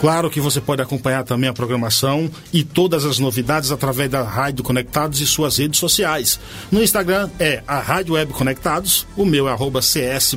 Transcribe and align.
Claro 0.00 0.28
que 0.28 0.40
você 0.40 0.60
pode 0.60 0.82
acompanhar 0.82 1.24
também 1.24 1.48
a 1.48 1.52
programação 1.52 2.30
e 2.52 2.62
todas 2.62 3.04
as 3.04 3.18
novidades 3.18 3.70
através 3.70 4.10
da 4.10 4.22
Rádio 4.22 4.64
Conectados 4.64 5.20
e 5.20 5.26
suas 5.26 5.56
redes 5.56 5.78
sociais. 5.78 6.38
No 6.70 6.82
Instagram 6.82 7.30
é 7.38 7.62
a 7.66 7.78
Rádio 7.78 8.14
Web 8.14 8.32
Conectados, 8.32 9.06
o 9.16 9.24
meu 9.24 9.48
é 9.48 9.52
arroba 9.52 9.80
CS 9.80 10.36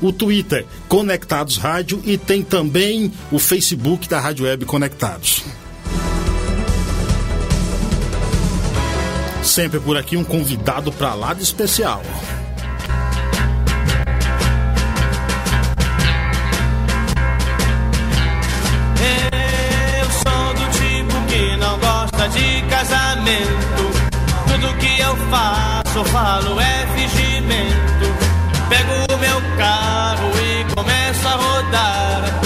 o 0.00 0.12
Twitter 0.12 0.64
Conectados 0.88 1.56
Rádio 1.56 2.00
e 2.04 2.16
tem 2.16 2.42
também 2.42 3.12
o 3.30 3.38
Facebook 3.38 4.08
da 4.08 4.20
Rádio 4.20 4.44
Web 4.44 4.64
Conectados. 4.66 5.42
Sempre 9.42 9.78
por 9.78 9.96
aqui 9.96 10.16
um 10.16 10.24
convidado 10.24 10.90
para 10.92 11.14
lá 11.14 11.32
de 11.32 11.42
especial. 11.42 12.02
De 22.28 22.62
casamento. 22.68 23.90
Tudo 24.48 24.76
que 24.78 25.00
eu 25.00 25.16
faço, 25.30 26.04
falo 26.06 26.60
é 26.60 26.86
fingimento. 26.94 28.06
Pego 28.68 29.14
o 29.14 29.18
meu 29.18 29.40
carro 29.56 30.30
e 30.38 30.74
começo 30.74 31.28
a 31.28 31.32
rodar. 31.32 32.40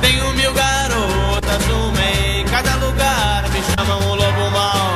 Tenho 0.00 0.32
mil 0.34 0.52
garotas, 0.52 1.64
uma 1.68 2.02
em 2.02 2.44
cada 2.46 2.74
lugar. 2.76 3.44
Me 3.50 3.60
chamam 3.62 4.10
o 4.10 4.14
lobo 4.14 4.50
mal, 4.50 4.94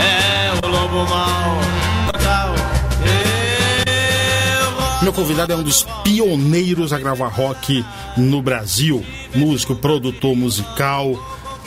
é 0.00 0.66
o 0.66 0.68
lobo 0.68 1.08
mal. 1.08 1.62
Meu 5.02 5.12
convidado 5.12 5.52
é 5.52 5.56
um 5.56 5.64
dos 5.64 5.84
pioneiros 6.04 6.92
a 6.92 6.98
gravar 6.98 7.26
rock 7.26 7.84
no 8.16 8.40
Brasil. 8.40 9.04
Músico, 9.34 9.74
produtor 9.74 10.36
musical, 10.36 11.16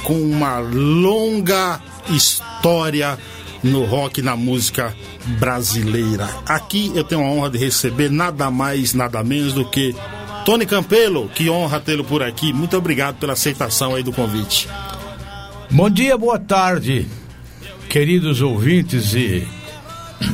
com 0.06 0.14
uma 0.14 0.60
longa 0.60 1.82
história 2.10 3.18
no 3.64 3.84
rock, 3.86 4.22
na 4.22 4.36
música 4.36 4.96
brasileira. 5.40 6.30
Aqui 6.48 6.92
eu 6.94 7.04
tenho 7.04 7.22
a 7.22 7.26
honra 7.26 7.50
de 7.50 7.58
receber 7.58 8.12
nada 8.12 8.52
mais, 8.52 8.94
nada 8.94 9.24
menos 9.24 9.54
do 9.54 9.66
que 9.66 9.96
Tony 10.46 10.66
Campelo. 10.66 11.30
Que 11.30 11.50
honra 11.50 11.80
tê-lo 11.80 12.04
por 12.04 12.22
aqui. 12.22 12.54
Muito 12.54 12.78
obrigado 12.78 13.16
pela 13.16 13.34
aceitação 13.34 13.96
aí 13.96 14.04
do 14.04 14.14
convite. 14.14 14.70
Bom 15.72 15.90
dia, 15.90 16.18
boa 16.18 16.40
tarde, 16.40 17.08
queridos 17.90 18.42
ouvintes 18.42 19.14
e, 19.14 19.48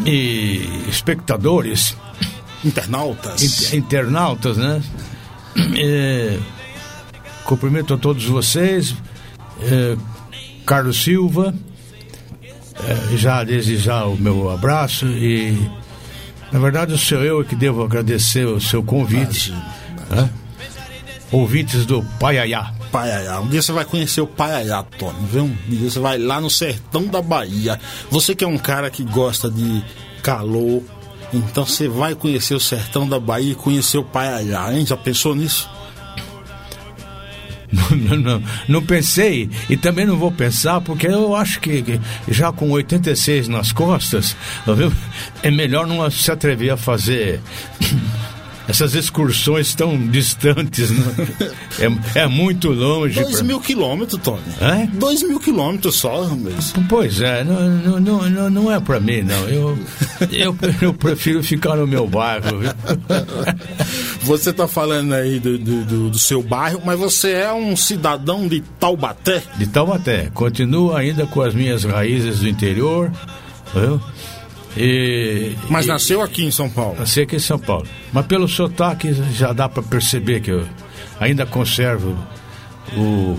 e 0.06 0.86
espectadores. 0.90 1.96
Internautas. 2.64 3.74
internautas, 3.74 4.58
né? 4.58 4.84
É, 5.76 6.38
cumprimento 7.44 7.94
a 7.94 7.98
todos 7.98 8.24
vocês. 8.26 8.96
É, 9.62 9.98
Carlos 10.72 11.04
Silva, 11.04 11.54
é, 12.80 13.18
já 13.18 13.44
desde 13.44 13.76
já 13.76 14.06
o 14.06 14.16
meu 14.16 14.50
abraço 14.50 15.06
e 15.06 15.70
na 16.50 16.60
verdade 16.60 16.98
sou 16.98 17.18
eu 17.18 17.44
que 17.44 17.58
devo 17.58 17.84
agradecer 17.84 18.46
o 18.46 18.58
seu 18.62 18.82
convite. 18.82 19.52
Né? 20.10 20.30
Ouvintes 21.30 21.86
do 21.86 22.02
Paiaiá. 22.18 22.74
Paiaiá. 22.90 23.42
Um 23.42 23.50
dia 23.50 23.62
você 23.62 23.74
vai 23.74 23.84
conhecer 23.84 24.22
o 24.22 24.28
Paiaiá, 24.28 24.82
Tony, 24.98 25.18
viu? 25.30 25.44
Um 25.44 25.58
dia 25.68 25.90
você 25.90 26.00
vai 26.00 26.18
lá 26.18 26.40
no 26.40 26.50
sertão 26.50 27.06
da 27.06 27.22
Bahia. 27.22 27.78
Você 28.10 28.34
que 28.34 28.46
é 28.46 28.48
um 28.48 28.58
cara 28.58 28.90
que 28.90 29.04
gosta 29.04 29.52
de 29.52 29.84
calor, 30.24 30.82
então 31.34 31.66
você 31.66 31.90
vai 31.90 32.16
conhecer 32.16 32.56
o 32.56 32.62
sertão 32.62 33.06
da 33.06 33.20
Bahia 33.20 33.52
e 33.52 33.56
conhecer 33.56 33.98
o 33.98 34.06
Paiaiá, 34.06 34.74
hein? 34.74 34.86
Já 34.86 34.96
pensou 34.96 35.36
nisso? 35.36 35.70
Não, 37.92 38.18
não, 38.18 38.44
não, 38.68 38.84
pensei 38.84 39.50
e 39.70 39.78
também 39.78 40.06
não 40.06 40.18
vou 40.18 40.32
pensar 40.32 40.82
porque 40.82 41.08
eu 41.08 41.34
acho 41.36 41.60
que, 41.62 42.00
já 42.28 42.52
com 42.52 42.70
86 42.70 43.48
nas 43.48 43.72
costas, 43.72 44.36
tá 44.66 44.74
é 45.42 45.50
melhor 45.50 45.88
não 45.88 46.10
se 46.12 46.30
atrever 46.30 46.72
a 46.72 46.78
fazer 46.78 47.40
essas 48.68 48.96
excursões 48.96 49.74
tão 49.74 49.98
distantes, 50.08 50.92
né? 50.92 51.06
é, 52.16 52.22
é 52.22 52.28
muito 52.28 52.70
longe. 52.70 53.22
Dois 53.22 53.38
pra... 53.38 53.44
mil 53.44 53.60
quilômetros, 53.60 54.22
Tony. 54.22 54.42
É? 54.60 54.88
Dois 54.88 55.24
mil 55.24 55.40
quilômetros 55.40 55.96
só, 55.96 56.30
mas... 56.36 56.74
Pois 56.88 57.22
é, 57.22 57.44
não, 57.44 58.00
não, 58.00 58.30
não, 58.30 58.50
não 58.50 58.72
é 58.72 58.80
para 58.80 59.00
mim, 59.00 59.22
não. 59.22 59.48
Eu, 59.48 59.78
eu, 60.32 60.56
eu 60.82 60.94
prefiro 60.94 61.44
ficar 61.44 61.76
no 61.76 61.88
meu 61.88 62.08
bairro. 62.08 62.60
Você 64.24 64.54
tá 64.54 64.68
falando 64.68 65.14
aí 65.14 65.40
do, 65.40 65.58
do, 65.58 66.10
do, 66.10 66.20
seu 66.20 66.44
bairro, 66.44 66.82
mas 66.86 66.98
você 66.98 67.32
é 67.32 67.52
um 67.52 67.76
cidadão 67.76 68.48
de 68.48 68.62
Taubaté? 68.80 69.42
De 69.58 69.66
Taubaté. 69.68 70.30
Continuo 70.34 70.96
ainda 70.96 71.26
com 71.26 71.42
as 71.42 71.54
minhas 71.54 71.84
raízes 71.84 72.40
do 72.40 72.48
interior. 72.48 73.12
Viu? 73.74 74.02
E, 74.78 75.56
Mas 75.70 75.86
e, 75.86 75.90
nasceu 75.90 76.22
aqui 76.22 76.46
em 76.46 76.52
São 76.52 76.70
Paulo? 76.70 76.96
Nasci 77.00 77.22
aqui 77.22 77.36
em 77.36 77.40
São 77.40 77.60
Paulo. 77.60 77.86
Mas 78.14 78.26
pelo 78.26 78.48
sotaque 78.48 79.14
já 79.34 79.54
dá 79.54 79.68
para 79.68 79.84
perceber 79.84 80.42
que 80.42 80.52
eu 80.52 80.66
ainda 81.20 81.46
conservo 81.46 82.18
o, 82.96 83.38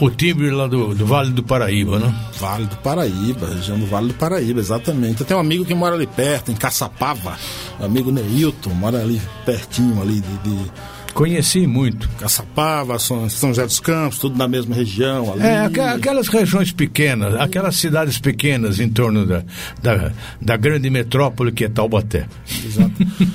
o 0.00 0.10
timbre 0.10 0.50
lá 0.50 0.66
do, 0.66 0.94
do, 0.94 1.06
Vale 1.06 1.30
do 1.30 1.42
Paraíba, 1.42 1.98
né? 1.98 2.14
Vale 2.38 2.66
do 2.66 2.76
Paraíba, 2.76 3.48
região 3.48 3.78
do 3.78 3.86
Vale 3.86 4.08
do 4.08 4.14
Paraíba, 4.14 4.60
exatamente. 4.60 5.20
Eu 5.20 5.26
tenho 5.26 5.38
um 5.38 5.42
amigo 5.42 5.64
que 5.64 5.74
mora 5.74 5.94
ali 5.94 6.06
perto, 6.06 6.50
em 6.50 6.54
Caçapava, 6.54 7.36
o 7.78 7.84
amigo 7.84 8.10
Neilton, 8.10 8.70
mora 8.70 9.00
ali 9.00 9.20
pertinho 9.44 10.00
ali 10.00 10.20
de, 10.20 10.38
de 10.38 10.70
Conheci 11.18 11.66
muito. 11.66 12.08
Caçapava, 12.10 12.96
São, 13.00 13.28
José 13.28 13.64
dos 13.66 13.80
Campos, 13.80 14.20
tudo 14.20 14.38
na 14.38 14.46
mesma 14.46 14.72
região. 14.72 15.32
Ali. 15.32 15.42
É, 15.42 15.64
aquelas 15.92 16.28
regiões 16.28 16.70
pequenas, 16.70 17.34
aquelas 17.34 17.74
cidades 17.74 18.20
pequenas 18.20 18.78
em 18.78 18.88
torno 18.88 19.26
da, 19.26 19.42
da, 19.82 20.12
da 20.40 20.56
grande 20.56 20.88
metrópole 20.88 21.50
que 21.50 21.64
é 21.64 21.68
Taubaté. 21.68 22.28
Exato. 22.64 22.92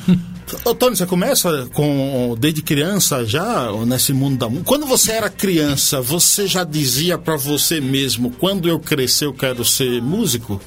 Ô, 0.63 0.73
Tony, 0.73 0.95
você 0.95 1.05
começa 1.05 1.67
com 1.73 2.37
desde 2.39 2.61
criança 2.61 3.25
já 3.25 3.69
nesse 3.85 4.13
mundo 4.13 4.37
da 4.37 4.47
música. 4.47 4.65
Quando 4.65 4.85
você 4.85 5.11
era 5.11 5.29
criança, 5.29 5.99
você 5.99 6.47
já 6.47 6.63
dizia 6.63 7.17
para 7.17 7.35
você 7.35 7.81
mesmo: 7.81 8.31
quando 8.31 8.69
eu 8.69 8.79
crescer 8.79 9.25
eu 9.25 9.33
quero 9.33 9.65
ser 9.65 10.01
músico? 10.01 10.61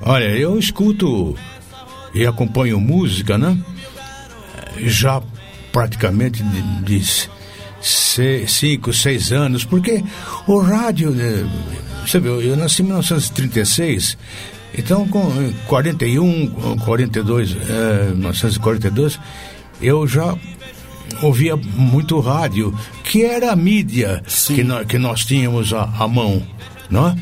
Olha, 0.00 0.30
eu 0.30 0.58
escuto 0.58 1.36
e 2.16 2.26
acompanho 2.26 2.80
música, 2.80 3.36
né? 3.36 3.56
Já 4.78 5.22
praticamente 5.70 6.42
de, 6.42 6.62
de 6.82 8.48
cinco, 8.48 8.92
seis 8.92 9.30
anos, 9.30 9.64
porque 9.64 10.02
o 10.46 10.58
rádio, 10.58 11.10
né, 11.10 11.46
você 12.04 12.18
viu, 12.18 12.40
eu 12.40 12.56
nasci 12.56 12.82
em 12.82 12.86
1936, 12.86 14.16
então 14.76 15.06
com 15.06 15.30
41, 15.66 16.78
42, 16.84 17.56
é, 17.68 18.08
1942, 18.12 19.20
eu 19.82 20.06
já 20.06 20.34
ouvia 21.22 21.54
muito 21.56 22.18
rádio, 22.18 22.74
que 23.04 23.24
era 23.24 23.52
a 23.52 23.56
mídia 23.56 24.22
que 24.46 24.64
nós, 24.64 24.86
que 24.86 24.98
nós 24.98 25.24
tínhamos 25.24 25.72
à, 25.72 25.82
à 25.98 26.08
mão, 26.08 26.42
não 26.90 27.08
é? 27.08 27.16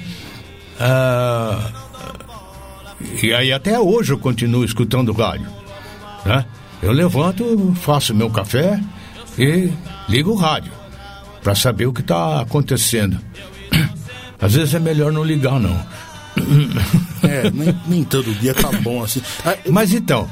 Ah, 0.78 1.83
e 3.22 3.32
aí 3.32 3.52
até 3.52 3.78
hoje 3.78 4.12
eu 4.12 4.18
continuo 4.18 4.64
escutando 4.64 5.12
rádio, 5.12 5.46
né? 6.24 6.44
Eu 6.82 6.92
levanto, 6.92 7.74
faço 7.80 8.14
meu 8.14 8.28
café 8.30 8.80
e 9.38 9.70
ligo 10.08 10.30
o 10.32 10.36
rádio 10.36 10.72
para 11.42 11.54
saber 11.54 11.86
o 11.86 11.92
que 11.92 12.00
está 12.00 12.40
acontecendo. 12.40 13.18
Às 14.40 14.54
vezes 14.54 14.74
é 14.74 14.78
melhor 14.78 15.12
não 15.12 15.24
ligar 15.24 15.58
não. 15.60 15.78
É, 17.24 17.50
nem, 17.50 17.74
nem 17.86 18.04
todo 18.04 18.34
dia 18.34 18.52
tá 18.52 18.70
bom 18.82 19.02
assim. 19.02 19.22
Ah, 19.46 19.56
Mas 19.70 19.94
então, 19.94 20.28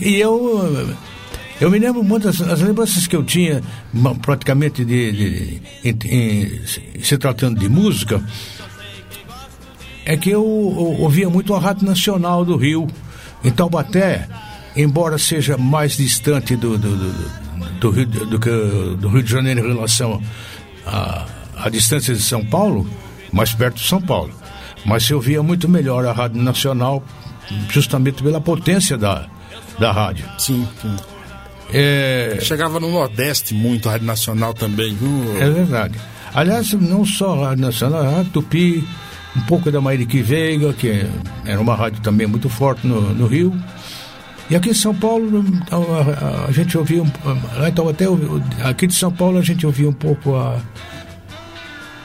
e 0.00 0.14
eu, 0.14 0.94
eu 1.60 1.68
me 1.68 1.76
lembro 1.76 2.04
muitas 2.04 2.40
as 2.40 2.60
lembranças 2.60 3.08
que 3.08 3.16
eu 3.16 3.24
tinha, 3.24 3.60
praticamente 4.22 4.84
de, 4.84 5.10
de- 5.12 5.62
em- 5.84 5.98
em- 6.08 7.02
se 7.02 7.18
tratando 7.18 7.58
de 7.58 7.68
música, 7.68 8.22
é 10.08 10.16
que 10.16 10.30
eu, 10.30 10.42
eu 10.42 11.02
ouvia 11.02 11.28
muito 11.28 11.54
a 11.54 11.60
Rádio 11.60 11.86
Nacional 11.86 12.44
do 12.44 12.56
Rio, 12.56 12.86
em 13.44 13.50
Taubaté, 13.50 14.26
embora 14.74 15.18
seja 15.18 15.56
mais 15.56 15.96
distante 15.96 16.56
do, 16.56 16.76
do, 16.78 16.96
do, 16.96 17.30
do 17.80 17.90
Rio, 17.90 18.06
de- 18.06 18.26
do, 18.26 18.40
que, 18.40 18.50
do 18.98 19.08
Rio 19.08 19.22
de 19.22 19.30
Janeiro 19.30 19.60
em 19.68 19.74
relação 19.74 20.20
à, 20.86 21.26
à 21.56 21.68
distância 21.68 22.14
de 22.14 22.22
São 22.22 22.44
Paulo, 22.44 22.88
mais 23.32 23.52
perto 23.52 23.76
de 23.76 23.86
São 23.86 24.00
Paulo. 24.00 24.32
Mas 24.84 25.04
se 25.04 25.12
ouvia 25.12 25.42
muito 25.42 25.68
melhor 25.68 26.06
a 26.06 26.12
Rádio 26.12 26.40
Nacional, 26.42 27.04
justamente 27.70 28.22
pela 28.22 28.40
potência 28.40 28.96
da, 28.96 29.26
da 29.78 29.92
rádio. 29.92 30.24
sim, 30.38 30.66
sim. 30.80 30.96
É, 31.72 32.38
Chegava 32.40 32.80
no 32.80 32.90
Nordeste 32.90 33.52
muito, 33.52 33.88
a 33.88 33.92
Rádio 33.92 34.06
Nacional 34.06 34.54
também, 34.54 34.94
viu? 34.94 35.36
É 35.38 35.50
verdade. 35.50 35.98
Aliás, 36.34 36.72
não 36.72 37.04
só 37.04 37.34
a 37.44 37.48
Rádio 37.48 37.66
Nacional, 37.66 38.00
a 38.06 38.10
Rádio 38.10 38.30
Tupi, 38.32 38.88
um 39.36 39.40
pouco 39.42 39.70
da 39.70 39.80
Mairique 39.80 40.20
Veiga, 40.22 40.72
que 40.72 41.04
era 41.44 41.60
uma 41.60 41.74
rádio 41.74 42.00
também 42.02 42.26
muito 42.26 42.48
forte 42.48 42.86
no, 42.86 43.00
no 43.14 43.26
Rio. 43.26 43.54
E 44.50 44.56
aqui 44.56 44.70
em 44.70 44.74
São 44.74 44.94
Paulo, 44.94 45.44
a, 45.70 45.76
a- 45.76 46.46
a 46.48 46.52
gente 46.52 46.76
ouvia, 46.78 47.02
um, 47.02 47.10
então 47.68 47.88
até 47.88 48.06
aqui 48.64 48.86
de 48.86 48.94
São 48.94 49.12
Paulo 49.12 49.38
a 49.38 49.42
gente 49.42 49.66
ouvia 49.66 49.88
um 49.88 49.92
pouco 49.92 50.34
a, 50.36 50.58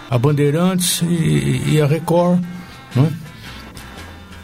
a 0.09 0.17
Bandeirantes 0.17 1.01
e, 1.03 1.63
e 1.73 1.81
a 1.81 1.87
Record, 1.87 2.39
né? 2.95 3.11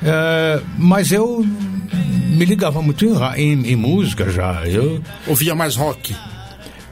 É, 0.01 0.61
mas 0.77 1.11
eu 1.11 1.45
me 1.45 2.45
ligava 2.45 2.81
muito 2.81 3.03
em, 3.05 3.41
em, 3.41 3.71
em 3.71 3.75
música 3.75 4.29
já. 4.31 4.65
Eu, 4.65 5.01
Ouvia 5.27 5.53
mais 5.53 5.75
rock. 5.75 6.15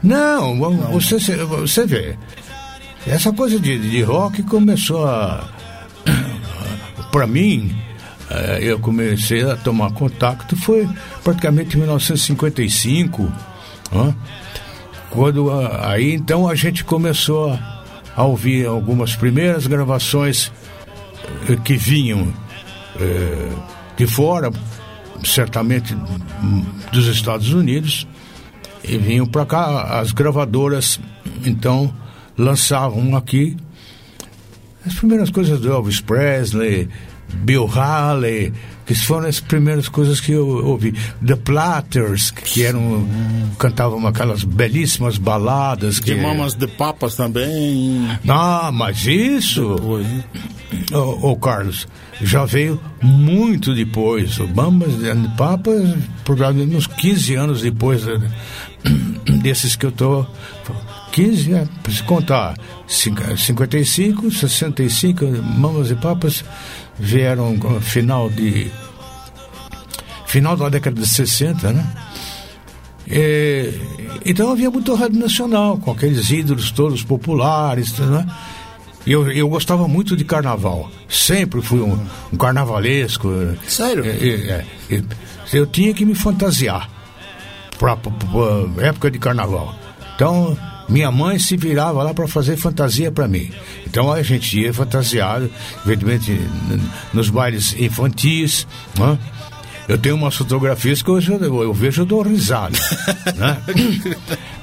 não, 0.03 0.57
Você, 0.91 1.17
você 1.45 1.85
vê. 1.85 2.17
Essa 3.07 3.31
coisa 3.31 3.57
de, 3.57 3.79
de 3.79 4.01
rock 4.01 4.43
começou 4.43 5.07
a. 5.07 5.47
Para 7.17 7.25
mim, 7.25 7.75
eh, 8.29 8.59
eu 8.61 8.77
comecei 8.77 9.41
a 9.41 9.55
tomar 9.57 9.91
contato, 9.91 10.55
foi 10.55 10.87
praticamente 11.23 11.75
em 11.75 11.79
1955. 11.79 13.33
ó, 13.91 14.13
Quando 15.09 15.49
aí 15.81 16.13
então 16.13 16.47
a 16.47 16.53
gente 16.53 16.83
começou 16.83 17.57
a, 18.15 18.23
ouvir 18.23 18.67
algumas 18.67 19.15
primeiras 19.15 19.65
gravações 19.65 20.51
eh, 21.49 21.55
que 21.65 21.75
vinham 21.75 22.31
eh, 22.99 23.49
de 23.97 24.05
fora, 24.05 24.51
certamente 25.25 25.97
dos 26.93 27.07
Estados 27.07 27.51
Unidos, 27.51 28.07
e 28.83 28.95
vinham 28.95 29.25
para 29.25 29.43
cá. 29.43 29.99
As 29.99 30.11
gravadoras, 30.11 30.99
então, 31.43 31.91
lançavam 32.37 33.17
aqui 33.17 33.57
as 34.87 34.93
primeiras 34.95 35.29
coisas 35.29 35.59
do 35.59 35.71
Elvis 35.71 35.99
Presley, 35.99 36.89
Bill 37.43 37.67
Haley, 37.67 38.53
que 38.85 38.95
foram 38.95 39.27
as 39.27 39.39
primeiras 39.39 39.89
coisas 39.89 40.21
que 40.21 40.31
eu 40.31 40.47
ouvi. 40.65 40.93
The 41.25 41.35
Platters, 41.35 42.31
que 42.31 42.63
eram 42.63 43.07
cantavam 43.59 44.05
aquelas 44.07 44.43
belíssimas 44.43 45.17
baladas 45.17 45.99
que 45.99 46.15
De 46.15 46.21
Mamas 46.21 46.53
de 46.53 46.67
Papas 46.67 47.15
também. 47.15 48.07
Ah, 48.27 48.71
mas 48.73 49.05
isso, 49.05 49.75
Oi. 49.83 50.05
ô, 50.93 51.31
ô, 51.31 51.35
Carlos, 51.35 51.85
já 52.21 52.45
veio 52.45 52.79
muito 53.01 53.75
depois. 53.75 54.39
O 54.39 54.47
Mamas 54.47 54.93
and 55.03 55.35
Papas, 55.37 55.95
provavelmente 56.23 56.75
uns 56.75 56.87
15 56.87 57.35
anos 57.35 57.61
depois 57.61 58.07
eh, 58.07 58.19
desses 59.43 59.75
que 59.75 59.85
eu 59.85 59.91
tô. 59.91 60.25
15, 61.17 61.51
é, 61.51 61.67
pra 61.81 61.91
se 61.91 62.03
contar, 62.03 62.55
Cinco- 62.87 63.35
55, 63.35 64.29
65, 64.29 65.25
Mamas 65.25 65.89
e 65.89 65.95
Papas 65.95 66.45
vieram 66.99 67.57
final 67.81 68.29
de. 68.29 68.71
final 70.27 70.55
da 70.55 70.69
década 70.69 71.01
de 71.01 71.07
60, 71.07 71.73
né? 71.73 71.83
É, 73.09 73.73
então 74.23 74.51
havia 74.51 74.69
muito 74.69 74.93
rádio 74.93 75.19
nacional, 75.19 75.79
com 75.79 75.89
aqueles 75.89 76.29
ídolos 76.29 76.69
todos 76.69 77.01
populares, 77.01 77.97
né? 77.97 78.23
E 79.03 79.11
eu, 79.11 79.31
eu 79.31 79.49
gostava 79.49 79.87
muito 79.87 80.15
de 80.15 80.23
carnaval. 80.23 80.91
Sempre 81.09 81.63
fui 81.63 81.79
um, 81.79 81.97
um 82.31 82.37
carnavalesco. 82.37 83.27
Sério? 83.67 84.05
É, 84.05 84.09
é, 84.11 84.65
é. 84.91 85.03
eu 85.51 85.65
tinha 85.65 85.95
que 85.95 86.05
me 86.05 86.13
fantasiar 86.13 86.87
para 87.79 87.97
época 88.85 89.09
de 89.09 89.17
carnaval. 89.17 89.73
Então, 90.15 90.55
minha 90.89 91.11
mãe 91.11 91.37
se 91.39 91.57
virava 91.57 92.01
lá 92.03 92.13
para 92.13 92.27
fazer 92.27 92.55
fantasia 92.57 93.11
para 93.11 93.27
mim. 93.27 93.51
Então 93.85 94.11
a 94.11 94.21
gente 94.23 94.59
ia 94.59 94.73
fantasiado, 94.73 95.49
evidentemente 95.85 96.39
nos 97.13 97.29
bailes 97.29 97.75
infantis. 97.79 98.65
Né? 98.97 99.17
Eu 99.87 99.97
tenho 99.97 100.15
umas 100.15 100.35
fotografias 100.35 101.01
que 101.01 101.09
hoje 101.09 101.31
eu, 101.31 101.63
eu 101.63 101.73
vejo 101.73 102.03
e 102.03 102.05
dou 102.05 102.21
risada. 102.21 102.77
né? 103.37 103.57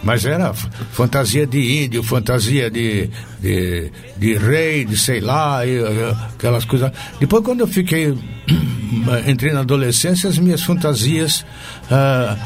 Mas 0.02 0.26
era 0.26 0.52
fantasia 0.52 1.46
de 1.46 1.84
índio, 1.84 2.02
fantasia 2.02 2.70
de, 2.70 3.08
de, 3.40 3.90
de 4.18 4.36
rei, 4.36 4.84
de 4.84 4.98
sei 4.98 5.20
lá, 5.20 5.64
e, 5.66 5.78
aquelas 6.34 6.66
coisas. 6.66 6.92
Depois, 7.18 7.42
quando 7.42 7.60
eu 7.60 7.66
fiquei, 7.66 8.14
entrei 9.26 9.52
na 9.54 9.60
adolescência, 9.60 10.28
as 10.28 10.36
minhas 10.36 10.62
fantasias, 10.62 11.44
ah, 11.90 12.36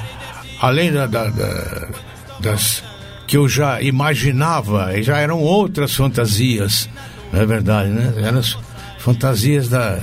além 0.61 0.93
da, 0.93 1.07
da- 1.07 1.31
da- 1.31 1.89
das 2.41 2.85
que 3.29 3.37
eu 3.37 3.47
já 3.47 3.81
imaginava, 3.83 4.99
e 4.99 5.03
já 5.03 5.19
eram 5.19 5.39
outras 5.39 5.95
fantasias, 5.95 6.89
não 7.31 7.43
é 7.43 7.47
verdade, 7.47 7.91
né? 7.91 8.15
Eram 8.17 8.39
as 8.39 8.57
fantasias 8.99 9.69
da, 9.69 10.01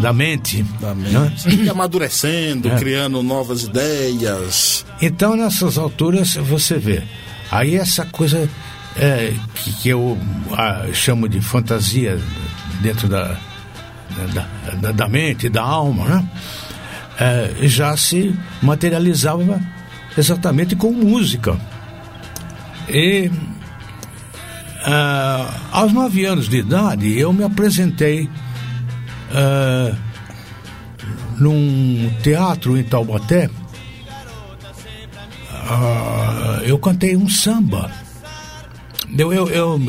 da 0.00 0.12
mente. 0.12 0.62
Da 0.80 0.94
né? 0.94 1.20
mente. 1.20 1.62
E 1.64 1.68
amadurecendo, 1.68 2.68
É. 2.68 2.76
criando 2.76 3.22
novas 3.24 3.64
ideias. 3.64 4.86
Então, 5.02 5.34
nessas 5.34 5.76
alturas, 5.76 6.36
você 6.36 6.78
vê. 6.78 7.02
Aí, 7.50 7.74
essa 7.74 8.04
coisa 8.06 8.48
é, 8.96 9.34
que, 9.56 9.72
que 9.72 9.88
eu 9.88 10.16
ah, 10.52 10.86
chamo 10.92 11.28
de 11.28 11.40
fantasia 11.40 12.20
dentro 12.80 13.08
da, 13.08 13.36
da, 14.32 14.46
da, 14.80 14.92
da 14.92 15.08
mente, 15.08 15.48
da 15.48 15.62
alma, 15.62 16.04
né? 16.06 16.28
É, 17.18 17.66
já 17.66 17.96
se 17.96 18.32
materializava 18.62 19.60
exatamente 20.16 20.76
com 20.76 20.92
música. 20.92 21.58
E 22.88 23.30
ah, 24.86 25.60
aos 25.72 25.92
nove 25.92 26.24
anos 26.24 26.48
de 26.48 26.58
idade, 26.58 27.18
eu 27.18 27.32
me 27.32 27.42
apresentei 27.42 28.28
ah, 29.32 29.96
num 31.38 32.12
teatro 32.22 32.76
em 32.76 32.84
Taubaté. 32.84 33.48
Ah, 35.50 36.60
eu 36.64 36.78
cantei 36.78 37.16
um 37.16 37.28
samba. 37.28 37.90
Eu, 39.16 39.32
eu, 39.32 39.48
eu, 39.48 39.80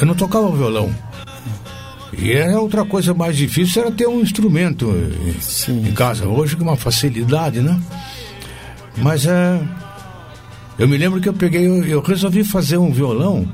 eu 0.00 0.06
não 0.06 0.14
tocava 0.14 0.50
violão. 0.54 0.94
E 2.16 2.32
era 2.32 2.60
outra 2.60 2.84
coisa 2.84 3.12
mais 3.14 3.36
difícil 3.36 3.82
era 3.82 3.90
ter 3.90 4.06
um 4.06 4.20
instrumento 4.20 4.92
em, 5.68 5.88
em 5.88 5.92
casa. 5.92 6.26
Hoje 6.26 6.56
com 6.56 6.64
uma 6.64 6.76
facilidade, 6.76 7.60
né? 7.60 7.80
Mas 8.96 9.26
é. 9.26 9.60
Eu 10.78 10.88
me 10.88 10.96
lembro 10.96 11.20
que 11.20 11.28
eu 11.28 11.32
peguei, 11.34 11.66
eu, 11.66 11.84
eu 11.84 12.00
resolvi 12.00 12.42
fazer 12.42 12.76
um 12.78 12.90
violão 12.92 13.46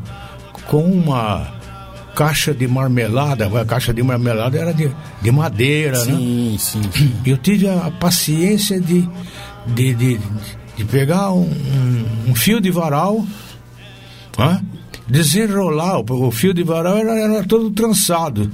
com 0.69 0.83
uma 0.85 1.47
caixa 2.15 2.55
de 2.55 2.67
marmelada. 2.67 3.47
A 3.61 3.65
caixa 3.65 3.93
de 3.93 4.03
marmelada 4.03 4.59
era 4.59 4.73
de, 4.73 4.91
de 5.21 5.31
madeira, 5.31 5.99
né? 6.05 6.13
Sim, 6.17 6.57
sim, 6.59 6.83
sim. 6.93 7.15
eu 7.27 7.37
tive 7.37 7.69
a 7.69 7.91
paciência 8.01 8.81
de, 8.81 9.07
de, 9.67 9.95
de, 9.95 10.21
de 10.77 10.85
pegar 10.87 11.31
um, 11.33 11.43
um- 11.43 12.31
um 12.31 12.35
fio 12.35 12.61
de 12.61 12.71
varal, 12.71 13.25
hã? 14.39 14.63
desenrolar, 15.07 15.99
o, 16.01 16.27
o 16.29 16.31
fio 16.31 16.55
de 16.55 16.63
varal 16.63 16.97
era, 16.97 17.19
era 17.19 17.45
todo 17.45 17.71
trançado. 17.71 18.51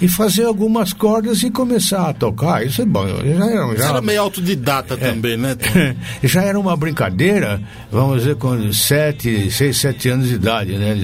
E 0.00 0.08
fazer 0.08 0.44
algumas 0.44 0.92
cordas 0.92 1.42
e 1.42 1.50
começar 1.50 2.08
a 2.08 2.12
tocar. 2.12 2.64
Isso 2.64 2.82
é 2.82 2.84
bom. 2.84 3.06
Já 3.06 3.46
era, 3.46 3.76
já... 3.76 3.88
era 3.88 4.02
meio 4.02 4.22
autodidata 4.22 4.94
é. 4.94 4.96
também, 4.96 5.36
né? 5.36 5.56
já 6.22 6.42
era 6.42 6.58
uma 6.58 6.76
brincadeira, 6.76 7.60
vamos 7.90 8.18
dizer, 8.18 8.36
com 8.36 8.72
sete, 8.72 9.50
seis, 9.50 9.76
sete 9.78 10.08
anos 10.08 10.28
de 10.28 10.34
idade, 10.34 10.76
né? 10.76 10.94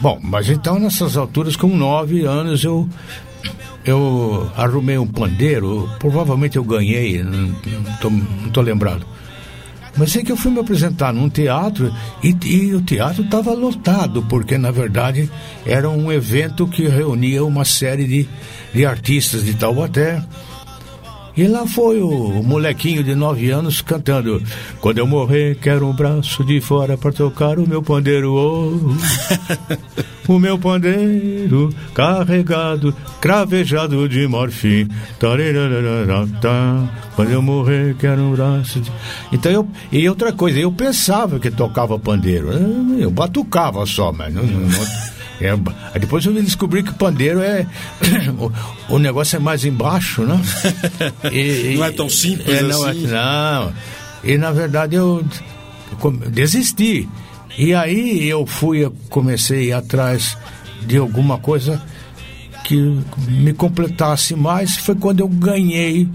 Bom, 0.00 0.18
mas 0.22 0.48
então 0.48 0.78
nessas 0.78 1.16
alturas, 1.16 1.56
com 1.56 1.68
nove 1.68 2.24
anos, 2.24 2.64
eu 2.64 2.88
eu 3.84 4.50
arrumei 4.56 4.98
um 4.98 5.06
pandeiro, 5.06 5.88
provavelmente 5.98 6.56
eu 6.56 6.64
ganhei, 6.64 7.22
não 7.22 7.54
estou 8.46 8.62
lembrado. 8.62 9.06
Mas 9.96 10.12
sei 10.12 10.22
que 10.22 10.32
eu 10.32 10.36
fui 10.36 10.50
me 10.50 10.60
apresentar 10.60 11.12
num 11.12 11.28
teatro 11.28 11.92
e, 12.22 12.36
e 12.46 12.74
o 12.74 12.80
teatro 12.80 13.24
estava 13.24 13.52
lotado, 13.52 14.22
porque 14.28 14.56
na 14.56 14.70
verdade 14.70 15.30
era 15.66 15.88
um 15.88 16.10
evento 16.10 16.66
que 16.66 16.86
reunia 16.86 17.44
uma 17.44 17.64
série 17.64 18.06
de, 18.06 18.28
de 18.72 18.86
artistas 18.86 19.44
de 19.44 19.54
Taubaté. 19.54 20.22
E 21.36 21.46
lá 21.46 21.66
foi 21.66 22.00
o, 22.00 22.42
molequinho 22.42 23.04
de 23.04 23.14
nove 23.14 23.50
anos 23.50 23.80
cantando 23.80 24.42
Quando 24.80 24.98
eu 24.98 25.06
morrer 25.06 25.56
quero 25.60 25.86
um 25.86 25.92
braço 25.92 26.44
de 26.44 26.60
fora 26.60 26.98
para 26.98 27.12
tocar 27.12 27.58
o 27.58 27.68
meu 27.68 27.82
pandeiro 27.82 28.34
oh, 28.34 28.94
O 30.28 30.38
meu 30.38 30.56
pandeiro 30.58 31.74
carregado, 31.92 32.94
cravejado 33.20 34.08
de 34.08 34.28
morfim. 34.28 34.86
Quando 37.16 37.30
eu 37.30 37.42
morrer 37.42 37.96
quero 37.98 38.22
um 38.22 38.32
braço 38.32 38.80
de... 38.80 38.92
Então 39.32 39.50
eu... 39.50 39.68
E 39.90 40.08
outra 40.08 40.32
coisa, 40.32 40.60
eu 40.60 40.70
pensava 40.70 41.40
que 41.40 41.50
tocava 41.50 41.98
pandeiro 41.98 42.48
Eu 42.98 43.10
batucava 43.10 43.84
só, 43.86 44.12
mas 44.12 44.32
não, 44.32 44.44
não, 44.44 44.68
é, 45.40 45.98
depois 45.98 46.24
eu 46.26 46.34
descobri 46.34 46.82
que 46.82 46.92
pandeiro 46.92 47.40
é. 47.40 47.66
o, 48.38 48.94
o, 48.94 48.98
negócio 48.98 49.36
é 49.36 49.38
mais 49.38 49.64
embaixo, 49.64 50.22
né? 50.22 50.38
E, 51.32 51.76
não 51.76 51.84
é 51.84 51.90
tão 51.90 52.08
simples 52.10 52.58
é, 52.58 52.62
não, 52.62 52.86
é, 52.86 52.90
assim. 52.90 53.06
não. 53.06 53.72
E 54.22 54.36
na 54.36 54.52
verdade 54.52 54.96
eu 54.96 55.24
desisti. 56.28 57.08
E 57.56 57.74
aí 57.74 58.28
eu 58.28 58.46
fui, 58.46 58.90
comecei 59.08 59.58
a 59.58 59.62
ir 59.62 59.72
atrás 59.72 60.36
de 60.82 60.98
alguma 60.98 61.38
coisa 61.38 61.82
que 62.64 62.76
me 63.28 63.54
completasse 63.54 64.36
mais. 64.36 64.76
Foi 64.76 64.94
quando 64.94 65.20
eu 65.20 65.28
ganhei 65.28 66.06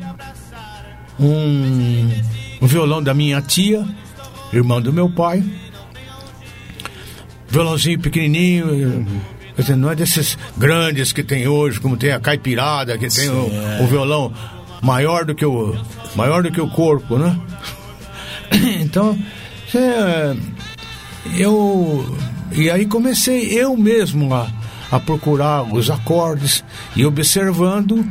um, 1.20 2.12
um 2.62 2.68
violão 2.68 3.02
da 3.02 3.14
minha 3.14 3.42
tia, 3.42 3.86
irmã 4.54 4.80
do 4.80 4.94
meu 4.94 5.10
pai 5.10 5.44
violãozinho 7.56 8.00
pequenininho. 8.00 8.68
Uhum. 8.68 9.76
não 9.78 9.90
é 9.90 9.96
desses 9.96 10.38
grandes 10.58 11.14
que 11.14 11.24
tem 11.24 11.48
hoje, 11.48 11.80
como 11.80 11.96
tem 11.96 12.12
a 12.12 12.20
caipirada, 12.20 12.98
que 12.98 13.08
tem 13.08 13.30
o, 13.30 13.50
o, 13.82 13.88
violão 13.88 14.34
maior 14.82 15.24
do 15.24 15.34
que 15.34 15.46
o 15.46 15.74
maior 16.16 16.44
do 16.44 16.52
que 16.52 16.60
o 16.60 16.70
corpo, 16.70 17.18
né? 17.18 17.40
Então, 18.80 19.18
é, 19.74 20.36
eu 21.38 22.16
e 22.52 22.70
aí 22.70 22.86
comecei 22.86 23.60
eu 23.60 23.76
mesmo 23.76 24.34
a, 24.34 24.48
a 24.92 25.00
procurar 25.00 25.64
os 25.64 25.90
acordes 25.90 26.64
e 26.96 27.06
observando 27.06 28.06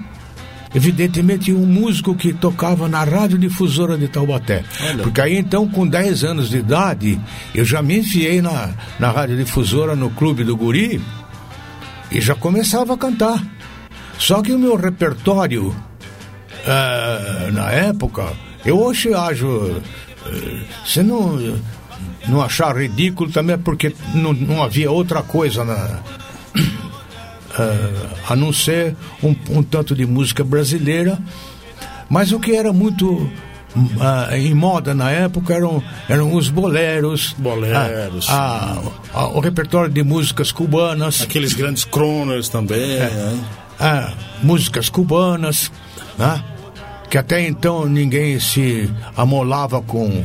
evidentemente 0.74 1.52
um 1.52 1.64
músico 1.64 2.14
que 2.14 2.32
tocava 2.32 2.88
na 2.88 3.04
radiodifusora 3.04 3.96
de 3.96 4.08
Taubaté. 4.08 4.64
Olha. 4.82 5.02
Porque 5.02 5.20
aí 5.20 5.36
então, 5.36 5.68
com 5.68 5.86
10 5.86 6.24
anos 6.24 6.50
de 6.50 6.58
idade, 6.58 7.20
eu 7.54 7.64
já 7.64 7.80
me 7.82 7.98
enfiei 7.98 8.42
na, 8.42 8.70
na 8.98 9.10
radiodifusora 9.10 9.94
no 9.94 10.10
Clube 10.10 10.44
do 10.44 10.56
Guri 10.56 11.00
e 12.10 12.20
já 12.20 12.34
começava 12.34 12.94
a 12.94 12.98
cantar. 12.98 13.42
Só 14.18 14.42
que 14.42 14.52
o 14.52 14.58
meu 14.58 14.76
repertório, 14.76 15.68
uh, 15.68 17.52
na 17.52 17.70
época, 17.70 18.32
eu 18.64 18.78
hoje 18.78 19.12
acho. 19.12 19.80
Você 20.84 21.02
não, 21.02 21.58
não 22.26 22.40
achar 22.40 22.76
ridículo 22.76 23.30
também, 23.30 23.58
porque 23.58 23.94
não, 24.14 24.32
não 24.32 24.62
havia 24.62 24.90
outra 24.90 25.22
coisa 25.22 25.64
na 25.64 26.00
uh, 27.58 28.08
a 28.28 28.36
não 28.36 28.52
ser 28.52 28.96
um, 29.22 29.34
um, 29.50 29.62
tanto 29.62 29.94
de 29.94 30.06
música 30.06 30.44
brasileira, 30.44 31.18
mas 32.08 32.32
o 32.32 32.40
que 32.40 32.54
era 32.54 32.72
muito 32.72 33.14
uh, 33.14 34.34
em 34.34 34.54
moda 34.54 34.94
na 34.94 35.10
época 35.10 35.54
eram, 35.54 35.82
eram 36.08 36.34
os 36.34 36.48
boleros, 36.48 37.34
boleros 37.38 38.28
a, 38.28 38.78
a, 39.12 39.20
a, 39.20 39.28
o 39.28 39.40
repertório 39.40 39.90
de 39.90 40.02
músicas 40.02 40.52
cubanas, 40.52 41.22
aqueles 41.22 41.52
grandes 41.52 41.84
croners 41.84 42.48
também, 42.48 42.96
é, 42.96 43.10
né? 43.80 44.14
músicas 44.42 44.88
cubanas, 44.88 45.70
né? 46.18 46.42
que 47.10 47.18
até 47.18 47.46
então 47.46 47.86
ninguém 47.86 48.40
se 48.40 48.90
amolava 49.16 49.80
com 49.80 50.24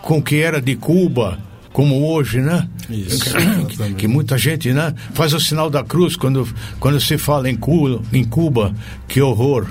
com 0.00 0.18
o 0.18 0.22
que 0.22 0.40
era 0.40 0.60
de 0.60 0.74
Cuba 0.74 1.38
como 1.72 2.06
hoje, 2.06 2.40
né? 2.40 2.68
Isso. 2.90 3.34
Que, 3.68 3.94
que, 3.94 4.08
muita 4.08 4.36
gente, 4.36 4.72
né? 4.72 4.94
Faz 5.14 5.32
o 5.32 5.40
sinal 5.40 5.70
da 5.70 5.82
cruz 5.82 6.16
quando, 6.16 6.46
quando 6.78 7.00
se 7.00 7.16
fala 7.16 7.48
em 7.48 7.56
Cuba, 7.56 8.02
em 8.12 8.24
Cuba. 8.24 8.74
Que 9.08 9.20
horror. 9.20 9.66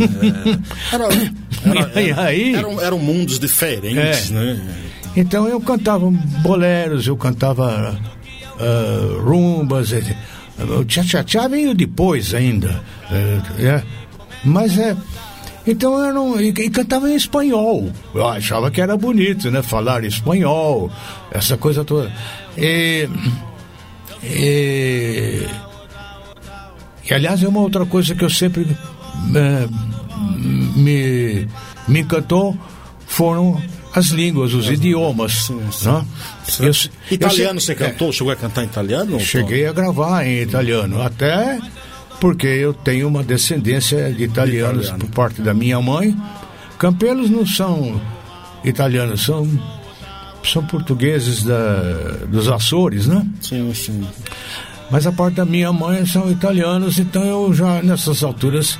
É. 0.00 0.94
Era, 0.94 1.04
era, 1.64 2.00
era, 2.00 2.22
aí, 2.22 2.54
eram, 2.54 2.80
eram 2.80 2.98
mundos 2.98 3.38
diferentes, 3.38 4.30
é. 4.30 4.34
né? 4.34 4.78
Então 5.14 5.46
eu 5.46 5.60
cantava 5.60 6.10
boleros, 6.42 7.06
eu 7.06 7.16
cantava 7.16 7.98
uh, 8.58 9.20
rumbas. 9.20 9.92
O 10.78 10.84
tchá-tchá-tchá 10.84 11.48
veio 11.48 11.74
depois 11.74 12.32
ainda. 12.34 12.82
Uh, 13.10 13.62
é. 13.62 13.82
Mas 14.44 14.78
é 14.78 14.96
então 15.66 16.04
eu 16.04 16.12
não. 16.12 16.40
E, 16.40 16.48
e, 16.48 16.70
cantava 16.70 17.08
em 17.08 17.14
espanhol. 17.14 17.90
Eu 18.14 18.26
achava 18.26 18.70
que 18.70 18.80
era 18.80 18.96
bonito, 18.96 19.50
né? 19.50 19.62
Falar 19.62 20.04
espanhol, 20.04 20.90
essa 21.30 21.56
coisa 21.56 21.84
toda. 21.84 22.12
E. 22.56 23.08
E, 24.24 25.46
e 27.08 27.14
aliás, 27.14 27.42
é 27.42 27.48
uma 27.48 27.60
outra 27.60 27.84
coisa 27.84 28.14
que 28.14 28.24
eu 28.24 28.30
sempre 28.30 28.66
é, 29.34 29.68
me, 30.76 31.48
me 31.88 32.00
encantou 32.00 32.56
foram 33.06 33.60
as 33.94 34.06
línguas, 34.06 34.54
os 34.54 34.68
idiomas. 34.68 35.46
Sim, 35.46 35.60
sim. 35.70 35.88
Né? 35.88 36.04
Eu, 36.60 36.72
italiano 37.14 37.58
eu, 37.58 37.60
você 37.60 37.74
cantou? 37.74 38.08
É, 38.08 38.12
chegou 38.12 38.32
a 38.32 38.36
cantar 38.36 38.62
em 38.62 38.66
italiano? 38.66 39.20
Cheguei 39.20 39.66
a 39.66 39.72
gravar 39.72 40.26
em 40.26 40.40
italiano. 40.40 41.02
Até 41.02 41.58
porque 42.22 42.46
eu 42.46 42.72
tenho 42.72 43.08
uma 43.08 43.24
descendência 43.24 44.12
de 44.12 44.22
italianos 44.22 44.84
Italiano. 44.84 45.06
por 45.06 45.10
parte 45.10 45.42
da 45.42 45.52
minha 45.52 45.80
mãe. 45.80 46.16
Campelos 46.78 47.28
não 47.28 47.44
são 47.44 48.00
italianos, 48.62 49.24
são, 49.24 49.48
são 50.44 50.64
portugueses 50.64 51.42
da, 51.42 51.82
dos 52.28 52.46
Açores, 52.46 53.08
né? 53.08 53.26
Sim, 53.40 53.74
sim. 53.74 54.06
Mas 54.88 55.04
a 55.04 55.10
parte 55.10 55.34
da 55.34 55.44
minha 55.44 55.72
mãe 55.72 56.06
são 56.06 56.30
italianos, 56.30 57.00
então 57.00 57.24
eu 57.24 57.52
já 57.52 57.82
nessas 57.82 58.22
alturas 58.22 58.78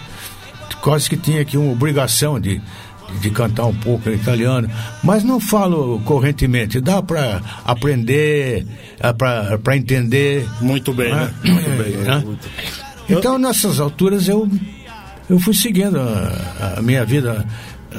quase 0.81 1.11
que 1.11 1.17
tinha 1.17 1.43
aqui 1.43 1.57
uma 1.57 1.73
obrigação 1.73 2.39
de, 2.39 2.63
de 3.21 3.31
cantar 3.31 3.67
um 3.67 3.75
pouco 3.75 4.09
em 4.09 4.15
italiano, 4.15 4.71
mas 5.03 5.25
não 5.25 5.41
falo 5.41 6.01
correntemente, 6.05 6.81
dá 6.81 7.03
para 7.03 7.43
aprender, 7.65 8.65
é, 9.01 9.13
para 9.13 9.77
entender. 9.77 10.49
Muito 10.61 10.93
bem, 10.93 11.13
né? 11.13 11.35
né? 11.43 11.51
Muito 11.51 11.71
bem. 11.83 11.97
Né? 11.97 12.23
Muito. 12.25 12.49
Então, 13.09 13.39
nessas 13.39 13.81
alturas, 13.81 14.29
eu, 14.29 14.49
eu 15.29 15.39
fui 15.39 15.55
seguindo 15.55 15.99
a, 15.99 16.75
a 16.79 16.83
minha 16.83 17.05
vida 17.05 17.47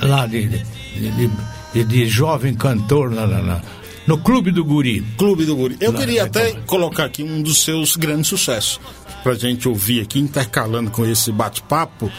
lá 0.02 0.26
de, 0.26 0.48
de, 0.48 1.30
de, 1.74 1.84
de 1.84 2.08
jovem 2.08 2.54
cantor 2.54 3.12
na, 3.12 3.28
na, 3.28 3.62
no 4.08 4.18
Clube 4.18 4.52
do 4.52 4.64
Guri. 4.64 5.02
Clube 5.18 5.46
do 5.46 5.56
Guri. 5.56 5.78
Eu 5.80 5.92
lá, 5.92 6.00
queria 6.00 6.24
até 6.24 6.54
colocar 6.66 7.06
aqui 7.06 7.24
um 7.24 7.42
dos 7.42 7.64
seus 7.64 7.96
grandes 7.96 8.28
sucessos 8.28 8.80
pra 9.24 9.34
gente 9.36 9.70
ouvir 9.70 10.02
aqui, 10.02 10.20
intercalando 10.20 10.92
com 10.92 11.06
esse 11.06 11.32
bate-papo. 11.32 12.12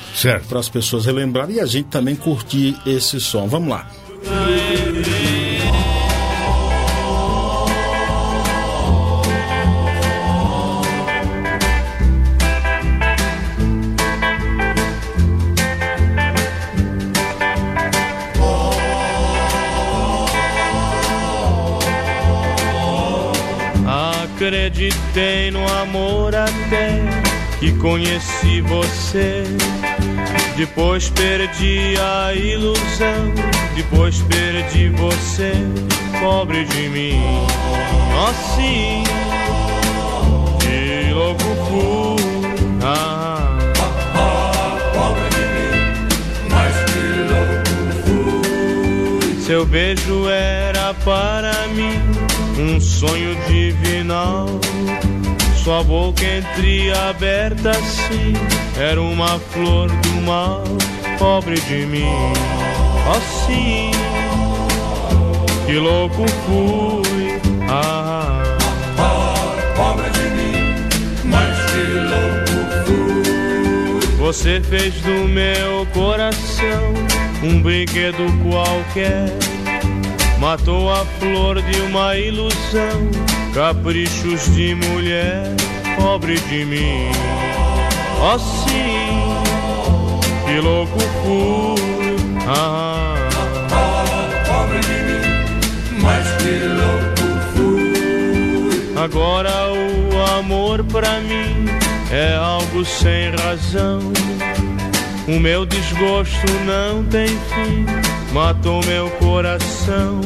Para 0.49 0.59
as 0.59 0.69
pessoas 0.69 1.05
relembrarem 1.05 1.57
e 1.57 1.61
a 1.61 1.67
gente 1.67 1.87
também 1.87 2.17
curtir 2.17 2.75
esse 2.87 3.21
som. 3.21 3.47
Vamos 3.47 3.69
lá. 3.69 3.87
Música 4.25 5.43
Acreditei 24.44 25.50
no 25.50 25.66
amor 25.80 26.34
até 26.34 27.00
que 27.58 27.72
conheci 27.78 28.60
você. 28.60 29.42
Depois 30.54 31.08
perdi 31.08 31.94
a 31.98 32.34
ilusão, 32.34 33.32
depois 33.74 34.20
perdi 34.28 34.90
você, 34.90 35.54
pobre 36.20 36.66
de 36.66 36.88
mim. 36.90 37.22
Assim, 38.28 39.02
e 40.68 41.10
louco 41.14 41.42
fui 41.66 42.82
Ah. 42.82 43.58
Seu 49.40 49.64
beijo 49.64 50.28
era 50.28 50.92
para 51.02 51.50
mim 51.50 51.53
sonho 52.85 53.35
divinal. 53.49 54.47
Sua 55.62 55.83
boca 55.83 56.23
entreaberta 56.23 57.71
assim 57.71 58.35
era 58.79 59.00
uma 59.00 59.38
flor 59.38 59.88
do 59.88 60.21
mal, 60.26 60.62
pobre 61.19 61.59
de 61.62 61.87
mim. 61.87 62.33
Assim, 63.17 63.91
que 65.67 65.73
louco 65.79 66.25
fui. 66.47 67.41
Ah, 67.69 68.43
Pobre 69.76 70.11
de 70.11 70.31
mim, 70.31 70.75
mas 71.25 71.59
que 71.71 71.85
louco 72.11 72.57
fui. 72.87 74.17
você 74.19 74.61
fez 74.61 74.95
do 75.00 75.26
meu 75.29 75.87
coração 75.95 76.95
um 77.43 77.61
brinquedo 77.61 78.25
qualquer. 78.49 79.53
Matou 80.44 80.92
a 80.92 81.06
flor 81.18 81.62
de 81.62 81.80
uma 81.80 82.14
ilusão, 82.18 83.08
caprichos 83.54 84.54
de 84.54 84.74
mulher, 84.74 85.46
pobre 85.96 86.38
de 86.38 86.66
mim. 86.66 87.08
Oh 88.20 88.38
sim, 88.38 89.32
que 90.44 90.60
louco 90.60 90.98
fui. 91.00 92.16
Ah, 92.46 93.14
Pobre 94.46 94.80
de 94.80 95.02
mim, 95.02 96.02
mas 96.02 96.26
que 96.42 96.60
louco 96.68 97.40
fui. 97.54 99.02
agora 99.02 99.72
o 99.72 100.38
amor 100.40 100.84
pra 100.84 101.20
mim 101.20 101.64
é 102.12 102.34
algo 102.36 102.84
sem 102.84 103.30
razão. 103.30 103.98
O 105.26 105.40
meu 105.40 105.64
desgosto 105.64 106.52
não 106.66 107.02
tem 107.04 107.28
fim, 107.28 107.86
matou 108.35 108.81
meu 108.87 109.09
coração, 109.12 110.21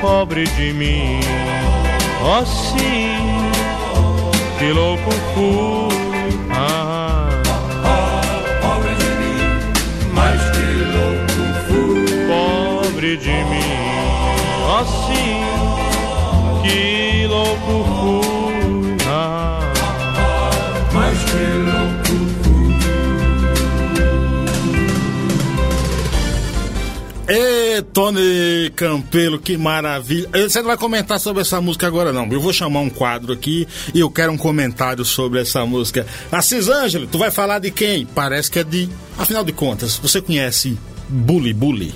pobre 0.00 0.44
de 0.44 0.72
mim. 0.72 1.20
Oh 2.22 2.44
sim, 2.44 3.50
que 4.58 4.70
louco 4.72 5.10
fui. 5.34 6.38
Ah, 6.52 7.28
Pobre 8.62 8.94
de 8.94 9.10
mim, 9.20 9.38
mas 10.12 10.40
que 10.50 10.68
louco 10.94 11.42
fui. 11.66 12.06
pobre 12.28 13.16
de 13.16 13.30
mim. 13.30 13.74
Oh 14.66 14.84
sim, 14.84 15.42
que 16.62 17.26
louco 17.26 17.84
fui. 18.00 18.96
Ah, 19.08 19.60
Mas 20.92 21.18
que 21.24 21.36
louco 21.36 21.63
Ê, 27.36 27.82
Tony 27.82 28.70
Campelo, 28.76 29.40
que 29.40 29.56
maravilha. 29.56 30.28
Eh, 30.32 30.44
Você 30.48 30.60
não 30.60 30.68
vai 30.68 30.76
comentar 30.76 31.18
sobre 31.18 31.42
essa 31.42 31.60
música 31.60 31.84
agora, 31.84 32.12
não. 32.12 32.28
Eu 32.30 32.40
vou 32.40 32.52
chamar 32.52 32.78
um 32.78 32.88
quadro 32.88 33.32
aqui 33.32 33.66
e 33.92 33.98
eu 33.98 34.08
quero 34.08 34.30
um 34.30 34.36
comentário 34.36 35.04
sobre 35.04 35.40
essa 35.40 35.66
música. 35.66 36.06
Assis 36.30 36.68
Ângelo, 36.68 37.08
tu 37.08 37.18
vai 37.18 37.32
falar 37.32 37.58
de 37.58 37.72
quem? 37.72 38.06
Parece 38.06 38.48
que 38.48 38.60
é 38.60 38.62
de. 38.64 38.88
Afinal 39.18 39.42
de 39.42 39.50
contas, 39.52 39.96
você 39.96 40.20
conhece 40.20 40.78
Bully 41.08 41.52
Bully? 41.52 41.92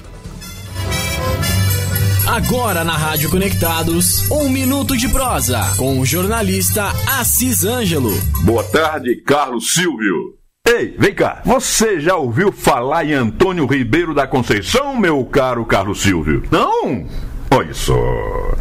Agora 2.27 2.83
na 2.83 2.97
Rádio 2.97 3.31
Conectados, 3.31 4.29
um 4.31 4.49
minuto 4.49 4.97
de 4.97 5.09
prosa 5.09 5.61
com 5.77 6.01
o 6.01 6.05
jornalista 6.05 6.93
Assis 7.07 7.65
Ângelo. 7.65 8.13
Boa 8.43 8.65
tarde, 8.65 9.15
Carlos 9.25 9.73
Silvio. 9.73 10.38
Ei, 10.71 10.95
vem 10.99 11.15
cá. 11.15 11.41
Você 11.47 11.99
já 11.99 12.15
ouviu 12.15 12.53
falar 12.53 13.03
em 13.03 13.15
Antônio 13.15 13.65
Ribeiro 13.65 14.13
da 14.13 14.27
Conceição, 14.27 14.95
meu 14.95 15.25
caro 15.25 15.65
Carlos 15.65 16.03
Silvio? 16.03 16.43
Não? 16.51 17.07
Olha 17.51 17.73
só. 17.73 17.97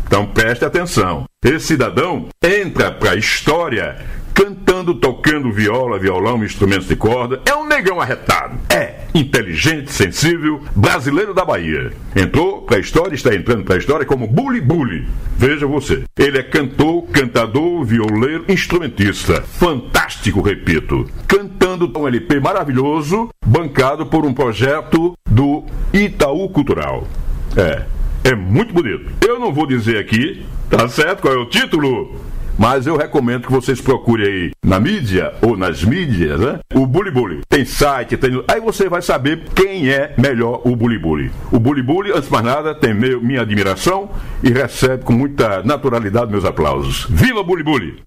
Então 0.05 0.25
preste 0.25 0.63
atenção. 0.63 1.25
Esse 1.43 1.67
cidadão 1.67 2.29
entra 2.41 2.93
pra 2.93 3.17
história 3.17 3.97
cantando, 4.33 4.66
tocando 4.95 5.51
viola, 5.51 5.99
violão, 5.99 6.43
instrumentos 6.43 6.87
de 6.87 6.95
corda. 6.95 7.41
É 7.45 7.55
um 7.55 7.65
negão 7.65 7.99
arretado. 7.99 8.57
É 8.69 9.01
inteligente, 9.13 9.91
sensível, 9.91 10.61
brasileiro 10.75 11.33
da 11.33 11.43
Bahia. 11.43 11.91
Entrou 12.15 12.61
pra 12.61 12.79
história, 12.79 13.15
está 13.15 13.33
entrando 13.33 13.63
pra 13.63 13.77
história 13.77 14.05
como 14.05 14.27
Bully 14.27 14.61
Bully. 14.61 15.07
Veja 15.37 15.65
você. 15.65 16.03
Ele 16.17 16.37
é 16.37 16.43
cantor, 16.43 17.03
cantador, 17.07 17.83
violeiro, 17.83 18.45
instrumentista. 18.47 19.41
Fantástico, 19.41 20.41
repito. 20.41 21.09
Cantando 21.27 21.91
um 21.97 22.07
LP 22.07 22.39
maravilhoso, 22.39 23.29
bancado 23.45 24.05
por 24.05 24.25
um 24.25 24.33
projeto 24.33 25.13
do 25.29 25.63
Itaú 25.93 26.49
Cultural. 26.49 27.07
É, 27.55 27.83
é 28.23 28.35
muito 28.35 28.73
bonito. 28.73 29.09
Eu 29.25 29.39
não 29.39 29.53
vou 29.53 29.65
dizer 29.65 29.97
aqui, 29.97 30.45
tá 30.69 30.87
certo? 30.87 31.21
Qual 31.21 31.33
é 31.33 31.37
o 31.37 31.45
título? 31.45 32.15
Mas 32.57 32.87
eu 32.87 32.97
recomendo 32.97 33.45
que 33.45 33.51
vocês 33.51 33.79
procurem 33.79 34.25
aí 34.25 34.51
na 34.63 34.79
mídia 34.79 35.33
ou 35.41 35.55
nas 35.55 35.83
mídias, 35.83 36.39
né? 36.39 36.59
O 36.73 36.87
Bully 36.87 37.11
Bully. 37.11 37.41
Tem 37.47 37.63
site, 37.63 38.17
tem. 38.17 38.43
Aí 38.47 38.59
você 38.59 38.89
vai 38.89 39.01
saber 39.01 39.43
quem 39.55 39.89
é 39.89 40.13
melhor 40.17 40.61
o 40.65 40.75
Bully 40.75 40.97
Bully. 40.97 41.31
O 41.51 41.59
Bully 41.59 41.83
Bully, 41.83 42.11
antes 42.11 42.25
de 42.25 42.31
mais 42.31 42.45
nada, 42.45 42.73
tem 42.73 42.93
meu, 42.93 43.21
minha 43.21 43.41
admiração 43.41 44.09
e 44.43 44.49
recebe 44.49 45.03
com 45.03 45.13
muita 45.13 45.61
naturalidade 45.63 46.31
meus 46.31 46.45
aplausos. 46.45 47.05
Viva 47.09 47.43
Bully 47.43 47.63
Bully! 47.63 48.03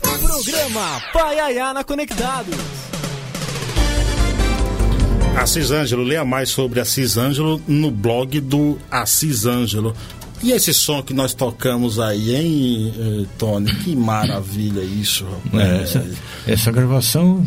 Programa 0.00 1.02
Paiaiana 1.12 1.84
Conectados. 1.84 2.54
Assis 5.36 5.70
Ângelo, 5.70 6.02
leia 6.02 6.24
mais 6.24 6.50
sobre 6.50 6.80
Assis 6.80 7.16
Ângelo 7.16 7.60
no 7.66 7.90
blog 7.90 8.40
do 8.40 8.78
Assis 8.90 9.46
Ângelo. 9.46 9.94
E 10.42 10.52
esse 10.52 10.72
som 10.72 11.02
que 11.02 11.12
nós 11.12 11.34
tocamos 11.34 11.98
aí, 12.00 12.34
hein, 12.34 12.94
eh, 12.96 13.26
Tony? 13.36 13.70
Que 13.76 13.94
maravilha 13.94 14.80
isso. 14.80 15.26
É, 15.52 15.56
rapaz. 15.56 15.80
essa, 15.96 16.06
essa 16.46 16.72
gravação 16.72 17.46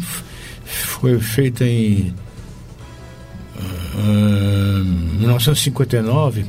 foi 0.66 1.20
feita 1.20 1.66
em 1.66 2.14
ah, 3.96 4.84
1959. 5.20 6.46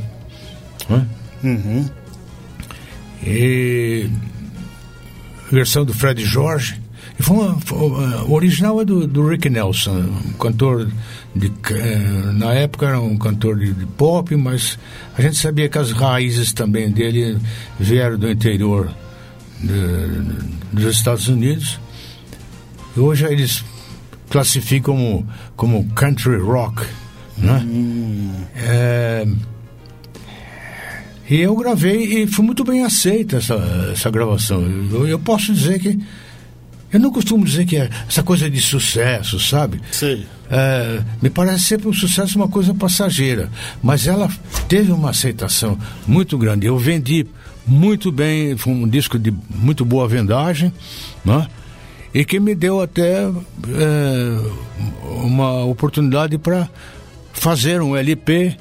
né? 0.90 1.06
Uhum. 1.42 1.88
E 3.26 4.08
versão 5.50 5.84
do 5.84 5.94
Fred 5.94 6.22
Jorge. 6.24 6.80
E 7.18 7.22
foi 7.22 7.36
uma- 7.36 7.60
foi- 7.60 7.78
o 7.78 8.32
original 8.32 8.80
é 8.80 8.84
do, 8.84 9.06
do 9.06 9.26
Rick 9.26 9.48
Nelson, 9.48 9.92
um 10.26 10.32
cantor 10.34 10.90
de 11.34 11.52
eh, 11.70 12.32
na 12.32 12.52
época 12.54 12.86
era 12.86 13.00
um 13.00 13.16
cantor 13.18 13.58
de, 13.58 13.72
de 13.72 13.86
pop, 13.86 14.34
mas 14.36 14.78
a 15.18 15.22
gente 15.22 15.36
sabia 15.36 15.68
que 15.68 15.76
as 15.78 15.90
raízes 15.90 16.52
também 16.52 16.90
dele 16.90 17.36
vieram 17.78 18.16
do 18.18 18.30
interior 18.30 18.88
de- 19.60 20.72
dos 20.72 20.96
Estados 20.96 21.26
Unidos. 21.28 21.80
E 22.96 23.00
hoje 23.00 23.24
eles 23.24 23.64
classificam 24.30 24.94
como, 24.94 25.26
como 25.56 25.88
country 25.94 26.38
rock, 26.38 26.84
né? 27.36 27.66
É, 28.56 29.26
e 31.28 31.40
eu 31.40 31.56
gravei 31.56 32.22
e 32.22 32.26
foi 32.26 32.44
muito 32.44 32.62
bem 32.64 32.84
aceita 32.84 33.38
essa, 33.38 33.54
essa 33.92 34.10
gravação. 34.10 34.62
Eu, 34.92 35.08
eu 35.08 35.18
posso 35.18 35.52
dizer 35.52 35.80
que. 35.80 35.98
Eu 36.94 37.00
não 37.00 37.10
costumo 37.10 37.44
dizer 37.44 37.66
que 37.66 37.76
é 37.76 37.90
essa 38.08 38.22
coisa 38.22 38.48
de 38.48 38.60
sucesso, 38.60 39.40
sabe? 39.40 39.80
Sei. 39.90 40.24
É, 40.48 41.00
me 41.20 41.28
parece 41.28 41.64
sempre 41.64 41.88
um 41.88 41.92
sucesso 41.92 42.38
uma 42.38 42.46
coisa 42.46 42.72
passageira. 42.72 43.50
Mas 43.82 44.06
ela 44.06 44.30
teve 44.68 44.92
uma 44.92 45.10
aceitação 45.10 45.76
muito 46.06 46.38
grande. 46.38 46.68
Eu 46.68 46.78
vendi 46.78 47.26
muito 47.66 48.12
bem, 48.12 48.56
foi 48.56 48.72
um 48.72 48.88
disco 48.88 49.18
de 49.18 49.34
muito 49.50 49.84
boa 49.84 50.06
vendagem, 50.06 50.72
né? 51.24 51.48
e 52.14 52.24
que 52.24 52.38
me 52.38 52.54
deu 52.54 52.80
até 52.80 53.24
é, 53.24 53.30
uma 55.24 55.64
oportunidade 55.64 56.38
para 56.38 56.68
fazer 57.32 57.82
um 57.82 57.96
LP 57.96 58.56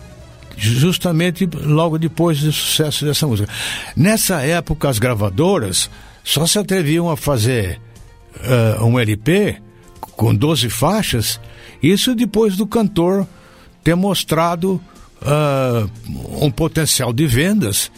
justamente 0.57 1.47
logo 1.61 1.99
depois 1.99 2.39
do 2.39 2.51
sucesso 2.51 3.05
dessa 3.05 3.27
música. 3.27 3.47
Nessa 3.95 4.41
época, 4.41 4.89
as 4.89 4.97
gravadoras 4.97 5.87
só 6.23 6.47
se 6.47 6.57
atreviam 6.57 7.11
a 7.11 7.15
fazer 7.15 7.79
eh, 8.41 8.77
um 8.81 8.99
LP 8.99 9.57
com 10.15 10.33
12 10.33 10.69
faixas, 10.69 11.39
isso 11.81 12.13
depois 12.15 12.55
do 12.55 12.65
cantor 12.67 13.27
ter 13.83 13.95
mostrado 13.95 14.81
ah, 15.21 15.85
um 16.41 16.51
potencial 16.51 17.11
de 17.11 17.25
vendas 17.27 17.91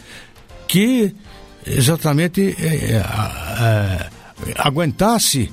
que 0.66 1.14
exatamente 1.66 2.56
eh, 2.58 3.02
aguentasse 4.56 5.50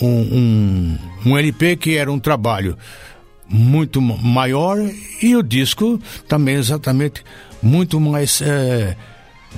um, 0.00 0.08
um, 0.08 0.98
um 1.26 1.38
LP 1.38 1.76
que 1.76 1.96
era 1.96 2.10
um 2.12 2.18
trabalho 2.18 2.76
muito 3.48 4.00
ma- 4.00 4.16
maior 4.16 4.78
e 5.22 5.34
o 5.36 5.42
disco 5.42 6.00
também 6.28 6.54
exatamente 6.56 7.22
muito 7.62 7.98
mais 8.00 8.42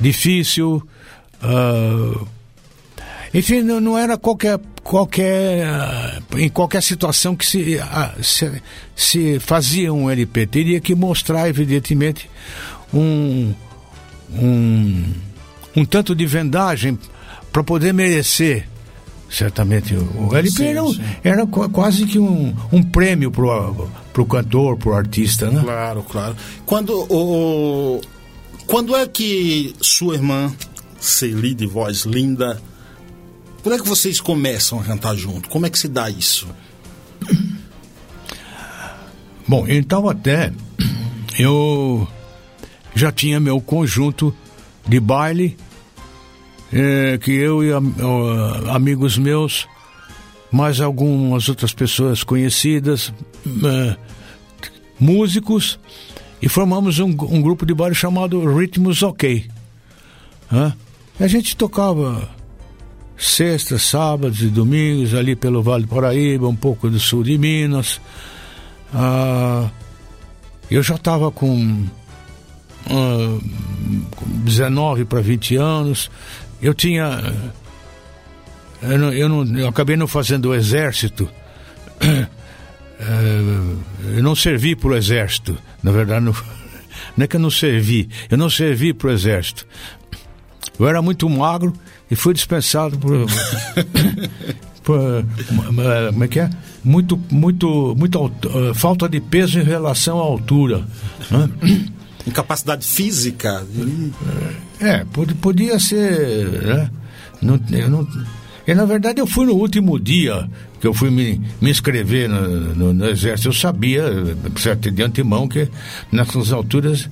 difícil. 0.00 0.82
ah, 1.42 2.24
Enfim, 3.32 3.62
não, 3.62 3.80
não 3.80 3.96
era 3.98 4.16
qualquer, 4.18 4.58
qualquer. 4.82 5.64
ah, 5.66 6.18
Em 6.36 6.48
qualquer 6.48 6.82
situação 6.82 7.36
que 7.36 7.46
se, 7.46 7.78
ah, 7.80 8.14
se, 8.22 8.50
se 8.96 9.38
fazia 9.38 9.92
um 9.92 10.10
LP. 10.10 10.46
Teria 10.46 10.80
que 10.80 10.94
mostrar, 10.94 11.48
evidentemente, 11.48 12.28
um. 12.92 13.52
um, 14.34 15.04
um 15.76 15.84
tanto 15.84 16.14
de 16.14 16.26
vendagem 16.26 16.98
para 17.52 17.62
poder 17.62 17.92
merecer. 17.94 18.66
Certamente, 19.30 19.94
o 19.94 20.34
LP 20.34 20.56
Sim, 20.56 20.64
era, 20.66 20.84
sim. 20.86 21.00
era 21.22 21.46
qu- 21.46 21.68
quase 21.70 22.04
que 22.04 22.18
um, 22.18 22.52
um 22.72 22.82
prêmio 22.82 23.30
pro, 23.30 23.88
pro 24.12 24.26
cantor, 24.26 24.76
pro 24.76 24.92
artista, 24.92 25.48
né? 25.48 25.60
Claro, 25.62 26.02
claro. 26.02 26.36
Quando 26.66 27.06
o 27.08 28.00
quando 28.66 28.96
é 28.96 29.06
que 29.06 29.72
sua 29.80 30.14
irmã 30.16 30.52
Celi 30.98 31.54
de 31.54 31.64
voz 31.64 32.00
linda, 32.04 32.60
quando 33.62 33.74
é 33.74 33.78
que 33.78 33.88
vocês 33.88 34.20
começam 34.20 34.80
a 34.80 34.84
cantar 34.84 35.14
junto? 35.16 35.48
Como 35.48 35.66
é 35.66 35.70
que 35.70 35.78
se 35.78 35.88
dá 35.88 36.08
isso? 36.08 36.48
Bom, 39.46 39.66
em 39.66 39.82
Taubaté, 39.82 40.52
eu 41.38 42.06
já 42.94 43.12
tinha 43.12 43.40
meu 43.40 43.60
conjunto 43.60 44.34
de 44.86 44.98
baile, 44.98 45.56
eh, 46.72 47.18
que 47.20 47.32
eu 47.32 47.62
e 47.62 47.72
ó, 47.72 47.80
amigos 48.74 49.18
meus, 49.18 49.68
mais 50.50 50.80
algumas 50.80 51.48
outras 51.48 51.72
pessoas 51.72 52.22
conhecidas, 52.22 53.12
eh, 53.46 53.96
músicos, 54.98 55.78
e 56.40 56.48
formamos 56.48 56.98
um, 56.98 57.08
um 57.08 57.42
grupo 57.42 57.66
de 57.66 57.74
baile 57.74 57.94
chamado 57.94 58.56
Ritmos 58.56 59.02
OK. 59.02 59.50
E 61.18 61.22
a 61.22 61.28
gente 61.28 61.56
tocava 61.56 62.28
sextas, 63.20 63.82
sábados 63.82 64.40
e 64.40 64.46
domingos 64.46 65.14
ali 65.14 65.36
pelo 65.36 65.62
Vale 65.62 65.84
do 65.84 65.88
Paraíba, 65.88 66.48
um 66.48 66.56
pouco 66.56 66.88
do 66.88 66.98
sul 66.98 67.22
de 67.22 67.36
Minas. 67.36 68.00
Ah, 68.94 69.68
eu 70.70 70.82
já 70.82 70.94
estava 70.94 71.30
com, 71.30 71.84
ah, 72.86 73.38
com 74.16 74.26
19 74.44 75.04
para 75.04 75.20
20 75.20 75.56
anos. 75.56 76.10
Eu 76.62 76.72
tinha. 76.72 77.20
Eu, 78.82 78.98
não, 78.98 79.12
eu, 79.12 79.28
não, 79.28 79.58
eu 79.58 79.68
acabei 79.68 79.96
não 79.96 80.08
fazendo 80.08 80.46
o 80.46 80.54
exército. 80.54 81.28
Eh, 83.02 84.16
eu 84.18 84.22
não 84.22 84.34
servi 84.34 84.76
para 84.76 84.90
o 84.90 84.94
exército. 84.94 85.56
Na 85.82 85.90
verdade, 85.90 86.22
não, 86.22 86.34
não 87.16 87.24
é 87.24 87.26
que 87.26 87.36
eu 87.36 87.40
não 87.40 87.48
servi. 87.48 88.10
Eu 88.28 88.36
não 88.36 88.50
servi 88.50 88.92
para 88.92 89.08
o 89.08 89.10
exército. 89.10 89.66
Eu 90.78 90.86
era 90.86 91.00
muito 91.00 91.26
magro 91.26 91.72
e 92.10 92.16
fui 92.16 92.34
dispensado 92.34 92.98
por. 92.98 93.26
por 94.82 95.24
como 96.12 96.24
é 96.24 96.28
que 96.28 96.40
é? 96.40 96.50
Muito, 96.82 97.20
muito, 97.30 97.94
muito 97.96 98.32
eh, 98.44 98.74
falta 98.74 99.08
de 99.08 99.20
peso 99.20 99.58
em 99.60 99.64
relação 99.64 100.18
à 100.18 100.22
altura. 100.22 100.82
né? 101.30 101.48
Incapacidade 102.26 102.86
física? 102.86 103.66
É, 104.80 105.04
pod- 105.04 105.34
podia 105.36 105.78
ser. 105.78 106.48
Né? 106.62 106.90
Não, 107.42 107.60
eu 107.70 107.88
não, 107.90 108.06
e 108.66 108.74
na 108.74 108.84
verdade 108.84 109.20
eu 109.20 109.26
fui 109.26 109.46
no 109.46 109.54
último 109.54 109.98
dia 109.98 110.48
que 110.80 110.86
eu 110.86 110.92
fui 110.94 111.10
me, 111.10 111.40
me 111.60 111.70
inscrever 111.70 112.28
no, 112.28 112.74
no- 112.74 112.92
no 112.92 113.06
exército. 113.08 113.48
Eu 113.48 113.52
sabia, 113.52 114.02
eh, 114.02 114.34
certo, 114.58 114.90
de 114.90 115.02
antemão, 115.02 115.46
que 115.48 115.68
nessas 116.12 116.52
alturas 116.52 117.08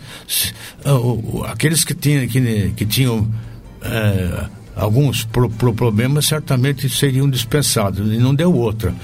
ah, 0.84 1.50
aqueles 1.52 1.84
que 1.84 1.94
tinham, 1.94 2.26
que, 2.28 2.72
que 2.76 2.86
tinham 2.86 3.28
eh, 3.82 4.44
alguns 4.78 5.24
pro- 5.24 5.50
pro- 5.50 5.74
problemas 5.74 6.26
certamente 6.26 6.88
seriam 6.88 7.28
dispensados, 7.28 8.10
e 8.12 8.18
não 8.18 8.34
deu 8.34 8.54
outra. 8.54 8.94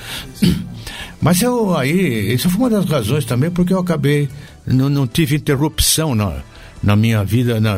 Mas 1.20 1.42
eu 1.42 1.76
aí, 1.76 2.32
isso 2.32 2.48
foi 2.48 2.60
uma 2.60 2.70
das 2.70 2.86
razões 2.86 3.24
também 3.24 3.50
porque 3.50 3.72
eu 3.72 3.78
acabei, 3.78 4.28
não, 4.66 4.88
não 4.88 5.06
tive 5.06 5.36
interrupção 5.36 6.14
na, 6.14 6.42
na 6.82 6.94
minha 6.94 7.24
vida, 7.24 7.60
na, 7.60 7.76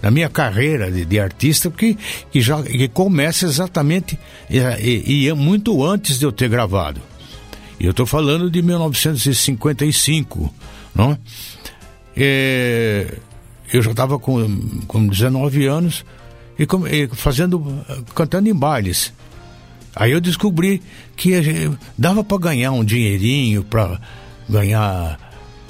na 0.00 0.10
minha 0.10 0.28
carreira 0.28 0.90
de, 0.90 1.04
de 1.04 1.18
artista, 1.18 1.68
porque 1.70 1.96
que 2.30 2.40
já 2.40 2.62
que 2.62 2.88
começa 2.88 3.44
exatamente 3.46 4.18
e, 4.48 4.58
e, 4.58 5.24
e 5.24 5.28
é 5.28 5.34
muito 5.34 5.84
antes 5.84 6.18
de 6.18 6.24
eu 6.24 6.32
ter 6.32 6.48
gravado. 6.48 7.00
E 7.78 7.84
eu 7.84 7.90
estou 7.90 8.06
falando 8.06 8.50
de 8.50 8.62
1955, 8.62 10.54
não? 10.94 11.18
É, 12.16 13.14
eu 13.72 13.82
já 13.82 13.90
estava 13.90 14.18
com, 14.18 14.82
com 14.86 15.06
19 15.06 15.66
anos 15.66 16.04
e, 16.60 16.66
e 16.94 17.08
fazendo, 17.08 17.84
cantando 18.14 18.48
em 18.48 18.54
bailes. 18.54 19.12
Aí 19.96 20.12
eu 20.12 20.20
descobri 20.20 20.82
que 21.16 21.32
dava 21.96 22.22
para 22.22 22.38
ganhar 22.38 22.72
um 22.72 22.84
dinheirinho, 22.84 23.64
para 23.64 23.98
ganhar 24.48 25.18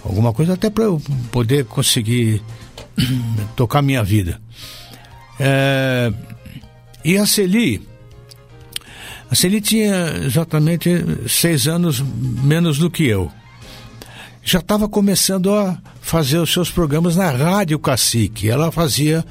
alguma 0.05 0.33
coisa, 0.33 0.55
até 0.55 0.69
para 0.69 0.85
eu 0.85 1.01
poder 1.31 1.65
conseguir 1.65 2.43
tocar 3.57 3.83
minha 3.83 4.03
vida. 4.03 4.41
É, 5.39 6.13
e 7.05 7.17
a 7.17 7.25
Celi, 7.25 7.81
a 9.31 9.35
Celi 9.35 9.61
tinha 9.61 10.17
exatamente 10.25 10.91
seis 11.29 11.67
anos 11.67 12.01
menos 12.01 12.79
do 12.79 12.91
que 12.91 13.07
eu. 13.07 13.31
Já 14.43 14.59
estava 14.59 14.89
começando 14.89 15.55
a 15.55 15.79
fazer 16.01 16.39
os 16.39 16.53
seus 16.53 16.71
programas 16.71 17.17
na 17.17 17.31
Rádio 17.31 17.79
Cacique. 17.79 18.51
Ela 18.51 18.73
fazia 18.73 19.25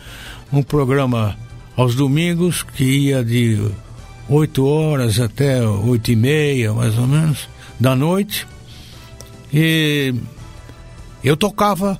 um 0.52 0.64
programa 0.64 1.38
aos 1.80 1.96
domingos 1.96 2.62
que 2.62 2.84
ia 2.84 3.24
de 3.24 3.58
8 4.28 4.66
horas 4.66 5.18
até 5.18 5.66
8 5.66 6.12
e 6.12 6.16
meia, 6.18 6.74
mais 6.74 6.98
ou 6.98 7.08
menos, 7.08 7.48
da 7.80 7.96
noite. 7.96 8.46
E 9.54 10.14
eu 11.24 11.38
tocava 11.38 11.98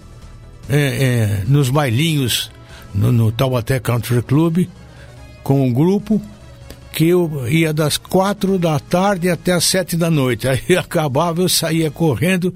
é, 0.68 0.76
é, 0.76 1.44
nos 1.48 1.70
bailinhos 1.70 2.52
no, 2.94 3.14
no 3.14 3.32
Taubaté 3.32 3.80
Country 3.80 4.22
Club 4.22 4.68
com 5.44 5.66
um 5.66 5.72
grupo 5.72 6.22
que 6.92 7.08
eu 7.08 7.48
ia 7.48 7.74
das 7.74 7.98
quatro 7.98 8.60
da 8.60 8.78
tarde 8.82 9.30
até 9.30 9.54
as 9.54 9.64
sete 9.64 9.96
da 9.96 10.12
noite. 10.12 10.46
Aí 10.50 10.76
acabava, 10.78 11.42
eu 11.42 11.48
saía 11.48 11.90
correndo 11.90 12.54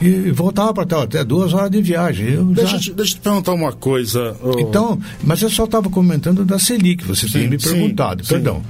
e 0.00 0.30
voltava 0.30 0.72
para 0.72 0.86
Taubaté, 0.86 1.24
duas 1.24 1.52
horas 1.52 1.70
de 1.70 1.82
viagem. 1.82 2.30
Eu 2.34 2.44
Deixa, 2.44 2.70
já- 2.72 2.76
eu 2.76 2.80
te- 2.80 2.92
deixa 2.92 3.12
eu 3.14 3.18
te 3.18 3.22
perguntar 3.22 3.52
uma 3.52 3.72
coisa. 3.72 4.36
Então, 4.58 4.98
mas 5.24 5.42
eu 5.42 5.50
só 5.50 5.64
estava 5.64 5.90
comentando 5.90 6.44
da 6.44 6.58
que 6.96 7.04
você 7.04 7.26
tinha 7.26 7.42
Sim, 7.44 7.48
me 7.50 7.58
sim, 7.60 7.68
perguntado, 7.70 8.24
sim. 8.24 8.34
perdão. 8.34 8.62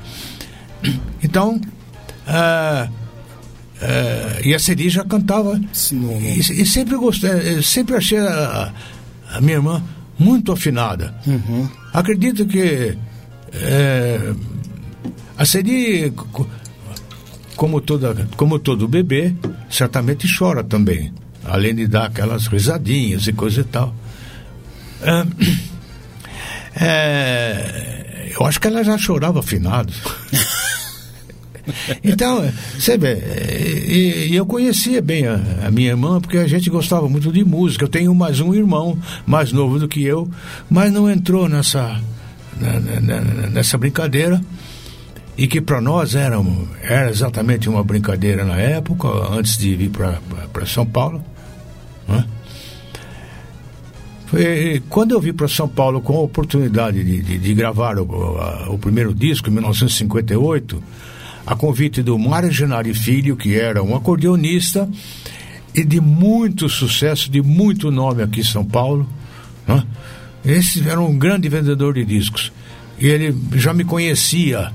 Então, 1.22 1.60
ah, 2.26 2.88
ah, 3.82 4.40
e 4.44 4.54
a 4.54 4.58
Celi 4.58 4.88
já 4.88 5.04
cantava. 5.04 5.60
Sim, 5.72 6.08
E, 6.18 6.38
e 6.40 6.66
sempre 6.66 6.96
gostei, 6.96 7.30
eh, 7.30 7.62
sempre 7.62 7.96
achei 7.96 8.18
a, 8.18 8.72
a 9.34 9.40
minha 9.40 9.54
irmã 9.54 9.82
muito 10.18 10.52
afinada. 10.52 11.14
Uhum. 11.26 11.68
Acredito 11.92 12.46
que 12.46 12.96
eh, 13.52 14.34
a 15.36 15.44
Celi, 15.44 16.10
co- 16.10 16.46
como, 17.58 17.80
toda, 17.80 18.28
como 18.36 18.60
todo 18.60 18.86
bebê, 18.86 19.34
certamente 19.68 20.28
chora 20.38 20.62
também. 20.62 21.12
Além 21.44 21.74
de 21.74 21.88
dar 21.88 22.06
aquelas 22.06 22.46
risadinhas 22.46 23.26
e 23.26 23.32
coisa 23.32 23.62
e 23.62 23.64
tal. 23.64 23.92
Ah, 25.02 25.26
é, 26.80 28.32
eu 28.38 28.46
acho 28.46 28.60
que 28.60 28.68
ela 28.68 28.84
já 28.84 28.96
chorava 28.96 29.40
afinado. 29.40 29.92
Então, 32.02 32.50
você 32.78 32.96
vê, 32.96 33.18
e, 33.86 34.28
e 34.30 34.36
eu 34.36 34.46
conhecia 34.46 35.02
bem 35.02 35.26
a, 35.26 35.38
a, 35.66 35.70
minha 35.70 35.90
irmã, 35.90 36.18
porque 36.18 36.38
a 36.38 36.46
gente 36.46 36.70
gostava 36.70 37.06
muito 37.10 37.30
de 37.30 37.44
música. 37.44 37.84
Eu 37.84 37.90
tenho 37.90 38.14
mais 38.14 38.40
um 38.40 38.54
irmão, 38.54 38.98
mais 39.26 39.52
novo 39.52 39.78
do 39.78 39.86
que 39.86 40.02
eu, 40.02 40.26
mas 40.70 40.90
não 40.90 41.10
entrou 41.10 41.46
nessa, 41.46 42.00
na, 42.58 42.80
na, 43.02 43.20
nessa 43.50 43.76
brincadeira. 43.76 44.40
E 45.38 45.46
que 45.46 45.60
para 45.60 45.80
nós 45.80 46.16
era, 46.16 46.36
era 46.82 47.08
exatamente 47.08 47.68
uma 47.68 47.84
brincadeira 47.84 48.44
na 48.44 48.56
época, 48.56 49.06
antes 49.30 49.56
de 49.56 49.76
vir 49.76 49.88
para 49.88 50.66
São 50.66 50.84
Paulo. 50.84 51.22
Né? 52.08 52.26
Foi, 54.26 54.82
quando 54.88 55.12
eu 55.12 55.20
vim 55.20 55.32
para 55.32 55.46
São 55.46 55.68
Paulo 55.68 56.00
com 56.00 56.16
a 56.16 56.22
oportunidade 56.22 57.04
de, 57.04 57.22
de, 57.22 57.38
de 57.38 57.54
gravar 57.54 58.00
o, 58.00 58.36
a, 58.36 58.68
o, 58.68 58.78
primeiro 58.78 59.14
disco, 59.14 59.48
em 59.48 59.52
1958, 59.52 60.82
a 61.46 61.54
convite 61.54 62.02
do 62.02 62.18
Mário 62.18 62.52
Filho, 62.92 63.36
que 63.36 63.54
era 63.54 63.80
um 63.80 63.94
acordeonista 63.94 64.90
e 65.72 65.84
de 65.84 66.00
muito 66.00 66.68
sucesso, 66.68 67.30
de 67.30 67.40
muito 67.40 67.92
nome 67.92 68.24
aqui 68.24 68.40
em 68.40 68.44
São 68.44 68.64
Paulo. 68.64 69.08
Né? 69.68 69.84
Esse 70.44 70.86
era 70.88 71.00
um 71.00 71.16
grande 71.16 71.48
vendedor 71.48 71.94
de 71.94 72.04
discos. 72.04 72.50
E 72.98 73.06
ele 73.06 73.36
já 73.54 73.72
me 73.72 73.84
conhecia 73.84 74.72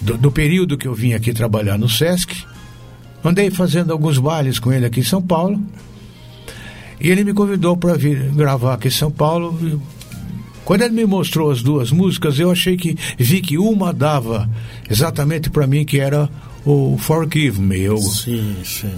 do, 0.00 0.16
do 0.16 0.30
período 0.30 0.76
que 0.76 0.86
eu 0.86 0.94
vim 0.94 1.12
aqui 1.12 1.32
trabalhar 1.32 1.78
no 1.78 1.88
Sesc. 1.88 2.44
Andei 3.24 3.50
fazendo 3.50 3.92
alguns 3.92 4.18
bailes 4.18 4.58
com 4.58 4.72
ele 4.72 4.86
aqui 4.86 5.00
em 5.00 5.04
São 5.04 5.20
Paulo. 5.20 5.60
E 7.00 7.08
ele 7.08 7.24
me 7.24 7.32
convidou 7.32 7.76
para 7.76 7.94
vir 7.94 8.30
gravar 8.32 8.74
aqui 8.74 8.88
em 8.88 8.92
São 8.92 9.10
Paulo. 9.10 9.80
Quando 10.64 10.82
ele 10.82 10.94
me 10.94 11.06
mostrou 11.06 11.50
as 11.50 11.62
duas 11.62 11.90
músicas, 11.90 12.38
eu 12.38 12.50
achei 12.50 12.76
que 12.76 12.96
vi 13.16 13.40
que 13.40 13.56
uma 13.56 13.92
dava 13.92 14.48
exatamente 14.88 15.48
para 15.48 15.66
mim, 15.66 15.84
que 15.84 15.98
era 15.98 16.28
o 16.64 16.96
Forgive 16.98 17.60
Me. 17.60 17.80
Eu, 17.80 17.96
sim, 17.98 18.56
sim. 18.64 18.92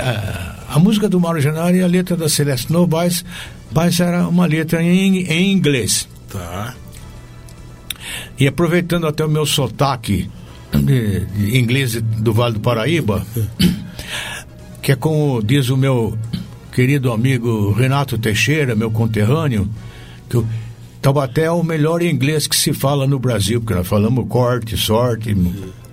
A, 0.00 0.76
a, 0.76 0.78
música 0.78 1.08
do 1.08 1.20
Mauro 1.20 1.40
Genari 1.40 1.78
e 1.78 1.82
a 1.82 1.86
letra 1.86 2.16
da 2.16 2.26
Celeste 2.26 2.72
Novaes, 2.72 3.22
mas 3.70 4.00
era 4.00 4.26
uma 4.26 4.46
letra 4.46 4.82
em, 4.82 5.18
em 5.26 5.52
inglês. 5.52 6.08
Tá. 6.30 6.74
E 8.38 8.46
aproveitando 8.48 9.06
até 9.06 9.24
o 9.24 9.28
meu 9.28 9.46
sotaque 9.46 10.28
de, 10.72 11.20
de 11.26 11.58
inglês 11.58 12.00
do 12.00 12.32
Vale 12.32 12.54
do 12.54 12.60
Paraíba, 12.60 13.24
que 14.82 14.92
é 14.92 14.96
como 14.96 15.42
diz 15.42 15.68
o 15.70 15.76
meu 15.76 16.18
querido 16.72 17.12
amigo 17.12 17.72
Renato 17.72 18.18
Teixeira, 18.18 18.74
meu 18.74 18.90
conterrâneo, 18.90 19.68
que 20.28 20.36
o 20.36 20.46
Taubaté 21.00 21.44
é 21.44 21.50
o 21.50 21.62
melhor 21.62 22.02
inglês 22.02 22.46
que 22.46 22.56
se 22.56 22.72
fala 22.72 23.06
no 23.06 23.18
Brasil, 23.18 23.60
porque 23.60 23.74
nós 23.74 23.86
falamos 23.86 24.26
corte, 24.26 24.76
sorte, 24.76 25.36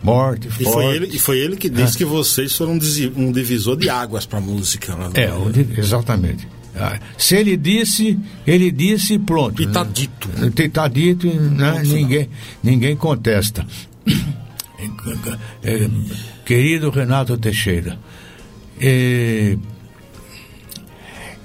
morte, 0.02 0.48
e. 0.60 0.64
Foi 0.64 0.86
ele, 0.96 1.08
e 1.08 1.20
foi 1.20 1.40
ele 1.40 1.58
que 1.58 1.70
disse 1.70 1.96
é. 1.96 1.98
que 2.00 2.06
vocês 2.06 2.56
foram 2.56 2.80
um 3.16 3.32
divisor 3.32 3.76
de 3.76 3.90
águas 3.90 4.26
para 4.26 4.40
a 4.40 4.42
música. 4.42 4.96
Lá 4.96 5.12
é, 5.14 5.30
exatamente. 5.78 6.48
Ah, 6.76 7.00
se 7.18 7.36
ele 7.36 7.58
disse, 7.58 8.18
ele 8.48 8.72
disse 8.72 9.20
pronto. 9.20 9.62
E 9.62 9.66
está 9.66 9.84
dito. 9.84 10.30
Está 10.58 10.88
dito, 10.88 11.28
né? 11.28 11.82
ninguém, 11.84 12.30
ninguém 12.64 12.96
contesta. 12.96 13.66
É, 15.64 15.90
querido 16.44 16.90
Renato 16.90 17.38
Teixeira, 17.38 18.00
é, 18.80 19.56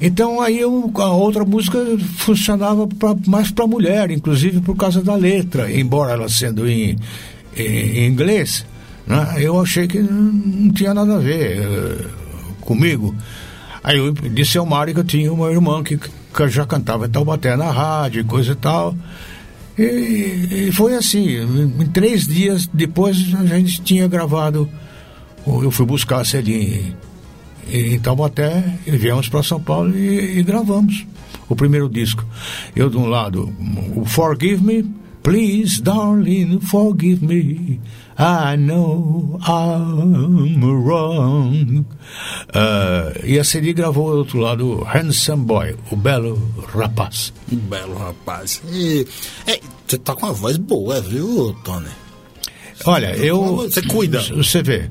então 0.00 0.40
aí 0.40 0.58
eu, 0.58 0.90
a 0.96 1.10
outra 1.10 1.44
música 1.44 1.78
funcionava 2.16 2.86
pra, 2.86 3.14
mais 3.26 3.50
para 3.50 3.66
mulher, 3.66 4.10
inclusive 4.10 4.60
por 4.60 4.76
causa 4.76 5.02
da 5.02 5.14
letra, 5.14 5.70
embora 5.72 6.12
ela 6.12 6.28
sendo 6.28 6.68
em, 6.68 6.96
em, 7.56 7.62
em 7.62 8.06
inglês, 8.06 8.66
né, 9.06 9.36
eu 9.38 9.60
achei 9.60 9.86
que 9.86 9.98
não 9.98 10.70
tinha 10.72 10.92
nada 10.92 11.16
a 11.16 11.18
ver 11.18 11.60
uh, 11.60 12.54
comigo. 12.60 13.14
Aí 13.86 13.98
eu 13.98 14.10
disse 14.10 14.58
ao 14.58 14.66
Mário 14.66 14.92
que 14.92 14.98
eu 14.98 15.04
tinha 15.04 15.32
uma 15.32 15.48
irmã 15.48 15.80
que, 15.80 15.96
que 15.96 16.48
já 16.48 16.66
cantava 16.66 17.06
em 17.06 17.08
Taubaté 17.08 17.56
na 17.56 17.70
rádio 17.70 18.24
coisa 18.24 18.50
e 18.50 18.56
tal. 18.56 18.96
E, 19.78 20.66
e, 20.68 20.72
foi 20.72 20.96
assim, 20.96 21.36
em 21.80 21.86
três 21.86 22.26
dias 22.26 22.68
depois 22.74 23.16
a 23.32 23.46
gente 23.46 23.80
tinha 23.82 24.08
gravado, 24.08 24.68
eu 25.46 25.70
fui 25.70 25.86
buscar 25.86 26.20
a 26.20 26.24
Celine 26.24 26.96
em 27.70 28.00
Taubaté 28.00 28.76
e 28.84 28.90
viemos 28.96 29.28
para 29.28 29.44
São 29.44 29.60
Paulo 29.60 29.96
e, 29.96 30.40
e, 30.40 30.42
gravamos 30.42 31.06
o 31.48 31.54
primeiro 31.54 31.88
disco. 31.88 32.24
Eu 32.74 32.90
de 32.90 32.96
um 32.96 33.06
lado, 33.06 33.54
o 33.94 34.04
Forgive 34.04 34.64
Me, 34.64 34.90
Please 35.26 35.82
Darling, 35.82 36.60
Forgive 36.60 37.20
Me, 37.20 37.80
I 38.16 38.54
know 38.54 39.40
I'm 39.42 40.62
wrong. 40.62 41.84
Uh, 42.54 43.10
e 43.24 43.36
a 43.36 43.42
CD 43.42 43.72
gravou 43.72 44.12
do 44.12 44.18
outro 44.18 44.38
lado 44.38 44.84
Handsome 44.84 45.44
Boy, 45.44 45.74
o 45.90 45.96
belo 45.96 46.40
rapaz. 46.68 47.32
Um 47.50 47.56
belo 47.56 47.98
rapaz. 47.98 48.62
E, 48.70 49.04
você 49.84 49.98
tá 49.98 50.14
com 50.14 50.26
uma 50.26 50.32
voz 50.32 50.56
boa, 50.58 51.00
viu, 51.00 51.52
Tony? 51.64 51.90
Olha, 52.84 53.16
eu. 53.16 53.56
Você 53.56 53.82
cuida. 53.82 54.20
Você 54.20 54.62
vê, 54.62 54.88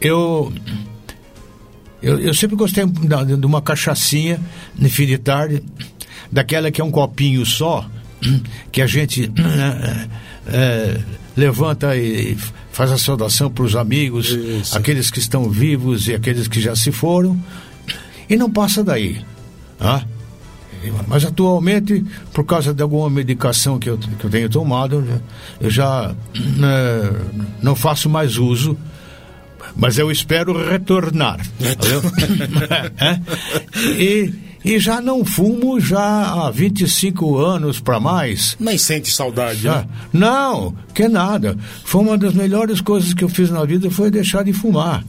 eu 0.00 0.50
eu, 2.00 2.18
eu 2.18 2.32
sempre 2.32 2.56
gostei 2.56 2.86
de 2.86 3.46
uma 3.46 3.60
cachaçinha 3.60 4.40
no 4.78 4.88
fim 4.88 5.04
de 5.04 5.18
tarde, 5.18 5.62
daquela 6.32 6.70
que 6.70 6.80
é 6.80 6.84
um 6.84 6.90
copinho 6.90 7.44
só, 7.44 7.86
que 8.72 8.82
a 8.82 8.86
gente 8.86 9.30
é, 10.48 11.00
levanta 11.36 11.96
e 11.96 12.36
faz 12.72 12.92
a 12.92 12.98
saudação 12.98 13.50
para 13.50 13.64
os 13.64 13.74
amigos, 13.74 14.30
Isso. 14.30 14.76
aqueles 14.76 15.10
que 15.10 15.18
estão 15.18 15.48
vivos 15.48 16.08
e 16.08 16.14
aqueles 16.14 16.46
que 16.48 16.60
já 16.60 16.76
se 16.76 16.92
foram, 16.92 17.38
e 18.28 18.36
não 18.36 18.50
passa 18.50 18.84
daí. 18.84 19.24
Ah? 19.80 20.02
Mas 21.08 21.24
atualmente, 21.24 22.04
por 22.32 22.44
causa 22.44 22.72
de 22.72 22.82
alguma 22.82 23.10
medicação 23.10 23.78
que 23.78 23.90
eu, 23.90 23.98
que 23.98 24.24
eu 24.24 24.30
tenho 24.30 24.48
tomado, 24.48 25.04
eu 25.60 25.70
já 25.70 26.14
é, 26.36 27.12
não 27.62 27.74
faço 27.74 28.08
mais 28.08 28.36
uso 28.36 28.76
mas 29.76 29.98
eu 29.98 30.10
espero 30.10 30.56
retornar. 30.70 31.38
é? 32.98 33.20
e, 34.00 34.32
e 34.66 34.80
já 34.80 35.00
não 35.00 35.24
fumo 35.24 35.78
já 35.78 36.00
há 36.00 36.50
25 36.50 37.38
anos 37.38 37.78
para 37.78 38.00
mais. 38.00 38.56
Nem 38.58 38.76
sente 38.76 39.12
saudade, 39.12 39.64
né? 39.64 39.86
Não, 40.12 40.74
que 40.92 41.06
nada. 41.06 41.56
Foi 41.84 42.00
uma 42.00 42.18
das 42.18 42.34
melhores 42.34 42.80
coisas 42.80 43.14
que 43.14 43.22
eu 43.22 43.28
fiz 43.28 43.48
na 43.48 43.64
vida 43.64 43.88
foi 43.92 44.10
deixar 44.10 44.42
de 44.42 44.52
fumar. 44.52 45.04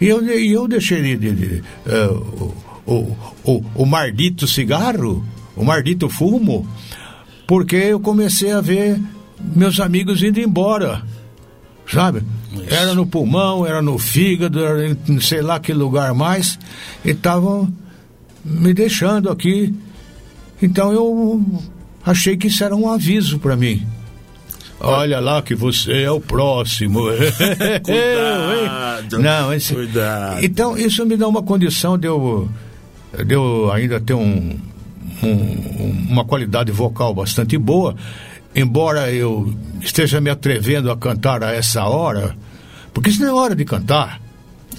E 0.00 0.06
eu, 0.06 0.24
e 0.24 0.52
eu 0.52 0.68
deixei 0.68 1.02
de, 1.02 1.16
de, 1.16 1.32
de 1.32 1.62
uh, 1.84 2.54
o, 2.86 3.16
o, 3.42 3.64
o 3.74 3.84
mardito 3.84 4.46
cigarro, 4.46 5.24
o 5.56 5.64
mardito 5.64 6.08
fumo, 6.08 6.64
porque 7.44 7.74
eu 7.74 7.98
comecei 7.98 8.52
a 8.52 8.60
ver 8.60 9.00
meus 9.56 9.80
amigos 9.80 10.22
indo 10.22 10.38
embora 10.38 11.02
sabe? 11.92 12.22
Isso. 12.52 12.72
Era 12.72 12.94
no 12.94 13.06
pulmão, 13.06 13.66
era 13.66 13.82
no 13.82 13.98
fígado, 13.98 14.64
era 14.64 14.88
em 14.88 15.20
sei 15.20 15.42
lá 15.42 15.60
que 15.60 15.72
lugar 15.72 16.14
mais, 16.14 16.58
e 17.04 17.10
estavam 17.10 17.70
me 18.44 18.72
deixando 18.72 19.30
aqui. 19.30 19.74
Então 20.60 20.92
eu 20.92 21.44
achei 22.04 22.36
que 22.36 22.46
isso 22.46 22.62
era 22.62 22.74
um 22.74 22.88
aviso 22.90 23.38
para 23.38 23.56
mim. 23.56 23.86
Olha 24.80 25.20
lá 25.20 25.40
que 25.42 25.54
você 25.54 26.02
é 26.02 26.10
o 26.10 26.20
próximo. 26.20 27.02
Cuidado. 27.84 29.18
Não, 29.18 29.54
esse... 29.54 29.74
Cuidado. 29.74 30.44
Então 30.44 30.76
isso 30.76 31.06
me 31.06 31.16
dá 31.16 31.28
uma 31.28 31.42
condição 31.42 31.96
de 31.96 32.08
eu, 32.08 32.48
de 33.24 33.34
eu 33.34 33.70
ainda 33.70 34.00
ter 34.00 34.14
um, 34.14 34.58
um, 35.22 36.06
uma 36.10 36.24
qualidade 36.24 36.72
vocal 36.72 37.14
bastante 37.14 37.56
boa 37.56 37.94
embora 38.54 39.10
eu 39.10 39.54
esteja 39.80 40.20
me 40.20 40.30
atrevendo 40.30 40.90
a 40.90 40.96
cantar 40.96 41.42
a 41.42 41.52
essa 41.52 41.84
hora, 41.84 42.36
porque 42.92 43.10
isso 43.10 43.20
não 43.20 43.28
é 43.28 43.32
hora 43.32 43.56
de 43.56 43.64
cantar. 43.64 44.20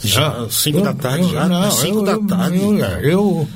Já, 0.04 0.48
5 0.50 0.82
da 0.82 0.94
tarde 0.94 1.32
já. 1.32 1.48
Não, 1.48 1.72
5 1.72 2.02
da 2.04 2.20
tarde. 2.20 2.58
Eu, 2.58 2.78
eu, 2.78 3.48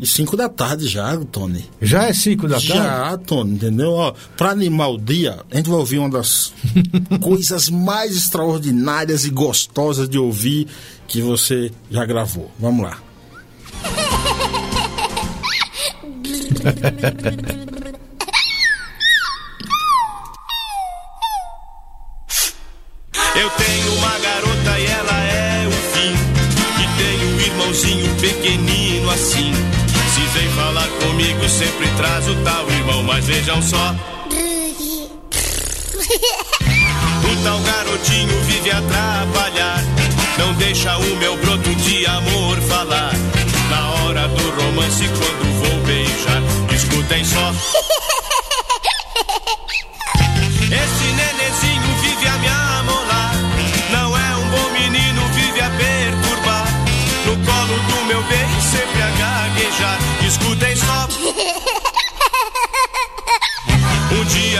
eu 0.00 0.06
5 0.06 0.36
da 0.36 0.48
tarde 0.48 0.88
já, 0.88 1.16
Tony. 1.30 1.64
Já 1.80 2.04
é 2.04 2.12
5 2.12 2.48
da 2.48 2.54
tarde? 2.54 2.68
Já, 2.68 3.18
Tony, 3.18 3.52
entendeu? 3.52 3.92
Ó, 3.92 4.14
pra 4.36 4.50
animar 4.50 4.88
o 4.88 4.98
dia, 4.98 5.40
a 5.50 5.56
gente 5.56 5.68
vai 5.68 5.78
ouvir 5.78 5.98
uma 5.98 6.08
das 6.08 6.52
coisas 7.20 7.68
mais 7.68 8.16
extraordinárias 8.16 9.24
e 9.24 9.30
gostosas 9.30 10.08
de 10.08 10.18
ouvir 10.18 10.66
que 11.06 11.20
você 11.20 11.70
já 11.90 12.04
gravou. 12.04 12.50
Vamos 12.58 12.84
lá. 12.84 12.98
Eu 23.34 23.50
tenho 23.50 23.94
uma 23.94 24.19
pequenino 28.20 29.10
assim. 29.10 29.52
Se 30.14 30.20
vem 30.38 30.48
falar 30.50 30.88
comigo, 31.02 31.48
sempre 31.48 31.88
traz 31.96 32.28
o 32.28 32.34
tal 32.44 32.70
irmão, 32.70 33.02
mas 33.02 33.24
vejam 33.24 33.62
só. 33.62 33.94
O 37.24 37.36
tal 37.44 37.58
garotinho 37.60 38.40
vive 38.42 38.70
a 38.70 38.78
atrapalhar. 38.78 39.84
Não 40.38 40.52
deixa 40.54 40.96
o 40.98 41.16
meu 41.16 41.36
broto 41.38 41.74
de 41.76 42.06
amor 42.06 42.58
falar. 42.62 43.12
Na 43.70 43.90
hora 44.02 44.28
do 44.28 44.50
romance, 44.50 45.08
quando 45.08 45.44
vou 45.60 45.80
beijar, 45.86 46.42
escutem 46.74 47.24
só. 47.24 47.52
Esse 50.70 51.09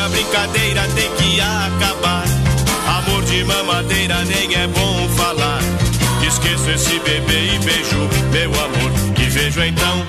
a 0.01 0.09
brincadeira 0.09 0.83
tem 0.95 1.11
que 1.17 1.41
acabar. 1.41 2.25
Amor 2.99 3.23
de 3.25 3.45
mamadeira 3.45 4.25
nem 4.25 4.55
é 4.55 4.67
bom 4.69 5.09
falar. 5.17 5.61
Esqueço 6.27 6.71
esse 6.71 6.99
bebê 7.01 7.55
e 7.55 7.59
beijo 7.59 8.09
meu 8.33 8.51
amor. 8.51 8.93
E 9.19 9.25
vejo 9.29 9.63
então. 9.63 10.07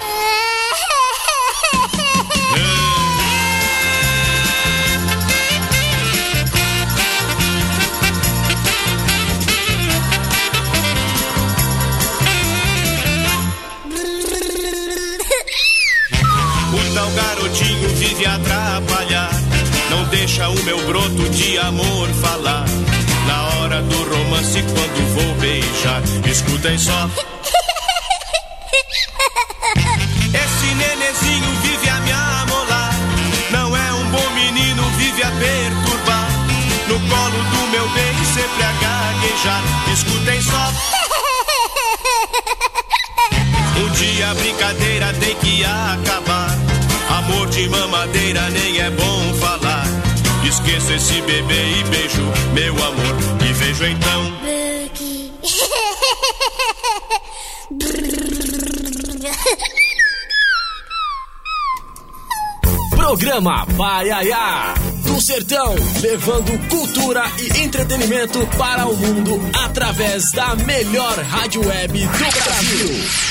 Deixa 20.21 20.47
o 20.47 20.63
meu 20.63 20.77
broto 20.86 21.29
de 21.31 21.57
amor 21.57 22.07
falar. 22.21 22.65
Na 23.25 23.55
hora 23.55 23.81
do 23.81 24.03
romance, 24.03 24.62
quando 24.62 25.13
vou 25.15 25.34
beijar, 25.38 26.03
escutem 26.29 26.77
só. 26.77 27.10
Esse 30.31 30.75
nenezinho 30.75 31.51
vive 31.63 31.89
a 31.89 31.99
me 32.01 32.12
amolar. 32.12 32.93
Não 33.49 33.75
é 33.75 33.93
um 33.93 34.12
bom 34.12 34.29
menino, 34.36 34.84
vive 34.99 35.23
a 35.23 35.31
perturbar. 35.31 36.29
No 36.88 36.99
colo 37.10 37.43
do 37.49 37.67
meu 37.71 37.89
bem, 37.89 38.13
sempre 38.31 38.63
a 38.63 38.73
gaguejar. 38.73 39.63
Escutem 39.91 40.39
só. 40.39 40.71
Um 43.75 43.89
dia 43.93 44.29
a 44.29 44.36
brincadeira 44.36 45.13
tem 45.19 45.36
que 45.38 45.65
acabar. 45.65 46.55
Amor 47.10 47.49
de 47.49 47.67
mamadeira 47.69 48.51
nem 48.51 48.79
é 48.79 48.91
bom 48.91 49.34
falar. 49.39 50.01
Esqueça 50.43 50.93
esse 50.93 51.21
bebê 51.21 51.80
e 51.80 51.84
beijo 51.86 52.21
meu 52.54 52.73
amor. 52.73 53.15
E 53.47 53.54
vejo 53.54 53.86
então. 53.86 54.41
Programa 62.91 63.65
Paiaiá. 63.77 64.73
Do 65.06 65.19
Sertão, 65.19 65.75
levando 66.01 66.69
cultura 66.69 67.23
e 67.38 67.62
entretenimento 67.62 68.47
para 68.58 68.88
o 68.88 68.95
mundo 68.95 69.39
através 69.65 70.32
da 70.32 70.56
melhor 70.56 71.19
rádio 71.19 71.67
web 71.67 71.99
do 71.99 72.43
Brasil. 72.43 73.31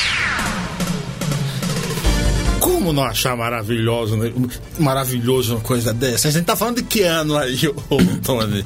Como 2.60 2.92
não 2.92 3.02
achar 3.04 3.36
maravilhoso, 3.36 4.16
né? 4.16 4.32
maravilhoso 4.78 5.54
uma 5.54 5.60
coisa 5.60 5.92
dessa? 5.94 6.28
A 6.28 6.30
gente 6.30 6.44
tá 6.44 6.54
falando 6.54 6.76
de 6.76 6.82
que 6.84 7.02
ano 7.02 7.36
aí, 7.36 7.58
ô 7.66 7.96
Tony? 8.22 8.64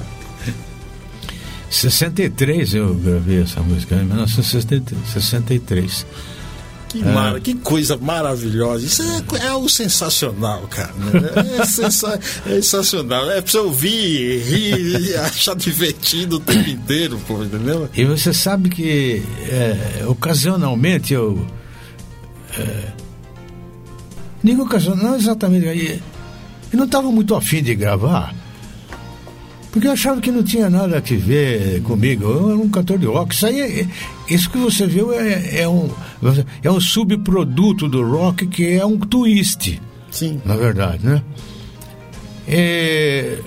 63 1.69 2.73
eu 2.75 2.93
gravei 2.95 3.41
essa 3.41 3.61
música, 3.61 3.95
em 3.95 4.05
1963. 4.05 6.05
Que, 6.87 7.03
mara- 7.03 7.39
que 7.41 7.53
coisa 7.55 7.97
maravilhosa. 7.97 8.85
Isso 8.85 9.01
é, 9.03 9.21
é 9.43 9.47
algo 9.49 9.67
sensacional, 9.69 10.61
cara. 10.69 10.93
né? 10.93 11.57
É, 11.59 11.65
sensa- 11.65 12.17
é 12.45 12.49
sensacional. 12.61 13.29
É 13.29 13.41
pra 13.41 13.51
você 13.51 13.57
ouvir, 13.57 14.41
rir 14.43 15.09
e 15.09 15.15
achar 15.17 15.55
divertido 15.55 16.37
o 16.37 16.39
tempo 16.39 16.69
inteiro, 16.69 17.19
pô, 17.27 17.43
entendeu? 17.43 17.89
E 17.93 18.05
você 18.05 18.33
sabe 18.33 18.69
que 18.69 19.21
é, 19.49 20.05
ocasionalmente 20.07 21.13
eu. 21.13 21.45
É, 24.45 24.51
digo 24.51 24.63
ocasionalmente, 24.63 25.07
não 25.07 25.15
exatamente. 25.17 26.01
Eu 26.71 26.77
não 26.77 26.85
estava 26.85 27.11
muito 27.11 27.33
afim 27.35 27.61
de 27.63 27.73
gravar. 27.75 28.33
Porque 29.71 29.87
eu 29.87 29.91
achava 29.91 30.21
que 30.21 30.31
não 30.31 30.41
tinha 30.41 30.69
nada 30.69 30.97
a 30.97 31.01
ver 31.01 31.81
comigo. 31.81 32.23
Eu 32.23 32.49
era 32.51 32.57
um 32.57 32.69
cantor 32.69 32.97
de 32.97 33.07
rock. 33.07 33.35
Isso 33.35 33.45
aí, 33.45 33.59
é- 33.59 33.87
isso 34.33 34.49
que 34.49 34.57
você 34.57 34.87
viu 34.87 35.11
é, 35.13 35.61
é 35.61 35.67
um, 35.67 35.89
é 36.63 36.71
um 36.71 36.79
subproduto 36.79 37.89
do 37.89 38.01
rock 38.09 38.47
que 38.47 38.71
é 38.71 38.85
um 38.85 38.97
twist 38.97 39.81
Sim. 40.09 40.41
na 40.45 40.55
verdade, 40.55 41.05
né? 41.05 41.21
É, 42.47 43.37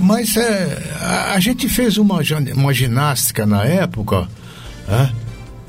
mas 0.00 0.36
é, 0.36 0.78
a, 1.00 1.32
a 1.34 1.40
gente 1.40 1.68
fez 1.68 1.98
uma, 1.98 2.20
uma 2.56 2.72
ginástica 2.72 3.44
na 3.44 3.64
época 3.64 4.26
é, 4.88 5.10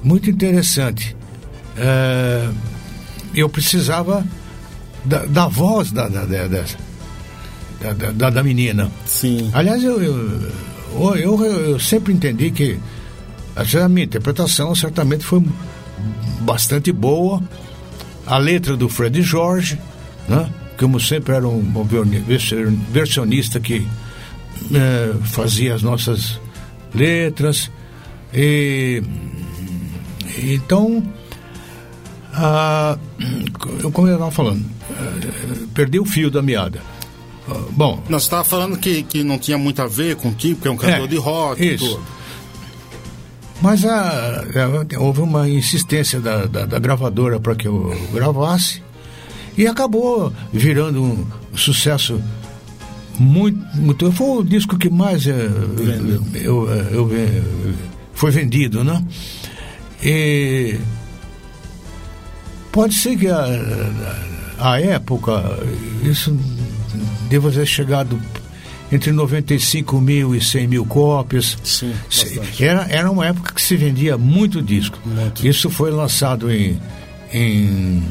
muito 0.02 0.30
interessante. 0.30 1.16
É, 1.78 2.48
eu 3.36 3.48
precisava 3.50 4.26
da, 5.06 5.26
da 5.26 5.48
voz 5.48 5.92
da, 5.92 6.08
da, 6.08 6.26
da, 6.26 6.48
da, 6.48 8.12
da- 8.12 8.30
da- 8.30 8.44
menina. 8.44 8.92
Sim. 9.06 9.50
Aliás, 9.54 9.84
eu, 9.84 10.02
eu, 10.02 11.16
eu, 11.16 11.44
eu- 11.46 11.80
sempre 11.80 12.14
entendi 12.14 12.52
que 12.52 12.78
a 13.56 13.90
minha 13.90 14.06
interpretação 14.06 14.74
certamente 14.76 15.24
foi 15.26 15.44
bastante 16.42 16.92
boa. 16.92 17.42
A 18.28 18.38
letra 18.38 18.78
do 18.78 18.88
Fred 18.88 19.22
Jorge, 19.22 19.80
né? 20.30 20.50
como 20.78 21.00
sempre 21.00 21.34
era 21.36 21.48
um 21.48 21.62
version- 22.28 22.76
versionista 22.92 23.60
que 23.60 23.86
eh, 24.74 25.14
fazia 25.26 25.74
as 25.76 25.82
nossas 25.82 26.40
letras. 26.94 27.70
E, 28.34 29.02
então, 30.44 31.04
ah, 32.34 32.98
como 33.94 34.08
eu 34.08 34.14
estava 34.14 34.32
falando, 34.32 34.66
eh, 34.90 35.66
perdi 35.74 36.00
o 36.00 36.06
fio 36.06 36.30
da 36.32 36.42
meada. 36.42 36.82
Ah, 37.50 37.56
Bom, 37.72 38.02
Nós 38.10 38.24
estava 38.24 38.44
falando 38.44 38.78
que, 38.78 39.04
que 39.04 39.24
não 39.24 39.38
tinha 39.40 39.58
muito 39.58 39.82
a 39.82 39.88
ver 39.88 40.16
contigo, 40.16 40.56
porque 40.56 40.68
é 40.68 40.72
um 40.72 40.78
cantor 40.78 41.06
É, 41.06 41.08
de 41.08 41.18
rock 41.18 41.62
e 41.64 41.74
isso. 41.76 41.86
tudo. 41.90 42.04
Mas 43.62 43.86
a- 43.86 44.44
a- 44.44 45.00
houve 45.00 45.22
uma 45.22 45.48
insistência 45.48 46.20
da, 46.20 46.46
da- 46.46 46.66
da 46.66 46.80
gravadora 46.80 47.40
para 47.40 47.54
que 47.56 47.68
eu 47.68 47.96
gravasse 48.12 48.82
e 49.56 49.68
acabou 49.68 50.34
virando 50.52 51.02
um 51.04 51.26
sucesso 51.56 52.20
muito. 53.20 53.60
muito 53.78 54.12
foi 54.14 54.38
o 54.40 54.44
disco 54.44 54.78
que 54.80 54.90
mais 54.90 55.28
eh, 55.28 55.48
eu, 56.44 56.68
eu- 56.68 56.70
eu- 56.92 57.12
eu- 57.12 57.74
foi 58.14 58.32
vendido, 58.32 58.84
né? 58.84 59.04
E 60.04 60.80
pode 62.72 62.94
ser 62.96 63.18
que 63.18 63.28
a, 63.28 63.46
a 64.60 64.80
época, 64.80 65.44
isso 66.04 66.38
deva 67.30 67.52
ter 67.52 67.66
chegado 67.66 68.20
entre 68.92 69.12
95 69.12 70.02
mil 70.02 70.36
e 70.36 70.42
100 70.42 70.68
mil 70.68 70.86
cópias. 70.86 71.58
Sim, 71.64 71.94
bastante. 72.06 72.64
era, 72.66 72.86
era 72.90 73.10
uma 73.12 73.26
época 73.26 73.54
que 73.54 73.62
se 73.62 73.76
vendia 73.78 74.18
muito 74.18 74.62
disco. 74.62 75.00
Muito. 75.06 75.48
Isso 75.48 75.70
foi 75.70 75.92
lançado 75.92 76.52
em, 76.52 76.78
em, 77.32 78.04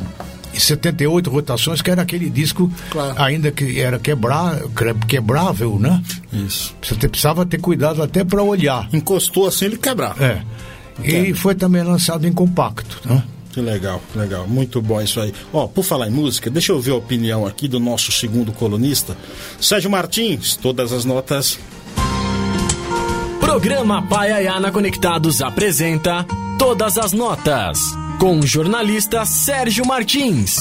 em 0.55 0.59
78 0.59 1.29
rotações, 1.31 1.83
que 1.83 1.91
era 1.91 2.01
aquele 2.03 2.31
disco 2.31 2.71
Claro. 2.91 3.15
ainda 3.23 3.51
que 3.53 3.79
era 3.79 3.99
quebra, 3.99 4.63
que- 4.75 5.07
quebrável, 5.07 5.79
né? 5.79 6.03
Isso. 6.33 6.75
Você 6.83 6.95
te- 6.95 7.09
precisava 7.09 7.45
ter 7.45 7.59
cuidado 7.59 8.03
até 8.03 8.25
para 8.25 8.43
olhar. 8.43 8.89
Encostou 8.93 9.47
assim, 9.49 9.67
ele 9.67 9.77
quebrava. 9.77 10.25
É. 10.25 10.43
E 11.03 11.35
foi 11.35 11.55
também 11.55 11.83
lançado 11.83 12.27
em 12.27 12.33
compacto, 12.33 13.01
né? 13.07 13.23
Que 13.53 13.61
legal, 13.61 14.01
que 14.13 14.19
legal. 14.19 14.47
Muito 14.47 14.81
bom 14.81 15.01
isso 15.01 15.21
aí. 15.21 15.35
Ó, 15.53 15.67
por 15.67 15.83
falar 15.85 16.07
em 16.07 16.11
música, 16.11 16.49
deixa 16.49 16.73
eu 16.73 16.81
ver 16.81 16.93
a 16.93 16.97
opinião 16.97 17.45
aqui 17.47 17.67
do 17.67 17.81
nosso 17.81 18.13
segundo 18.13 18.53
colunista, 18.53 19.17
Sérgio 19.61 19.91
Martins. 19.91 20.57
Todas 20.57 20.93
as 20.93 21.05
notas. 21.05 21.59
Programa 23.41 24.07
Paiaiana 24.07 24.71
Conectados 24.71 25.43
apresenta 25.43 26.25
Todas 26.57 26.97
as 26.99 27.13
Notas, 27.13 27.81
com 28.21 28.39
o 28.39 28.47
jornalista 28.47 29.25
Sérgio 29.25 29.85
Martins. 29.85 30.57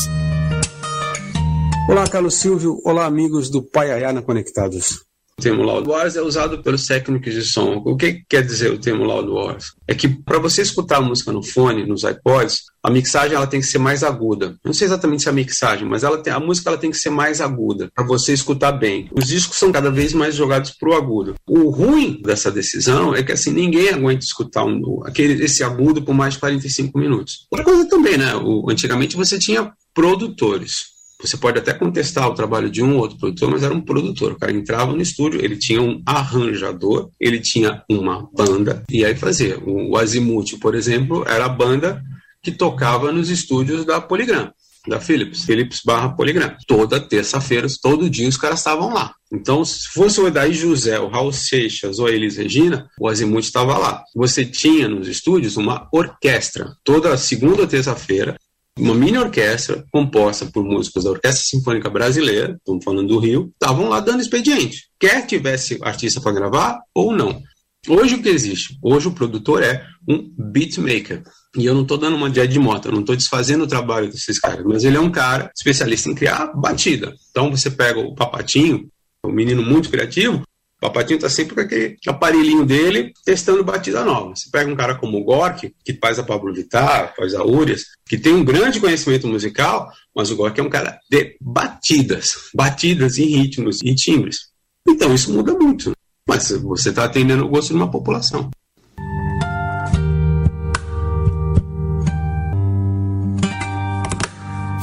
Olá, 1.87 2.07
Carlos 2.07 2.35
Silvio. 2.35 2.81
Olá, 2.83 3.05
amigos 3.05 3.49
do 3.49 3.61
Paiaiana 3.61 4.21
Conectados. 4.21 5.08
O 5.39 5.41
termo 5.41 5.63
Loud 5.63 5.87
Wars 5.87 6.17
é 6.17 6.21
usado 6.21 6.61
pelos 6.61 6.85
técnicos 6.85 7.33
de 7.33 7.43
som. 7.43 7.81
O 7.85 7.95
que 7.95 8.25
quer 8.27 8.45
dizer 8.45 8.73
o 8.73 8.77
termo 8.77 9.05
Loud 9.05 9.29
Wars? 9.29 9.71
É 9.87 9.95
que 9.95 10.09
para 10.09 10.37
você 10.37 10.61
escutar 10.61 10.97
a 10.97 11.01
música 11.01 11.31
no 11.31 11.41
fone, 11.41 11.85
nos 11.85 12.03
iPods, 12.03 12.63
a 12.83 12.91
mixagem 12.91 13.37
ela 13.37 13.47
tem 13.47 13.61
que 13.61 13.65
ser 13.65 13.77
mais 13.77 14.03
aguda. 14.03 14.57
Não 14.65 14.73
sei 14.73 14.87
exatamente 14.87 15.23
se 15.23 15.29
é 15.29 15.31
a 15.31 15.33
mixagem, 15.33 15.87
mas 15.87 16.03
ela 16.03 16.17
tem, 16.17 16.33
a 16.33 16.41
música 16.41 16.69
ela 16.69 16.77
tem 16.77 16.91
que 16.91 16.97
ser 16.97 17.09
mais 17.09 17.39
aguda 17.39 17.89
para 17.95 18.05
você 18.05 18.33
escutar 18.33 18.73
bem. 18.73 19.09
Os 19.15 19.27
discos 19.27 19.57
são 19.57 19.71
cada 19.71 19.89
vez 19.89 20.11
mais 20.11 20.35
jogados 20.35 20.71
pro 20.71 20.93
agudo. 20.93 21.35
O 21.47 21.69
ruim 21.69 22.21
dessa 22.21 22.51
decisão 22.51 23.15
é 23.15 23.23
que 23.23 23.31
assim 23.31 23.53
ninguém 23.53 23.91
aguenta 23.91 24.25
escutar 24.25 24.65
um, 24.65 25.01
aquele 25.05 25.41
esse 25.41 25.63
agudo 25.63 26.01
por 26.01 26.13
mais 26.13 26.33
de 26.33 26.41
45 26.41 26.99
minutos. 26.99 27.47
Outra 27.49 27.63
coisa 27.63 27.87
também, 27.87 28.17
né? 28.17 28.35
O, 28.35 28.69
antigamente 28.69 29.15
você 29.15 29.39
tinha 29.39 29.71
produtores. 29.93 30.98
Você 31.21 31.35
pode 31.35 31.59
até 31.59 31.73
contestar 31.73 32.27
o 32.29 32.33
trabalho 32.33 32.69
de 32.69 32.81
um 32.81 32.95
ou 32.95 33.01
outro 33.01 33.17
produtor, 33.17 33.51
mas 33.51 33.61
era 33.61 33.73
um 33.73 33.81
produtor. 33.81 34.31
O 34.31 34.39
cara 34.39 34.53
entrava 34.53 34.93
no 34.93 35.01
estúdio, 35.01 35.43
ele 35.43 35.57
tinha 35.57 35.81
um 35.81 36.01
arranjador, 36.05 37.09
ele 37.19 37.39
tinha 37.39 37.83
uma 37.89 38.27
banda, 38.33 38.83
e 38.89 39.03
aí 39.03 39.15
fazia. 39.15 39.59
O 39.65 39.97
Azimuth, 39.97 40.57
por 40.61 40.75
exemplo, 40.75 41.25
era 41.27 41.45
a 41.45 41.49
banda 41.49 42.01
que 42.41 42.51
tocava 42.51 43.11
nos 43.11 43.29
estúdios 43.29 43.83
da 43.83 43.99
Polygram, 43.99 44.49
da 44.87 45.01
Philips, 45.01 45.43
Philips 45.43 45.81
barra 45.85 46.09
Polygram. 46.09 46.55
Toda 46.65 46.99
terça-feira, 46.99 47.67
todo 47.81 48.09
dia 48.09 48.27
os 48.27 48.37
caras 48.37 48.59
estavam 48.59 48.93
lá. 48.93 49.13
Então, 49.31 49.63
se 49.63 49.89
fosse 49.93 50.19
o 50.21 50.27
Edaí 50.27 50.53
José, 50.53 50.99
o 50.99 51.09
Raul 51.09 51.31
Seixas 51.33 51.99
ou 51.99 52.07
a 52.07 52.11
Elis 52.11 52.37
Regina, 52.37 52.87
o 52.99 53.07
Azimuth 53.07 53.43
estava 53.43 53.77
lá. 53.77 54.03
Você 54.15 54.45
tinha 54.45 54.87
nos 54.87 55.07
estúdios 55.07 55.57
uma 55.57 55.87
orquestra. 55.93 56.73
Toda 56.83 57.15
segunda 57.17 57.61
ou 57.61 57.67
terça-feira, 57.67 58.37
uma 58.79 58.95
mini 58.95 59.17
orquestra 59.17 59.83
composta 59.91 60.45
por 60.45 60.63
músicos 60.63 61.03
da 61.03 61.11
Orquestra 61.11 61.43
Sinfônica 61.45 61.89
Brasileira, 61.89 62.55
estamos 62.57 62.83
falando 62.83 63.07
do 63.07 63.19
Rio, 63.19 63.51
estavam 63.53 63.89
lá 63.89 63.99
dando 63.99 64.21
expediente, 64.21 64.87
quer 64.99 65.25
tivesse 65.25 65.77
artista 65.81 66.21
para 66.21 66.31
gravar 66.31 66.79
ou 66.93 67.11
não. 67.11 67.41
Hoje 67.87 68.15
o 68.15 68.21
que 68.21 68.29
existe? 68.29 68.77
Hoje 68.81 69.07
o 69.07 69.11
produtor 69.11 69.63
é 69.63 69.85
um 70.07 70.29
beatmaker. 70.37 71.23
E 71.57 71.65
eu 71.65 71.73
não 71.73 71.81
estou 71.81 71.97
dando 71.97 72.15
uma 72.15 72.29
de 72.29 72.45
de 72.45 72.59
moto, 72.59 72.87
eu 72.87 72.91
não 72.91 72.99
estou 72.99 73.15
desfazendo 73.15 73.63
o 73.63 73.67
trabalho 73.67 74.09
desses 74.09 74.39
caras, 74.39 74.63
mas 74.65 74.83
ele 74.83 74.97
é 74.97 74.99
um 74.99 75.11
cara 75.11 75.51
especialista 75.55 76.09
em 76.09 76.15
criar 76.15 76.51
batida. 76.53 77.13
Então 77.31 77.49
você 77.49 77.71
pega 77.71 77.99
o 77.99 78.13
Papatinho, 78.13 78.87
um 79.25 79.31
menino 79.31 79.63
muito 79.63 79.89
criativo, 79.89 80.43
Papatinho 80.79 81.17
está 81.17 81.29
sempre 81.29 81.55
com 81.55 81.61
aquele 81.61 81.97
aparelhinho 82.07 82.65
dele 82.65 83.11
testando 83.25 83.63
batida 83.63 84.03
nova. 84.05 84.33
Você 84.33 84.49
pega 84.49 84.71
um 84.71 84.75
cara 84.75 84.95
como 84.95 85.17
o 85.17 85.23
Gork, 85.23 85.73
que 85.83 85.93
faz 85.93 86.17
a 86.17 86.23
Pablo 86.23 86.53
Vittar, 86.53 87.13
faz 87.17 87.35
a 87.35 87.43
Urias, 87.43 87.83
que 88.07 88.17
tem 88.17 88.33
um 88.33 88.45
grande 88.45 88.79
conhecimento 88.79 89.27
musical, 89.27 89.91
mas 90.15 90.31
o 90.31 90.37
Gork 90.37 90.57
é 90.57 90.63
um 90.63 90.69
cara 90.69 90.97
de 91.09 91.35
batidas, 91.41 92.49
batidas 92.53 93.17
e 93.17 93.25
ritmos 93.25 93.81
e 93.83 93.93
timbres. 93.93 94.49
Então 94.87 95.13
isso 95.13 95.33
muda 95.33 95.53
muito. 95.53 95.91
Mas 96.25 96.49
você 96.51 96.89
está 96.89 97.03
atendendo 97.03 97.45
o 97.45 97.49
gosto 97.49 97.69
de 97.69 97.75
uma 97.75 97.91
população. 97.91 98.49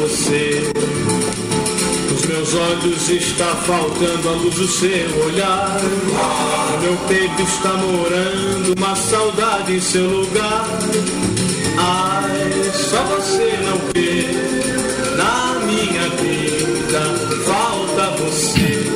Você. 0.00 0.72
Nos 2.10 2.26
meus 2.26 2.54
olhos 2.54 3.08
está 3.08 3.54
faltando 3.66 4.28
a 4.28 4.32
luz 4.32 4.54
do 4.54 4.68
seu 4.68 5.24
olhar. 5.24 5.80
No 6.72 6.80
meu 6.82 6.96
peito 7.08 7.42
está 7.42 7.72
morando 7.74 8.74
uma 8.76 8.94
saudade 8.94 9.74
em 9.74 9.80
seu 9.80 10.08
lugar. 10.08 10.66
Ai, 11.78 12.70
só 12.72 13.02
você 13.04 13.58
não 13.64 13.78
vê 13.92 14.26
na 15.16 15.60
minha 15.66 16.08
vida 16.10 17.36
falta 17.44 18.10
você. 18.22 18.86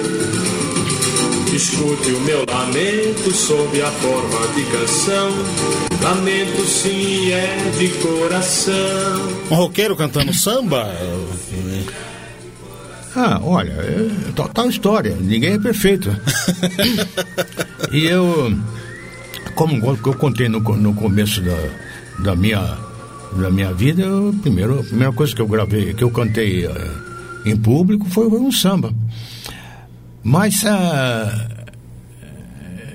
Escute 1.55 2.13
o 2.13 2.21
meu 2.21 2.45
lamento 2.49 3.33
sob 3.33 3.83
a 3.83 3.91
forma 3.91 4.49
de 4.55 4.65
canção. 4.67 5.90
Lamento 6.03 6.65
sim 6.65 7.31
é 7.31 7.71
de 7.79 7.89
coração. 7.99 9.29
Um 9.51 9.55
roqueiro 9.55 9.97
cantando 9.97 10.33
samba? 10.33 10.89
Ah, 13.15 13.41
olha, 13.43 13.73
é 13.73 14.33
total 14.35 14.69
história. 14.69 15.17
Ninguém 15.21 15.55
é 15.55 15.59
perfeito. 15.59 16.11
e 17.93 18.07
eu, 18.07 18.57
como 19.55 19.77
eu 19.85 20.15
contei 20.15 20.49
no, 20.49 20.61
no 20.61 20.95
começo 20.95 21.43
da, 21.43 21.57
da 22.21 22.37
minha 22.37 22.91
da 23.33 23.51
minha 23.51 23.73
vida, 23.73 24.03
eu, 24.03 24.35
primeiro, 24.43 24.81
a 24.81 24.83
primeira 24.83 25.13
coisa 25.13 25.35
que 25.35 25.41
eu 25.41 25.47
gravei, 25.47 25.95
que 25.95 26.03
eu 26.03 26.11
cantei 26.11 26.67
uh, 26.67 26.73
em 27.45 27.57
público 27.57 28.07
foi, 28.09 28.29
foi, 28.29 28.41
um 28.41 28.51
samba. 28.51 28.93
Mas 30.23 30.63
uh, 30.65 30.67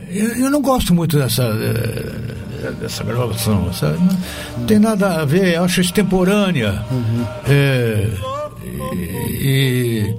eu, 0.10 0.28
eu, 0.36 0.50
não 0.50 0.62
gosto 0.62 0.94
muito 0.94 1.18
dessa, 1.18 1.44
uh, 1.44 2.25
dessa 2.80 3.04
gravação, 3.04 3.72
sabe? 3.74 4.00
Não 4.58 4.66
tem 4.66 4.80
nada 4.80 5.22
a 5.22 5.26
ver, 5.26 5.56
eu 5.56 5.64
acho 5.64 5.82
extemporânea. 5.82 6.84
Uhum. 6.92 7.26
É, 7.48 8.08
e, 8.94 10.14
e, 10.14 10.16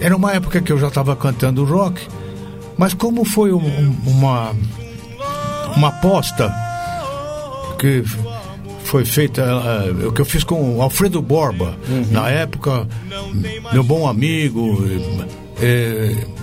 era 0.00 0.16
uma 0.16 0.32
época 0.32 0.60
que 0.60 0.72
eu 0.72 0.78
já 0.78 0.88
estava 0.88 1.14
cantando 1.14 1.64
rock, 1.64 2.00
mas 2.78 2.94
como 2.94 3.24
foi 3.24 3.52
um, 3.52 3.96
uma, 4.06 4.54
uma 5.76 5.88
aposta 5.88 6.52
que 7.78 8.02
foi 8.84 9.04
feita, 9.04 9.42
uh, 9.42 10.08
o 10.08 10.12
que 10.12 10.20
eu 10.20 10.24
fiz 10.24 10.42
com 10.42 10.76
o 10.76 10.82
Alfredo 10.82 11.22
Borba, 11.22 11.76
uhum. 11.88 12.06
na 12.10 12.28
época, 12.28 12.88
meu 13.72 13.84
bom 13.84 14.08
amigo. 14.08 14.84
É, 15.62 16.39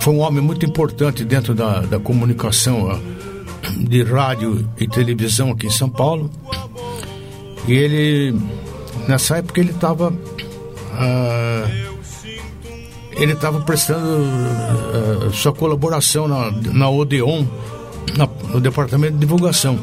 foi 0.00 0.14
um 0.14 0.20
homem 0.20 0.42
muito 0.42 0.64
importante 0.66 1.24
dentro 1.24 1.54
da, 1.54 1.80
da 1.80 1.98
comunicação 1.98 3.00
de 3.76 4.02
rádio 4.02 4.68
e 4.78 4.86
televisão 4.86 5.50
aqui 5.50 5.66
em 5.66 5.70
São 5.70 5.88
Paulo. 5.88 6.30
E 7.66 7.72
ele, 7.72 8.38
nessa 9.08 9.38
época, 9.38 9.60
ele 9.60 9.72
estava. 9.72 10.10
Uh, 10.10 11.86
ele 13.12 13.32
estava 13.32 13.60
prestando 13.60 14.06
uh, 14.06 15.32
sua 15.32 15.52
colaboração 15.52 16.28
na, 16.28 16.50
na 16.50 16.90
Odeon, 16.90 17.46
na, 18.16 18.28
no 18.52 18.60
departamento 18.60 19.14
de 19.14 19.20
divulgação. 19.20 19.78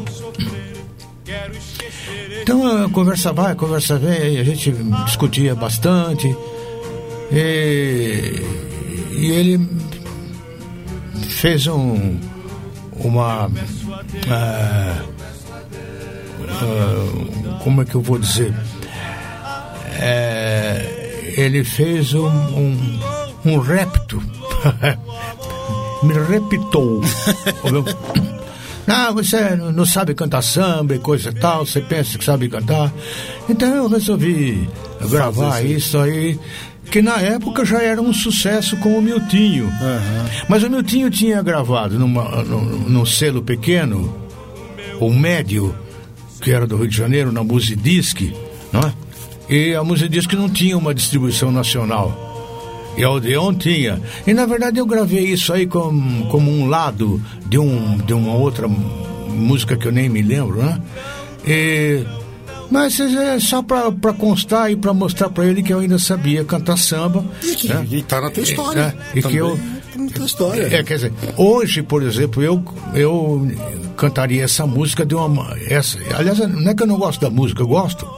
Então 2.41 2.85
a 2.85 2.89
conversa 2.89 3.31
vai, 3.31 3.53
a 3.53 3.55
conversa 3.55 3.97
vem, 3.97 4.37
a 4.37 4.43
gente 4.43 4.71
discutia 5.05 5.55
bastante. 5.55 6.35
E, 7.31 8.33
e 9.17 9.31
ele 9.31 9.67
fez 11.43 11.67
um 11.67 12.17
uma 12.95 13.47
uh, 13.47 13.51
uh, 16.39 17.59
como 17.61 17.81
é 17.81 17.85
que 17.85 17.95
eu 17.95 18.01
vou 18.01 18.17
dizer? 18.17 18.53
É, 19.99 21.33
ele 21.35 21.65
fez 21.65 22.13
um, 22.13 22.27
um, 22.27 22.99
um 23.43 23.59
repto. 23.59 24.23
Me 26.01 26.13
repitou. 26.13 27.01
Ah, 28.85 29.11
você 29.13 29.55
não 29.55 29.85
sabe 29.85 30.13
cantar 30.13 30.41
samba 30.41 30.93
e 30.93 30.99
coisa 30.99 31.29
e 31.29 31.33
tal, 31.33 31.65
você 31.65 31.79
pensa 31.79 32.17
que 32.17 32.25
sabe 32.25 32.49
cantar. 32.49 32.91
Então 33.47 33.73
eu 33.73 33.87
resolvi 33.87 34.69
gravar 35.09 35.61
isso 35.61 35.97
aí, 35.97 36.37
que 36.93 37.01
na 37.01 37.19
época 37.19 37.65
já 37.65 37.81
era 37.81 37.99
um 37.99 38.13
sucesso 38.13 38.77
com 38.77 38.95
o 38.95 39.01
Miltinho. 39.01 39.65
Uhum. 39.65 40.45
Mas 40.47 40.61
o 40.61 40.69
Miltinho 40.69 41.09
tinha 41.09 41.41
gravado 41.41 41.97
numa, 41.97 42.43
num, 42.43 42.61
num 42.87 43.03
selo 43.03 43.41
pequeno, 43.41 44.15
ou 44.99 45.11
médio, 45.11 45.73
que 46.39 46.51
era 46.51 46.67
do 46.67 46.77
Rio 46.77 46.87
de 46.87 46.95
Janeiro, 46.95 47.31
na 47.31 47.43
Musidisc, 47.43 48.31
não 48.71 48.81
é? 48.81 48.93
E 49.49 49.73
a 49.73 49.81
que 50.27 50.35
não 50.35 50.47
tinha 50.47 50.77
uma 50.77 50.93
distribuição 50.93 51.51
nacional. 51.51 52.93
E 52.95 53.03
a 53.03 53.09
Odeon 53.09 53.55
tinha. 53.55 53.99
E 54.27 54.31
na 54.31 54.45
verdade 54.45 54.77
eu 54.77 54.85
gravei 54.85 55.25
isso 55.25 55.51
aí 55.51 55.65
como, 55.65 56.27
como 56.27 56.51
um 56.51 56.67
lado 56.67 57.19
de, 57.47 57.57
um, 57.57 57.97
de 57.97 58.13
uma 58.13 58.35
outra 58.35 58.67
música 58.67 59.75
que 59.75 59.87
eu 59.87 59.91
nem 59.91 60.09
me 60.09 60.21
lembro, 60.21 60.61
né? 60.61 60.79
E, 61.43 62.05
mas 62.73 62.99
é 62.99 63.39
só 63.39 63.61
para 63.61 64.13
constar 64.17 64.71
e 64.71 64.75
para 64.75 64.91
mostrar 64.95 65.29
para 65.29 65.45
ele 65.45 65.61
que 65.61 65.71
eu 65.71 65.77
ainda 65.77 65.99
sabia 65.99 66.43
cantar 66.43 66.75
samba. 66.75 67.23
E, 67.43 67.55
que, 67.55 67.67
né? 67.67 67.85
e 67.87 68.01
tá 68.01 68.19
na 68.19 68.31
tua 68.31 68.41
história. 68.41 68.97
É, 69.13 69.19
e 69.19 69.21
que 69.21 69.35
eu. 69.35 69.55
Tá 69.55 69.99
na 69.99 70.09
tua 70.09 70.25
história. 70.25 70.75
É, 70.75 70.81
quer 70.81 70.95
dizer, 70.95 71.13
hoje, 71.37 71.83
por 71.83 72.01
exemplo, 72.01 72.41
eu, 72.41 72.63
eu 72.95 73.47
cantaria 73.95 74.43
essa 74.43 74.65
música 74.65 75.05
de 75.05 75.13
uma. 75.13 75.55
Essa, 75.69 75.99
aliás, 76.15 76.39
não 76.39 76.71
é 76.71 76.73
que 76.73 76.81
eu 76.81 76.87
não 76.87 76.97
gosto 76.97 77.21
da 77.21 77.29
música, 77.29 77.61
eu 77.61 77.67
gosto. 77.67 78.09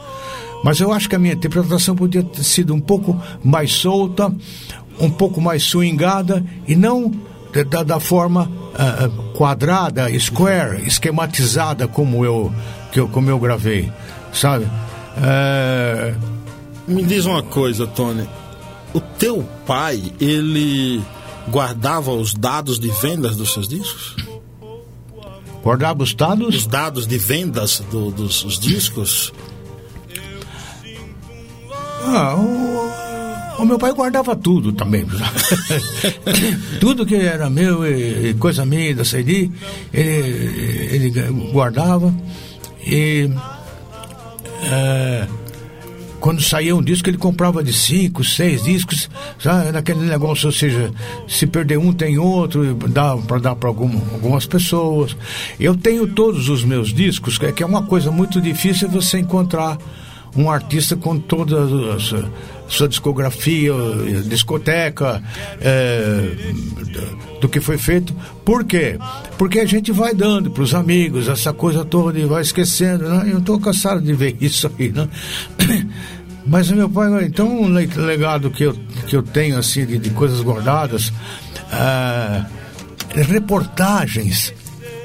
Mas 0.64 0.80
eu 0.80 0.94
acho 0.94 1.10
que 1.10 1.18
a 1.18 1.20
minha 1.20 1.34
interpretação 1.34 1.94
podia 1.94 2.24
ter 2.24 2.44
sido 2.46 2.74
um 2.74 2.80
pouco 2.80 3.22
mais 3.44 3.74
solta, 3.74 4.34
um 5.02 5.10
pouco 5.10 5.42
mais 5.42 5.64
swingada 5.64 6.42
e 6.66 6.78
não 6.78 7.12
da, 7.70 7.84
da 7.84 8.00
forma 8.00 8.50
uh, 8.50 9.34
quadrada, 9.34 10.08
square, 10.18 10.82
esquematizada 10.88 11.90
como 11.90 12.24
eu, 12.24 12.54
que 12.94 13.02
eu, 13.02 13.10
como 13.10 13.30
eu 13.30 13.38
gravei, 13.38 13.92
sabe? 14.36 14.66
Uh... 14.66 16.36
Me 16.88 17.04
diz 17.04 17.26
uma 17.26 17.42
coisa, 17.42 17.88
Tony. 17.88 18.28
O 18.94 19.00
teu 19.00 19.44
pai, 19.66 20.14
ele 20.20 21.02
guardava 21.50 22.12
os 22.12 22.34
dados 22.34 22.80
de 22.80 22.90
vendas 22.90 23.36
dos 23.36 23.54
seus 23.54 23.68
discos? 23.68 24.16
Guardava 25.64 26.04
os 26.04 26.14
dados? 26.14 26.56
Os 26.56 26.68
dados 26.68 27.08
de 27.08 27.18
vendas 27.18 27.82
do, 27.90 28.12
dos 28.12 28.44
dos 28.44 28.60
discos? 28.60 29.34
Ah, 32.04 32.36
o, 32.36 33.64
o, 33.64 33.66
meu 33.66 33.80
pai 33.80 33.92
guardava 33.92 34.36
tudo 34.36 34.72
também. 34.72 35.08
tudo 36.80 37.04
que 37.04 37.16
era 37.16 37.50
meu 37.50 37.84
e, 37.84 38.30
e 38.30 38.34
coisa 38.36 38.64
minha 38.64 38.94
da 38.94 39.04
CD, 39.04 39.50
ele, 39.92 41.10
ele 41.10 41.32
guardava. 41.52 42.14
E 42.86 43.28
é, 44.64 45.28
quando 46.20 46.42
saía 46.42 46.76
um 46.76 46.82
disco, 46.82 47.08
ele 47.10 47.18
comprava 47.18 47.64
de 47.64 47.72
cinco, 47.72 48.24
seis 48.24 48.64
discos, 48.64 49.10
sabe? 49.38 49.72
Naquele 49.72 50.00
negócio, 50.00 50.48
ou 50.48 50.52
seja, 50.52 50.92
se 51.28 51.46
perder 51.46 51.78
um, 51.78 51.94
tem 51.94 52.18
outro, 52.18 52.74
dá 52.74 53.16
para 53.16 53.38
dar 53.38 53.56
para 53.56 53.70
algum, 53.70 53.92
algumas 54.12 54.46
pessoas. 54.46 55.16
Eu 55.60 55.76
tenho 55.76 56.08
todos 56.08 56.50
os 56.50 56.64
meus 56.64 56.92
discos, 56.92 57.38
que 57.38 57.62
é 57.62 57.66
uma 57.66 57.84
coisa 57.84 58.10
muito 58.10 58.42
difícil 58.42 58.90
você 58.90 59.20
encontrar 59.20 59.78
um 60.36 60.50
artista 60.50 60.96
com 60.96 61.18
toda 61.18 61.64
a 61.64 61.98
sua, 62.68 62.88
discografia, 62.88 63.74
discoteca, 64.26 65.22
é, 65.62 66.32
do 67.40 67.50
que 67.50 67.60
foi 67.60 67.78
feito. 67.78 68.14
Por 68.44 68.64
quê? 68.64 68.98
Porque 69.38 69.60
a 69.60 69.66
gente 69.66 69.92
vai 69.92 70.14
dando 70.14 70.50
para 70.52 70.64
os 70.64 70.74
amigos 70.74 71.28
essa 71.28 71.54
coisa 71.54 71.86
toda 71.86 72.18
e 72.20 72.26
vai 72.26 72.42
esquecendo. 72.42 73.08
Né? 73.08 73.32
Eu 73.32 73.40
estou 73.40 73.60
cansado 73.60 74.02
de 74.02 74.14
ver 74.14 74.36
isso 74.42 74.70
aí. 74.78 74.90
Né? 74.90 75.08
Mas 76.48 76.70
meu 76.70 76.90
pai, 76.90 77.26
então 77.26 77.62
um 77.62 77.68
legado 77.68 78.52
que 78.52 78.64
eu, 78.64 78.78
que 79.08 79.16
eu 79.16 79.24
tenho 79.24 79.58
assim 79.58 79.84
de, 79.84 79.98
de 79.98 80.12
coisas 80.12 80.42
guardadas, 80.42 81.12
é, 81.72 82.46
reportagens 83.24 84.54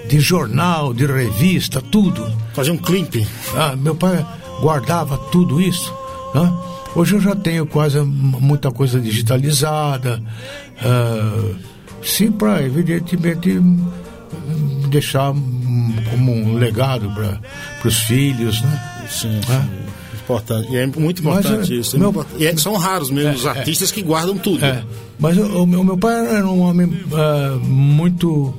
de 0.06 0.20
jornal, 0.20 0.92
de 0.92 1.06
revista, 1.06 1.80
tudo. 1.80 2.30
Fazer 2.52 2.72
um 2.72 2.76
clipe. 2.76 3.26
Ah, 3.54 3.74
meu 3.76 3.94
pai 3.94 4.26
guardava 4.61 5.16
tudo 5.30 5.61
isso. 5.61 5.94
Né? 6.34 6.52
Hoje 6.95 7.14
eu 7.14 7.20
já 7.20 7.36
tenho 7.36 7.66
quase 7.66 8.01
muita 8.01 8.70
coisa 8.70 9.01
digitalizada, 9.01 10.20
uh, 10.82 11.57
sim, 12.03 12.32
para 12.32 12.62
evidentemente 12.62 13.61
deixar 14.88 15.32
como 16.11 16.32
um 16.32 16.55
legado 16.55 17.11
para 17.12 17.88
os 17.88 17.99
filhos, 18.01 18.61
né? 18.62 19.07
Sim, 19.09 19.41
sim. 19.43 19.80
Importante. 20.22 20.72
E 20.72 20.76
é 20.76 20.86
muito 20.86 21.20
importante 21.20 21.57
mas, 21.59 21.68
isso. 21.70 21.97
É 21.97 21.99
meu, 21.99 22.26
e 22.38 22.47
é, 22.47 22.57
são 22.57 22.76
raros 22.76 23.11
mesmo 23.11 23.30
é, 23.30 23.34
os 23.34 23.47
artistas 23.47 23.91
é, 23.91 23.95
que 23.95 24.03
guardam 24.03 24.36
tudo. 24.36 24.64
É, 24.64 24.84
mas 25.18 25.36
o, 25.36 25.62
o, 25.62 25.66
meu, 25.66 25.82
meu 25.82 25.99
pai 25.99 26.36
era 26.36 26.47
um 26.47 26.61
homem 26.61 26.86
uh, 26.86 27.59
muito 27.64 28.55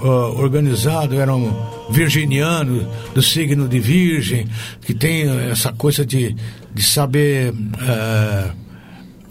uh, 0.00 0.06
organizado, 0.38 1.14
era 1.14 1.34
um 1.34 1.52
virginiano 1.90 2.86
do 3.14 3.22
signo 3.22 3.68
de 3.68 3.78
Virgem, 3.78 4.46
que 4.80 4.94
tem 4.94 5.28
essa 5.50 5.70
coisa 5.72 6.04
de, 6.04 6.34
de 6.74 6.82
saber 6.82 7.52
uh, 7.52 8.52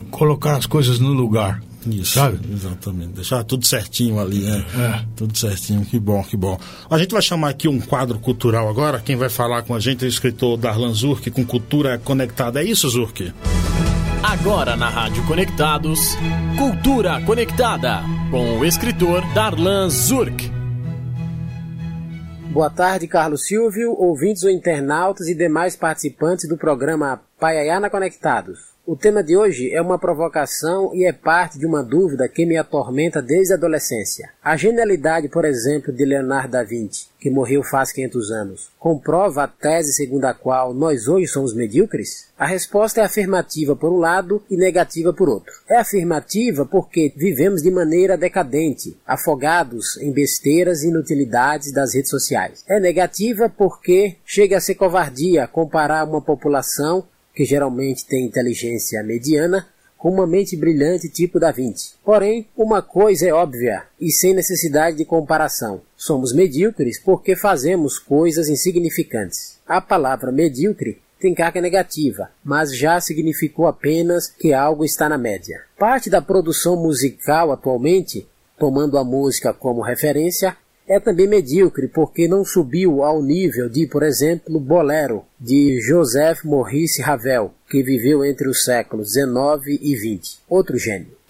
colocar 0.10 0.56
as 0.56 0.66
coisas 0.66 1.00
no 1.00 1.12
lugar. 1.12 1.62
Isso, 1.86 2.14
sabe? 2.14 2.40
exatamente. 2.50 3.10
Deixar 3.10 3.44
tudo 3.44 3.66
certinho 3.66 4.18
ali, 4.18 4.40
né? 4.40 4.66
É. 4.74 5.06
Tudo 5.18 5.38
certinho, 5.38 5.84
que 5.84 6.00
bom, 6.00 6.24
que 6.24 6.38
bom. 6.38 6.58
A 6.90 6.98
gente 6.98 7.12
vai 7.12 7.22
chamar 7.22 7.50
aqui 7.50 7.68
um 7.68 7.80
quadro 7.80 8.18
cultural 8.20 8.70
agora. 8.70 9.02
Quem 9.02 9.18
vai 9.18 9.28
falar 9.28 9.64
com 9.64 9.76
a 9.76 9.80
gente 9.82 10.06
é 10.06 10.08
o 10.08 10.10
escritor 10.10 10.58
Darlan 10.58 10.94
Zurk, 10.94 11.30
com 11.32 11.46
Cultura 11.46 11.98
Conectada. 11.98 12.62
É 12.62 12.66
isso, 12.66 12.88
Zurk? 12.88 13.34
Agora 14.24 14.78
na 14.78 14.88
Rádio 14.88 15.26
Conectados, 15.28 16.00
Cultura 16.58 17.22
Conectada, 17.26 18.02
com 18.32 18.60
o 18.60 18.66
escritor 18.66 19.22
Darlan 19.34 19.90
Zurk. 19.90 20.50
Boa 22.54 22.70
tarde, 22.70 23.08
Carlos 23.08 23.46
Silvio, 23.48 23.92
ouvintes 23.92 24.44
ou 24.44 24.50
internautas 24.50 25.28
e 25.28 25.36
demais 25.36 25.76
participantes 25.76 26.48
do 26.48 26.56
programa 26.56 27.20
Paiaiana 27.44 27.90
Conectados. 27.90 28.72
O 28.86 28.96
tema 28.96 29.22
de 29.22 29.36
hoje 29.36 29.70
é 29.74 29.82
uma 29.82 30.00
provocação 30.00 30.96
e 30.96 31.06
é 31.06 31.12
parte 31.12 31.60
de 31.60 31.66
uma 31.66 31.84
dúvida 31.84 32.28
que 32.30 32.46
me 32.46 32.58
atormenta 32.58 33.22
desde 33.22 33.52
a 33.52 33.58
adolescência. 33.58 34.30
A 34.42 34.56
genialidade, 34.56 35.28
por 35.28 35.44
exemplo, 35.44 35.92
de 35.92 36.06
Leonardo 36.06 36.52
da 36.54 36.64
Vinci, 36.64 37.08
que 37.20 37.30
morreu 37.30 37.64
faz 37.64 37.92
500 37.92 38.32
anos, 38.32 38.70
comprova 38.80 39.44
a 39.44 39.48
tese 39.48 39.94
segundo 39.94 40.24
a 40.24 40.34
qual 40.34 40.74
nós 40.74 41.08
hoje 41.10 41.28
somos 41.28 41.54
medíocres? 41.54 42.28
A 42.38 42.46
resposta 42.46 43.02
é 43.02 43.04
afirmativa 43.04 43.76
por 43.76 43.92
um 43.92 43.98
lado 43.98 44.42
e 44.50 44.58
negativa 44.58 45.14
por 45.14 45.28
outro. 45.30 45.54
É 45.70 45.78
afirmativa 45.78 46.66
porque 46.66 47.14
vivemos 47.16 47.62
de 47.62 47.72
maneira 47.72 48.18
decadente, 48.18 48.98
afogados 49.06 49.98
em 49.98 50.12
besteiras 50.12 50.82
e 50.82 50.88
inutilidades 50.88 51.74
das 51.74 51.94
redes 51.94 52.10
sociais. 52.10 52.64
É 52.68 52.80
negativa 52.80 53.50
porque 53.50 54.18
chega 54.26 54.58
a 54.58 54.62
ser 54.62 54.76
covardia 54.76 55.48
comparar 55.48 56.06
uma 56.06 56.22
população 56.22 57.06
que 57.34 57.46
geralmente 57.46 58.06
tem 58.06 58.26
inteligência 58.26 59.04
mediana, 59.04 59.68
com 59.98 60.10
uma 60.10 60.28
mente 60.28 60.58
brilhante 60.58 61.08
tipo 61.08 61.40
Da 61.40 61.50
Vinci. 61.50 61.94
Porém, 62.04 62.46
uma 62.58 62.82
coisa 62.82 63.26
é 63.26 63.34
óbvia 63.34 63.84
e 64.00 64.12
sem 64.12 64.34
necessidade 64.34 64.98
de 64.98 65.06
comparação. 65.06 65.82
Somos 65.96 66.34
medíocres 66.34 67.00
porque 67.00 67.38
fazemos 67.38 67.98
coisas 67.98 68.50
insignificantes. 68.50 69.60
A 69.66 69.80
palavra 69.80 70.30
medíocre 70.30 71.02
tem 71.22 71.34
carga 71.34 71.62
negativa, 71.62 72.30
mas 72.44 72.78
já 72.78 73.00
significou 73.00 73.66
apenas 73.66 74.28
que 74.28 74.52
algo 74.52 74.84
está 74.84 75.08
na 75.08 75.18
média. 75.18 75.62
Parte 75.80 76.10
da 76.10 76.22
produção 76.22 76.76
musical 76.76 77.50
atualmente, 77.54 78.28
tomando 78.60 78.98
a 78.98 79.06
música 79.06 79.54
como 79.54 79.82
referência, 79.82 80.58
é 80.88 81.00
também 81.00 81.28
medíocre 81.28 81.88
porque 81.88 82.28
não 82.28 82.44
subiu 82.44 83.04
ao 83.04 83.22
nível 83.22 83.70
de, 83.70 83.88
por 83.88 84.04
exemplo, 84.04 84.60
Bolero, 84.60 85.24
de 85.40 85.80
Joseph 85.82 86.44
Maurice 86.44 87.02
Ravel, 87.02 87.54
que 87.70 87.82
viveu 87.82 88.24
entre 88.24 88.48
os 88.50 88.64
séculos 88.64 89.14
XIX 89.14 89.80
e 89.82 89.96
XX. 89.96 90.40
Outro 90.50 90.78
gênio. 90.78 91.23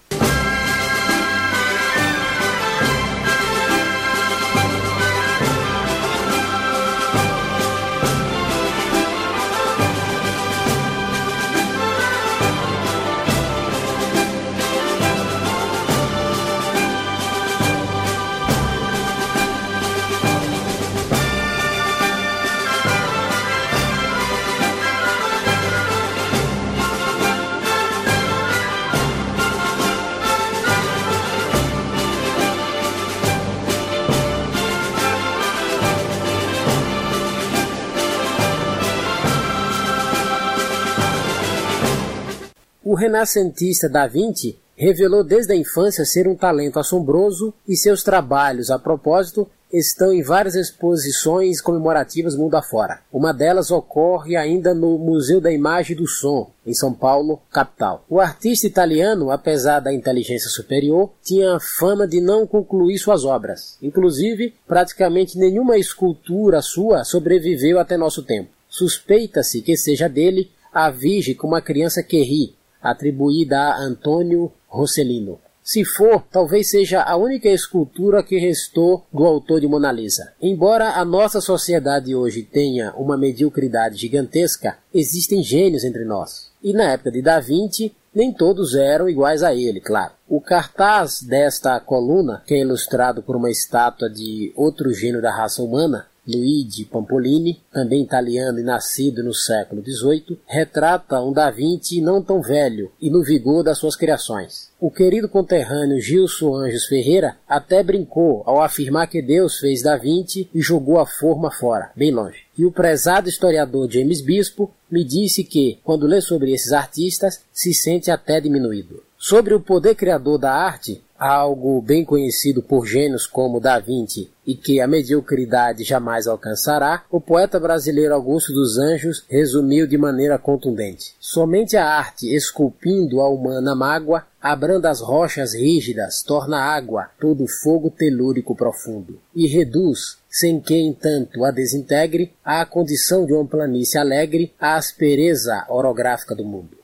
O 42.94 42.96
renascentista 42.96 43.88
Da 43.88 44.06
Vinci 44.06 44.56
revelou 44.76 45.24
desde 45.24 45.52
a 45.52 45.56
infância 45.56 46.04
ser 46.04 46.28
um 46.28 46.36
talento 46.36 46.78
assombroso 46.78 47.52
e 47.66 47.76
seus 47.76 48.04
trabalhos, 48.04 48.70
a 48.70 48.78
propósito, 48.78 49.48
estão 49.72 50.12
em 50.12 50.22
várias 50.22 50.54
exposições 50.54 51.60
comemorativas 51.60 52.36
mundo 52.36 52.54
afora. 52.54 53.00
Uma 53.12 53.34
delas 53.34 53.72
ocorre 53.72 54.36
ainda 54.36 54.72
no 54.72 54.96
Museu 54.96 55.40
da 55.40 55.50
Imagem 55.50 55.96
e 55.96 55.98
do 55.98 56.06
Som, 56.06 56.52
em 56.64 56.72
São 56.72 56.94
Paulo, 56.94 57.42
capital. 57.50 58.04
O 58.08 58.20
artista 58.20 58.68
italiano, 58.68 59.32
apesar 59.32 59.80
da 59.80 59.92
inteligência 59.92 60.48
superior, 60.48 61.10
tinha 61.20 61.58
fama 61.58 62.06
de 62.06 62.20
não 62.20 62.46
concluir 62.46 62.96
suas 62.98 63.24
obras. 63.24 63.76
Inclusive, 63.82 64.54
praticamente 64.68 65.36
nenhuma 65.36 65.76
escultura 65.76 66.62
sua 66.62 67.02
sobreviveu 67.02 67.80
até 67.80 67.96
nosso 67.96 68.22
tempo. 68.22 68.50
Suspeita-se 68.68 69.62
que 69.62 69.76
seja 69.76 70.08
dele 70.08 70.52
a 70.72 70.90
Virgem 70.90 71.34
com 71.34 71.48
uma 71.48 71.60
criança 71.60 72.00
que 72.00 72.22
ri, 72.22 72.54
atribuída 72.84 73.58
a 73.58 73.80
Antônio 73.80 74.52
Rossellino. 74.68 75.40
Se 75.64 75.82
for, 75.82 76.22
talvez 76.30 76.68
seja 76.68 77.02
a 77.02 77.16
única 77.16 77.48
escultura 77.48 78.22
que 78.22 78.38
restou 78.38 79.06
do 79.10 79.24
autor 79.24 79.62
de 79.62 79.66
Mona 79.66 79.90
Lisa. 79.90 80.34
Embora 80.38 80.90
a 80.90 81.04
nossa 81.06 81.40
sociedade 81.40 82.14
hoje 82.14 82.42
tenha 82.42 82.92
uma 82.92 83.16
mediocridade 83.16 83.96
gigantesca, 83.96 84.76
existem 84.92 85.42
gênios 85.42 85.82
entre 85.82 86.04
nós. 86.04 86.50
E 86.62 86.74
na 86.74 86.92
época 86.92 87.10
de 87.10 87.22
Da 87.22 87.40
Vinci, 87.40 87.94
nem 88.14 88.30
todos 88.30 88.74
eram 88.74 89.08
iguais 89.08 89.42
a 89.42 89.54
ele, 89.54 89.80
claro. 89.80 90.12
O 90.28 90.38
cartaz 90.38 91.22
desta 91.22 91.80
coluna, 91.80 92.42
que 92.46 92.52
é 92.52 92.60
ilustrado 92.60 93.22
por 93.22 93.34
uma 93.34 93.50
estátua 93.50 94.10
de 94.10 94.52
outro 94.54 94.92
gênio 94.92 95.22
da 95.22 95.34
raça 95.34 95.62
humana, 95.62 96.06
Luigi 96.26 96.84
Pampolini, 96.84 97.60
também 97.72 98.02
italiano 98.02 98.58
e 98.58 98.62
nascido 98.62 99.22
no 99.22 99.34
século 99.34 99.82
XVIII, 99.82 100.38
retrata 100.46 101.20
um 101.20 101.32
Da 101.32 101.50
Vinci 101.50 102.00
não 102.00 102.22
tão 102.22 102.40
velho 102.40 102.90
e 103.00 103.10
no 103.10 103.22
vigor 103.22 103.62
das 103.62 103.78
suas 103.78 103.96
criações. 103.96 104.72
O 104.80 104.90
querido 104.90 105.28
conterrâneo 105.28 106.00
Gilson 106.00 106.56
Anjos 106.56 106.86
Ferreira 106.86 107.36
até 107.48 107.82
brincou 107.82 108.42
ao 108.46 108.62
afirmar 108.62 109.08
que 109.08 109.22
Deus 109.22 109.58
fez 109.58 109.82
Da 109.82 109.96
Vinci 109.96 110.48
e 110.54 110.60
jogou 110.60 110.98
a 110.98 111.06
forma 111.06 111.50
fora, 111.50 111.90
bem 111.96 112.10
longe. 112.10 112.44
E 112.56 112.64
o 112.64 112.72
prezado 112.72 113.28
historiador 113.28 113.90
James 113.90 114.20
Bispo 114.20 114.70
me 114.90 115.04
disse 115.04 115.42
que, 115.42 115.78
quando 115.82 116.06
lê 116.06 116.20
sobre 116.20 116.52
esses 116.52 116.72
artistas, 116.72 117.40
se 117.52 117.74
sente 117.74 118.10
até 118.10 118.40
diminuído. 118.40 119.02
Sobre 119.18 119.54
o 119.54 119.60
poder 119.60 119.94
criador 119.94 120.38
da 120.38 120.52
arte, 120.52 121.02
algo 121.24 121.80
bem 121.80 122.04
conhecido 122.04 122.62
por 122.62 122.84
gênios 122.84 123.26
como 123.26 123.58
Da 123.58 123.78
Vinci 123.78 124.30
e 124.46 124.54
que 124.54 124.78
a 124.78 124.86
mediocridade 124.86 125.82
jamais 125.82 126.26
alcançará, 126.26 127.02
o 127.10 127.18
poeta 127.18 127.58
brasileiro 127.58 128.12
Augusto 128.12 128.52
dos 128.52 128.76
Anjos 128.76 129.24
resumiu 129.26 129.86
de 129.86 129.96
maneira 129.96 130.38
contundente. 130.38 131.14
Somente 131.18 131.78
a 131.78 131.86
arte, 131.86 132.26
esculpindo 132.26 133.22
a 133.22 133.28
humana 133.30 133.74
mágoa, 133.74 134.26
abranda 134.38 134.90
as 134.90 135.00
rochas 135.00 135.54
rígidas, 135.54 136.22
torna 136.22 136.58
água 136.58 137.08
todo 137.18 137.46
fogo 137.62 137.88
telúrico 137.88 138.54
profundo, 138.54 139.18
e 139.34 139.46
reduz, 139.46 140.18
sem 140.28 140.60
que, 140.60 140.76
entanto, 140.76 141.42
a 141.42 141.50
desintegre, 141.50 142.34
à 142.44 142.66
condição 142.66 143.24
de 143.24 143.32
uma 143.32 143.46
planície 143.46 143.98
alegre, 143.98 144.52
a 144.60 144.76
aspereza 144.76 145.64
orográfica 145.70 146.34
do 146.34 146.44
mundo. 146.44 146.83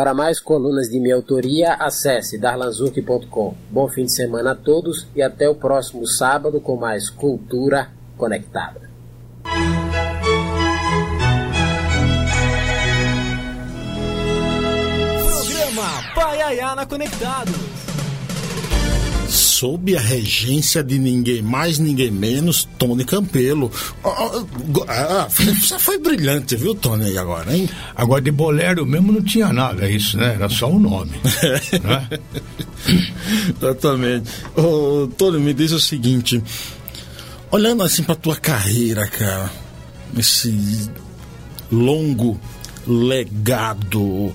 Para 0.00 0.14
mais 0.14 0.40
colunas 0.40 0.88
de 0.88 0.98
minha 0.98 1.14
autoria, 1.14 1.74
acesse 1.74 2.38
darlanzuc.com. 2.38 3.54
Bom 3.68 3.86
fim 3.86 4.06
de 4.06 4.12
semana 4.12 4.52
a 4.52 4.54
todos 4.54 5.06
e 5.14 5.20
até 5.20 5.46
o 5.46 5.54
próximo 5.54 6.06
sábado 6.06 6.58
com 6.58 6.74
mais 6.74 7.10
Cultura 7.10 7.90
Conectada. 8.16 8.88
Programa 15.34 16.14
Paiaiana 16.14 16.86
Conectados 16.86 17.69
sob 19.60 19.94
a 19.94 20.00
regência 20.00 20.82
de 20.82 20.98
ninguém 20.98 21.42
mais, 21.42 21.78
ninguém 21.78 22.10
menos, 22.10 22.66
Tony 22.78 23.04
Campelo. 23.04 23.70
Ah, 24.88 25.28
você 25.28 25.78
foi 25.78 25.98
brilhante, 25.98 26.56
viu, 26.56 26.74
Tony, 26.74 27.18
agora, 27.18 27.54
hein? 27.54 27.68
Agora, 27.94 28.22
de 28.22 28.30
bolero 28.30 28.86
mesmo 28.86 29.12
não 29.12 29.22
tinha 29.22 29.52
nada, 29.52 29.86
isso, 29.90 30.16
né? 30.16 30.32
Era 30.34 30.48
só 30.48 30.70
o 30.70 30.78
nome. 30.78 31.12
né? 31.84 32.08
Exatamente. 33.54 34.30
Ô, 34.56 35.06
Tony, 35.18 35.38
me 35.38 35.52
diz 35.52 35.72
o 35.72 35.80
seguinte: 35.80 36.42
olhando 37.50 37.82
assim 37.82 38.02
pra 38.02 38.14
tua 38.14 38.36
carreira, 38.36 39.06
cara, 39.08 39.52
esse 40.16 40.90
longo 41.70 42.40
legado 42.86 44.34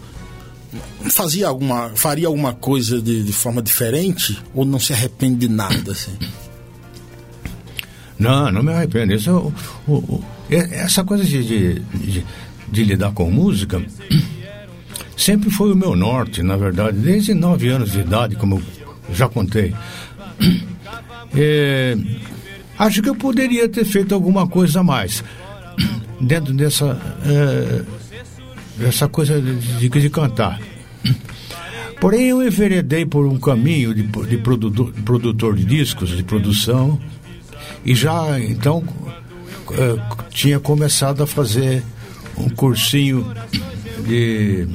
fazia 1.09 1.47
alguma, 1.47 1.89
faria 1.95 2.27
alguma 2.27 2.53
coisa 2.53 3.01
de, 3.01 3.23
de, 3.23 3.33
forma 3.33 3.61
diferente 3.61 4.41
ou 4.53 4.65
não 4.65 4.79
se 4.79 4.93
arrepende 4.93 5.47
de 5.47 5.49
nada? 5.49 5.91
Assim? 5.91 6.17
Não, 8.17 8.51
não 8.51 8.63
me 8.63 8.73
arrependo. 8.73 9.13
Isso, 9.13 9.53
o, 9.87 9.93
o, 9.93 10.23
essa 10.49 11.03
coisa 11.03 11.23
de, 11.23 11.43
de, 11.43 11.79
de, 11.79 12.25
de, 12.69 12.83
lidar 12.83 13.11
com 13.11 13.29
música 13.29 13.83
sempre 15.17 15.49
foi 15.49 15.71
o 15.71 15.75
meu 15.75 15.95
norte, 15.95 16.41
na 16.41 16.55
verdade, 16.55 16.97
desde 16.97 17.33
nove 17.33 17.69
anos 17.69 17.91
de 17.91 17.99
idade, 17.99 18.35
como 18.35 18.61
eu 19.09 19.15
já 19.15 19.27
contei. 19.27 19.73
É, 21.35 21.97
acho 22.79 23.01
que 23.01 23.09
eu 23.09 23.15
poderia 23.15 23.67
ter 23.67 23.85
feito 23.85 24.13
alguma 24.13 24.47
coisa 24.47 24.79
a 24.79 24.83
mais 24.83 25.23
dentro 26.21 26.53
dessa. 26.53 26.99
É, 27.25 28.04
essa 28.79 29.07
coisa 29.07 29.41
de, 29.41 29.89
de 29.89 30.09
cantar. 30.09 30.59
Porém, 31.99 32.27
eu 32.27 32.45
enveredei 32.45 33.05
por 33.05 33.25
um 33.25 33.39
caminho 33.39 33.93
de, 33.93 34.03
de 34.03 34.37
produtor, 34.37 34.91
produtor 35.03 35.55
de 35.55 35.65
discos, 35.65 36.09
de 36.09 36.23
produção, 36.23 36.99
e 37.85 37.95
já 37.95 38.39
então 38.39 38.79
uh, 38.79 40.23
tinha 40.29 40.59
começado 40.59 41.23
a 41.23 41.27
fazer 41.27 41.83
um 42.37 42.49
cursinho 42.49 43.33
de, 44.05 44.67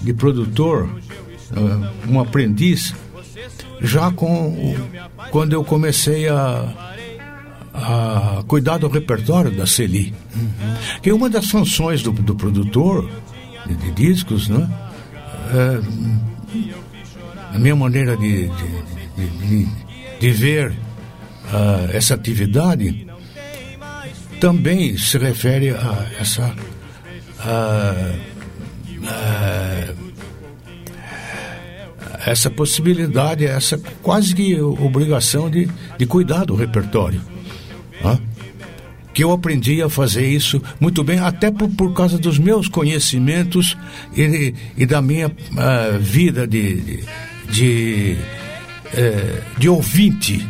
de 0.00 0.14
produtor, 0.14 0.84
uh, 0.84 2.10
um 2.10 2.20
aprendiz, 2.20 2.94
já 3.80 4.10
com 4.12 4.76
quando 5.30 5.52
eu 5.52 5.64
comecei 5.64 6.28
a, 6.28 6.93
a 7.74 8.44
cuidar 8.46 8.78
do 8.78 8.86
repertório 8.86 9.50
da 9.50 9.66
Celi. 9.66 10.14
Uhum. 10.34 10.76
Que 11.02 11.12
uma 11.12 11.28
das 11.28 11.50
funções 11.50 12.02
do, 12.02 12.12
do 12.12 12.36
produtor 12.36 13.10
de, 13.66 13.74
de, 13.74 13.90
discos, 13.90 14.48
né? 14.48 14.70
É, 15.52 15.80
a 17.52 17.58
minha 17.58 17.74
maneira 17.74 18.16
de, 18.16 18.48
de, 18.48 19.26
de, 19.26 19.68
de 20.20 20.30
ver 20.30 20.70
uh, 20.70 21.90
essa 21.92 22.14
atividade 22.14 23.06
também 24.40 24.96
se 24.96 25.18
refere 25.18 25.70
a 25.70 26.06
essa 26.18 26.54
uh, 27.40 28.34
essa 32.26 32.48
possibilidade, 32.50 33.44
essa 33.44 33.78
quase 34.02 34.34
que 34.34 34.58
obrigação 34.60 35.50
de, 35.50 35.68
de 35.98 36.06
cuidar 36.06 36.46
do 36.46 36.54
repertório 36.54 37.20
que 39.14 39.22
eu 39.22 39.30
aprendi 39.30 39.80
a 39.80 39.88
fazer 39.88 40.26
isso 40.26 40.60
muito 40.80 41.04
bem, 41.04 41.20
até 41.20 41.50
por, 41.50 41.68
por 41.70 41.94
causa 41.94 42.18
dos 42.18 42.36
meus 42.36 42.68
conhecimentos 42.68 43.76
e, 44.14 44.52
e 44.76 44.84
da 44.84 45.00
minha 45.00 45.28
uh, 45.28 45.98
vida 46.00 46.46
de, 46.46 46.74
de, 46.80 47.04
de, 47.48 48.16
uh, 48.88 49.58
de, 49.60 49.68
ouvinte. 49.68 50.44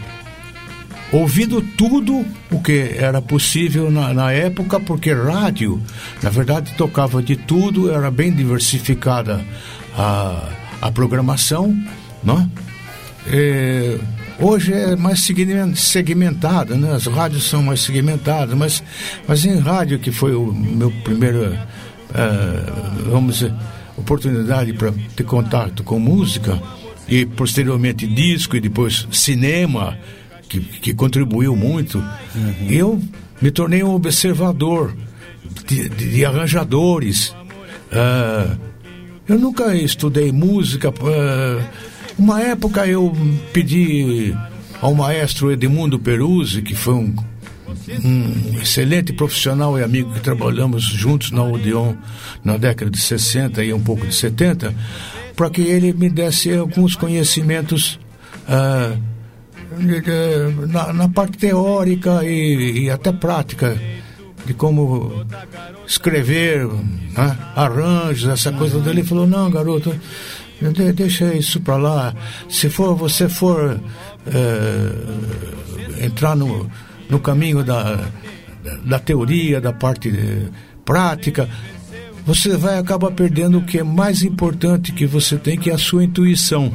Ouvindo 1.13 1.61
tudo 1.61 2.25
o 2.51 2.61
que 2.61 2.97
era 2.97 3.21
possível 3.21 3.91
na, 3.91 4.13
na, 4.15 4.33
época, 4.33 4.81
porque 4.81 5.13
rádio, 5.13 5.81
na 6.23 6.31
verdade, 6.31 6.73
tocava 6.77 7.23
de 7.23 7.37
tudo, 7.37 7.93
era 7.93 8.11
bem 8.11 8.33
diversificada 8.33 9.45
a, 9.97 10.49
a 10.81 10.91
programação, 10.91 11.77
não? 12.25 12.51
E, 13.29 14.01
Hoje 14.41 14.73
é 14.73 14.97
mais 14.97 15.25
segmentado, 15.77 16.77
né? 16.77 16.93
As 16.93 17.07
rádios 17.07 17.45
são 17.45 17.63
mais 17.63 17.81
segmentadas, 17.81 18.57
mas, 18.57 18.83
mas 19.27 19.45
em 19.45 19.59
rádio, 19.59 19.99
que 19.99 20.11
foi 20.11 20.35
o 20.35 20.53
meu 20.53 20.91
primeiro, 21.03 21.53
uh, 21.53 23.11
vamos 23.11 23.37
dizer, 23.37 23.55
oportunidade 23.97 24.73
para 24.73 24.93
ter 25.15 25.25
contato 25.25 25.85
com 25.85 25.99
música, 25.99 26.61
e 27.09 27.25
posteriormente 27.25 28.07
disco 28.07 28.57
e 28.57 28.61
depois 28.61 29.07
cinema, 29.13 29.97
que, 30.49 30.61
que 30.61 30.95
contribuiu 30.95 31.55
muito, 31.55 31.99
uhum. 31.99 32.67
eu 32.69 33.03
me 33.41 33.51
tornei 33.51 33.83
um 33.85 33.95
observador 33.95 34.95
de, 35.67 35.89
de, 35.89 36.11
de 36.11 36.25
arranjadores. 36.25 37.29
Uh, 37.93 38.59
eu 39.29 39.39
nunca 39.39 39.75
estudei 39.77 40.33
música. 40.33 40.91
Uh, 40.91 41.94
Uma 42.19 42.41
época 42.41 42.87
eu 42.87 43.13
pedi 43.53 44.35
ao 44.81 44.95
maestro 44.95 45.51
Edmundo 45.51 45.99
Peruzzi, 45.99 46.63
que 46.63 46.75
foi 46.75 46.95
um, 46.95 47.15
um 48.05 48.61
excelente 48.61 49.13
profissional 49.13 49.79
e 49.79 49.83
amigo 49.83 50.13
que 50.13 50.21
trabalhamos 50.21 50.85
juntos 50.85 51.31
na 51.31 51.43
Odeon 51.43 51.95
na 52.45 52.57
década 52.57 52.91
de 52.91 53.01
60 53.01 53.65
e 53.65 53.73
um 53.73 53.83
pouco 53.83 54.07
de 54.07 54.15
70, 54.15 54.75
para 55.35 55.51
que 55.51 55.63
ele 55.63 55.93
me 55.93 56.09
desse 56.09 56.55
alguns 56.55 56.95
conhecimentos 56.95 57.99
ah, 58.49 58.97
na, 60.69 60.93
na 60.93 61.09
parte 61.09 61.37
teórica 61.37 62.25
e, 62.25 62.85
e 62.85 62.91
até 62.91 63.13
prática 63.13 63.77
de 64.47 64.53
como 64.53 65.25
escrever 65.87 66.67
né, 66.67 67.39
arranjos, 67.57 68.29
essa 68.29 68.53
coisa 68.53 68.79
dele. 68.79 69.01
Ele 69.01 69.09
falou, 69.09 69.27
não, 69.27 69.51
garoto, 69.51 69.95
de- 70.73 70.93
deixa 70.93 71.35
isso 71.35 71.61
para 71.61 71.77
lá. 71.77 72.15
Se 72.49 72.69
for 72.69 72.95
você 72.95 73.29
for 73.29 73.81
eh, 74.27 76.05
entrar 76.05 76.37
no, 76.37 76.71
no 77.09 77.19
caminho 77.21 77.63
da, 77.65 78.09
da 78.85 78.99
teoria, 78.99 79.61
da 79.61 79.73
parte 79.73 80.09
eh, 80.09 80.49
prática, 80.85 81.49
você 82.27 82.57
vai 82.57 82.79
acabar 82.79 83.11
perdendo 83.13 83.59
o 83.59 83.65
que 83.65 83.79
é 83.79 83.83
mais 83.85 84.23
importante 84.23 84.93
que 84.93 85.07
você 85.07 85.37
tem, 85.37 85.59
que 85.59 85.71
é 85.71 85.75
a 85.75 85.79
sua 85.79 86.05
intuição. 86.05 86.73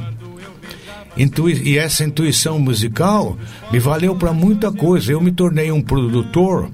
Intui 1.17 1.53
e 1.65 1.77
essa 1.77 2.03
intuição 2.05 2.59
musical 2.59 3.37
me 3.71 3.79
valeu 3.79 4.15
para 4.15 4.31
muita 4.31 4.71
coisa. 4.71 5.11
Eu 5.11 5.19
me 5.19 5.31
tornei 5.31 5.71
um 5.71 5.81
produtor 5.81 6.69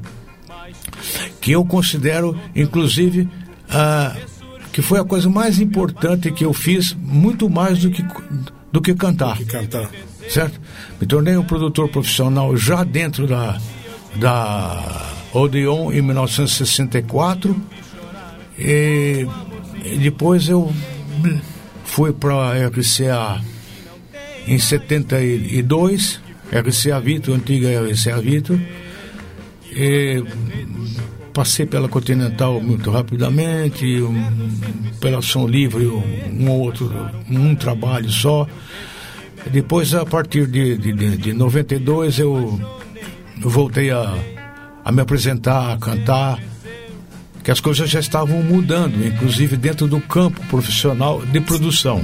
que 1.41 1.51
eu 1.53 1.63
considero, 1.65 2.37
inclusive, 2.55 3.27
ah, 3.69 4.15
que 4.75 4.81
foi 4.81 4.99
a 4.99 5.05
coisa 5.05 5.29
mais 5.29 5.57
importante 5.61 6.29
que 6.29 6.43
eu 6.43 6.51
fiz, 6.51 6.93
muito 6.99 7.49
mais 7.49 7.79
do 7.79 7.89
que, 7.89 8.05
do 8.73 8.81
que 8.81 8.93
cantar. 8.93 9.37
Que 9.37 9.45
cantar. 9.45 9.89
Certo? 10.27 10.59
Me 10.99 11.07
tornei 11.07 11.37
um 11.37 11.45
produtor 11.45 11.87
profissional 11.87 12.57
já 12.57 12.83
dentro 12.83 13.25
da, 13.25 13.57
da 14.17 15.13
Odeon 15.31 15.93
em 15.93 16.01
1964 16.01 17.55
e, 18.59 19.25
e 19.85 19.97
depois 19.97 20.49
eu 20.49 20.73
fui 21.85 22.11
para 22.11 22.33
a 22.33 22.67
RCA 22.67 23.41
em 24.45 24.59
72, 24.59 26.19
RCA 26.51 26.99
Vitor, 26.99 27.33
antiga 27.33 27.69
RCA 27.81 28.19
Vitor, 28.19 28.59
e 29.71 30.21
passei 31.35 31.65
pela 31.65 31.89
Continental 31.89 32.61
muito 32.61 32.89
rapidamente, 32.89 34.01
um, 34.01 34.49
pela 35.01 35.21
Som 35.21 35.45
Livre, 35.45 35.85
um, 35.85 36.01
um 36.39 36.49
outro, 36.49 36.89
um 37.29 37.53
trabalho 37.53 38.09
só. 38.09 38.47
Depois, 39.51 39.93
a 39.93 40.05
partir 40.05 40.47
de, 40.47 40.77
de, 40.77 40.93
de, 40.93 41.17
de 41.17 41.33
92, 41.33 42.19
eu, 42.19 42.59
eu 43.43 43.49
voltei 43.49 43.91
a, 43.91 44.15
a 44.83 44.91
me 44.93 45.01
apresentar, 45.01 45.73
a 45.73 45.77
cantar, 45.77 46.39
que 47.43 47.51
as 47.51 47.59
coisas 47.59 47.89
já 47.89 47.99
estavam 47.99 48.41
mudando, 48.41 49.05
inclusive 49.05 49.57
dentro 49.57 49.87
do 49.87 49.99
campo 49.99 50.39
profissional 50.47 51.21
de 51.21 51.41
produção. 51.41 52.03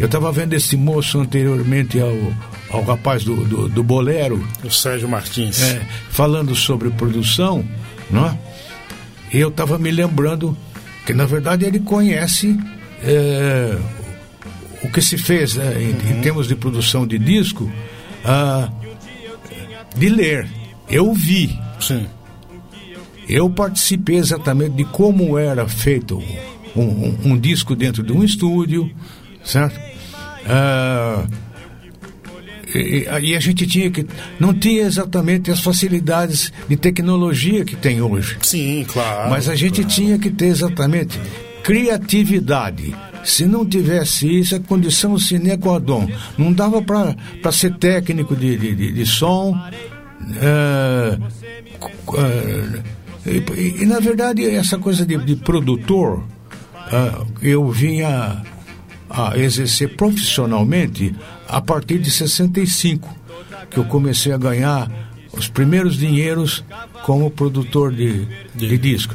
Eu 0.00 0.06
estava 0.06 0.32
vendo 0.32 0.52
esse 0.52 0.76
moço 0.76 1.20
anteriormente 1.20 2.00
ao, 2.00 2.16
ao 2.70 2.82
rapaz 2.82 3.22
do, 3.22 3.36
do, 3.44 3.68
do 3.68 3.84
Bolero, 3.84 4.44
O 4.64 4.70
Sérgio 4.70 5.08
Martins. 5.08 5.62
é, 5.62 5.80
falando 6.10 6.56
sobre 6.56 6.90
produção, 6.90 7.64
não 8.10 8.26
é? 8.26 8.38
E 9.32 9.38
eu 9.38 9.48
estava 9.48 9.78
me 9.78 9.90
lembrando 9.90 10.56
que, 11.04 11.12
na 11.12 11.26
verdade, 11.26 11.64
ele 11.64 11.80
conhece 11.80 12.58
é, 13.02 13.76
o 14.82 14.88
que 14.90 15.00
se 15.02 15.16
fez 15.18 15.54
né, 15.56 15.74
em, 15.82 16.12
em 16.12 16.20
termos 16.20 16.46
de 16.48 16.54
produção 16.54 17.06
de 17.06 17.18
disco 17.18 17.70
ah, 18.24 18.68
de 19.96 20.08
ler. 20.08 20.48
Eu 20.88 21.12
vi, 21.12 21.58
Sim. 21.80 22.06
eu 23.28 23.50
participei 23.50 24.16
exatamente 24.16 24.74
de 24.76 24.84
como 24.84 25.36
era 25.38 25.66
feito 25.68 26.22
um, 26.74 26.82
um- 26.82 27.18
um 27.32 27.38
disco 27.38 27.74
dentro 27.74 28.02
de 28.02 28.12
um 28.12 28.22
estúdio, 28.22 28.90
certo? 29.44 29.78
Ah, 30.48 31.24
e, 32.76 33.30
e 33.30 33.36
a 33.36 33.40
gente 33.40 33.66
tinha 33.66 33.90
que. 33.90 34.06
Não 34.38 34.52
tinha 34.54 34.82
exatamente 34.82 35.50
as 35.50 35.60
facilidades 35.60 36.52
de 36.68 36.76
tecnologia 36.76 37.64
que 37.64 37.76
tem 37.76 38.00
hoje. 38.00 38.36
Sim, 38.42 38.84
claro. 38.86 39.30
Mas 39.30 39.48
a 39.48 39.54
gente 39.54 39.84
tinha 39.84 40.18
que 40.18 40.30
ter 40.30 40.46
exatamente 40.46 41.18
criatividade. 41.62 42.94
Se 43.24 43.44
não 43.44 43.66
tivesse 43.66 44.38
isso, 44.38 44.54
é 44.54 44.60
condição 44.60 45.18
sine 45.18 45.56
qua 45.58 45.80
non. 45.80 46.06
Não 46.38 46.52
dava 46.52 46.80
para 46.80 47.50
ser 47.50 47.74
técnico 47.76 48.36
de, 48.36 48.56
de, 48.56 48.92
de, 48.92 49.06
som. 49.06 49.58
é, 50.40 51.18
é, 52.14 53.32
e, 53.58 53.82
e, 53.82 53.86
na 53.86 53.98
verdade, 53.98 54.48
essa 54.48 54.78
coisa 54.78 55.04
de, 55.04 55.16
de 55.18 55.34
produtor, 55.34 56.22
é, 56.92 57.50
eu 57.50 57.68
vinha 57.68 58.44
a 59.08 59.38
exercer 59.38 59.96
profissionalmente 59.96 61.14
a 61.48 61.60
partir 61.60 61.98
de 61.98 62.10
65, 62.10 63.08
que 63.70 63.78
eu 63.78 63.84
comecei 63.84 64.32
a 64.32 64.36
ganhar 64.38 64.90
os 65.32 65.48
primeiros 65.48 65.96
dinheiros 65.96 66.64
como 67.04 67.30
produtor 67.30 67.92
de, 67.92 68.26
de 68.54 68.78
disco. 68.78 69.14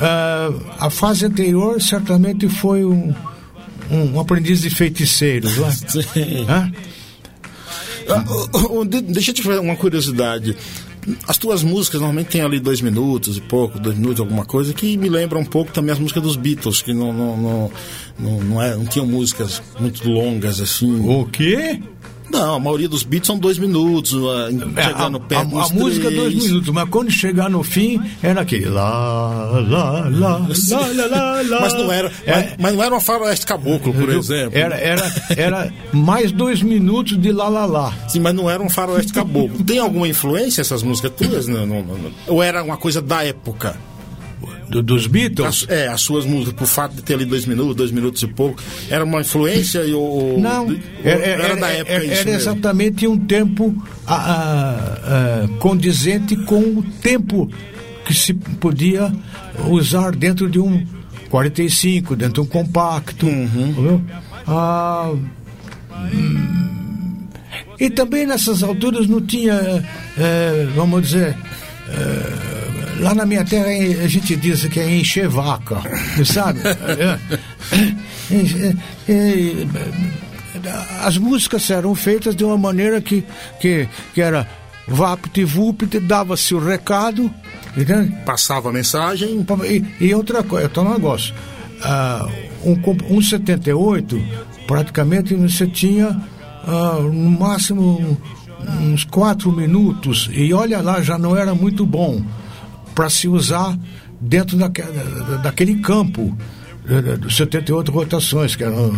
Ah, 0.00 0.50
a 0.78 0.90
fase 0.90 1.26
anterior 1.26 1.80
certamente 1.80 2.48
foi 2.48 2.84
um, 2.84 3.14
um, 3.90 4.14
um 4.14 4.20
aprendiz 4.20 4.60
de 4.62 4.70
feiticeiro, 4.70 5.48
não 5.56 5.66
é? 5.66 5.72
Sim. 6.02 6.46
Ah, 8.08 8.24
de- 8.84 9.00
deixa 9.02 9.30
eu 9.30 9.34
te 9.34 9.42
fazer 9.42 9.58
uma 9.60 9.76
curiosidade. 9.76 10.56
As 11.28 11.38
tuas 11.38 11.62
músicas 11.62 12.00
normalmente 12.00 12.30
tem 12.30 12.40
ali 12.40 12.58
dois 12.58 12.80
minutos 12.80 13.36
e 13.36 13.40
pouco, 13.40 13.78
dois 13.78 13.96
minutos, 13.96 14.20
alguma 14.20 14.44
coisa, 14.44 14.72
que 14.72 14.96
me 14.96 15.08
lembra 15.08 15.38
um 15.38 15.44
pouco 15.44 15.72
também 15.72 15.92
as 15.92 15.98
músicas 15.98 16.22
dos 16.22 16.36
Beatles, 16.36 16.82
que 16.82 16.92
não, 16.92 17.12
não, 17.12 17.36
não, 17.36 17.72
não, 18.18 18.40
não, 18.40 18.62
é, 18.62 18.74
não 18.74 18.84
tinham 18.86 19.06
músicas 19.06 19.62
muito 19.78 20.08
longas 20.08 20.60
assim. 20.60 21.08
O 21.08 21.26
quê? 21.26 21.80
Não, 22.30 22.54
a 22.56 22.58
maioria 22.60 22.88
dos 22.88 23.02
beats 23.02 23.26
são 23.26 23.38
dois 23.38 23.56
minutos, 23.58 24.12
ah, 24.14 24.48
É, 24.76 24.80
a, 24.80 24.88
chegando 24.88 25.16
a- 25.16 25.20
perto 25.20 25.58
a 25.58 25.62
dos 25.62 25.72
música 25.72 26.08
três. 26.08 26.20
dois 26.20 26.34
minutos, 26.34 26.68
mas 26.70 26.88
quando 26.88 27.10
chegar 27.10 27.48
no 27.48 27.62
fim 27.62 28.00
era 28.22 28.40
aquele 28.40 28.66
lá, 28.66 29.50
lá, 29.68 30.08
lá, 30.08 30.08
lá, 30.08 30.48
lá, 30.48 31.06
lá, 31.06 31.40
lá. 31.42 31.60
Mas 31.60 31.72
não 31.74 31.92
era, 31.92 32.10
É, 32.26 32.32
mas, 32.34 32.54
mas 32.58 32.74
não 32.74 32.82
era 32.82 32.94
uma 32.94 33.00
faroeste 33.00 33.46
caboclo, 33.46 33.94
por 33.94 34.08
exemplo. 34.10 34.58
Era, 34.58 34.76
era, 34.76 35.14
era 35.36 35.72
mais 35.92 36.32
dois 36.32 36.62
minutos 36.62 37.16
de 37.16 37.32
lá, 37.32 37.48
lá, 37.48 37.64
lá. 37.64 37.92
Sim, 38.08 38.20
mas 38.20 38.34
não 38.34 38.50
era 38.50 38.62
um 38.62 38.68
faroeste 38.68 39.12
caboclo. 39.12 39.62
Tem 39.64 39.78
alguma 39.78 40.08
influência 40.08 40.60
essas 40.60 40.82
músicas 40.82 41.12
tuas? 41.16 41.46
Não, 41.46 41.64
não, 41.66 41.82
não, 41.82 41.96
não. 41.98 42.10
Ou 42.26 42.42
era 42.42 42.62
uma 42.62 42.76
coisa 42.76 43.00
da 43.00 43.24
época? 43.24 43.76
Do- 44.68 44.82
dos 44.82 45.06
Beatles? 45.06 45.46
As, 45.46 45.68
é, 45.68 45.88
as 45.88 46.00
suas 46.00 46.24
músicas, 46.26 46.54
por 46.54 46.66
fato 46.66 46.94
de 46.96 47.02
ter 47.02 47.14
ali 47.14 47.24
dois 47.24 47.46
minutos, 47.46 47.76
dois 47.76 47.90
minutos 47.90 48.22
e 48.22 48.26
pouco, 48.26 48.60
era 48.90 49.04
uma 49.04 49.20
influência 49.20 49.78
e 49.84 49.94
o. 49.94 50.36
Não, 50.38 50.66
ou 50.66 50.76
era, 51.04 51.24
era, 51.24 51.42
era- 51.44 51.56
da 51.56 51.68
época 51.68 51.92
era- 51.92 52.04
isso 52.04 52.12
era 52.14 52.24
mesmo? 52.24 52.40
exatamente 52.40 53.06
um 53.06 53.16
tempo 53.18 53.74
ah, 54.06 54.14
ah, 54.16 54.98
ah, 55.44 55.48
condizente 55.58 56.36
com 56.36 56.58
o 56.60 56.82
tempo 57.00 57.48
que 58.04 58.12
se 58.14 58.34
podia 58.34 59.12
usar 59.68 60.14
dentro 60.14 60.48
de 60.50 60.58
um 60.58 60.84
45, 61.30 62.14
dentro 62.16 62.34
de 62.34 62.40
um 62.40 62.46
compacto. 62.46 63.26
entendeu? 63.26 64.00
Ah, 64.46 65.12
hum, 66.12 67.26
e 67.78 67.90
também 67.90 68.26
nessas 68.26 68.62
alturas 68.62 69.06
não 69.06 69.20
tinha, 69.20 69.84
eh, 70.18 70.68
vamos 70.74 71.02
dizer, 71.02 71.36
eh, 71.88 72.85
lá 73.00 73.14
na 73.14 73.24
minha 73.26 73.44
terra 73.44 73.66
a 74.02 74.06
gente 74.08 74.36
diz 74.36 74.64
que 74.66 74.80
é 74.80 74.94
encher 74.96 75.28
vaca, 75.28 75.80
sabe? 76.24 76.60
É. 78.28 78.72
É, 79.12 79.12
é, 79.12 79.66
as 81.02 81.18
músicas 81.18 81.70
eram 81.70 81.94
feitas 81.94 82.34
de 82.34 82.44
uma 82.44 82.56
maneira 82.56 83.00
que, 83.00 83.24
que, 83.60 83.88
que 84.14 84.20
era 84.20 84.48
vapt 84.88 85.44
vupt, 85.44 85.98
dava-se 86.00 86.54
o 86.54 86.58
recado, 86.58 87.30
entende? 87.76 88.14
Passava 88.24 88.70
a 88.70 88.72
mensagem. 88.72 89.44
E, 90.00 90.06
e 90.06 90.14
outra 90.14 90.42
coisa, 90.42 90.68
negócio. 90.84 91.34
Ah, 91.82 92.26
um, 92.64 92.74
comp- 92.76 93.04
um 93.10 93.20
78, 93.20 94.20
praticamente 94.66 95.34
você 95.34 95.66
tinha 95.66 96.18
ah, 96.66 96.98
no 97.00 97.30
máximo 97.30 98.16
uns 98.80 99.04
quatro 99.04 99.52
minutos, 99.52 100.28
e 100.32 100.52
olha 100.52 100.80
lá, 100.80 101.02
já 101.02 101.18
não 101.18 101.36
era 101.36 101.54
muito 101.54 101.84
bom 101.84 102.22
para 102.96 103.08
se 103.08 103.28
usar 103.28 103.78
dentro 104.20 104.56
daque- 104.56 104.82
da- 104.82 105.36
daquele 105.36 105.76
campo 105.76 106.36
eh, 106.88 107.16
de 107.18 107.32
78 107.34 107.92
rotações, 107.92 108.56
que 108.56 108.64
eram 108.64 108.88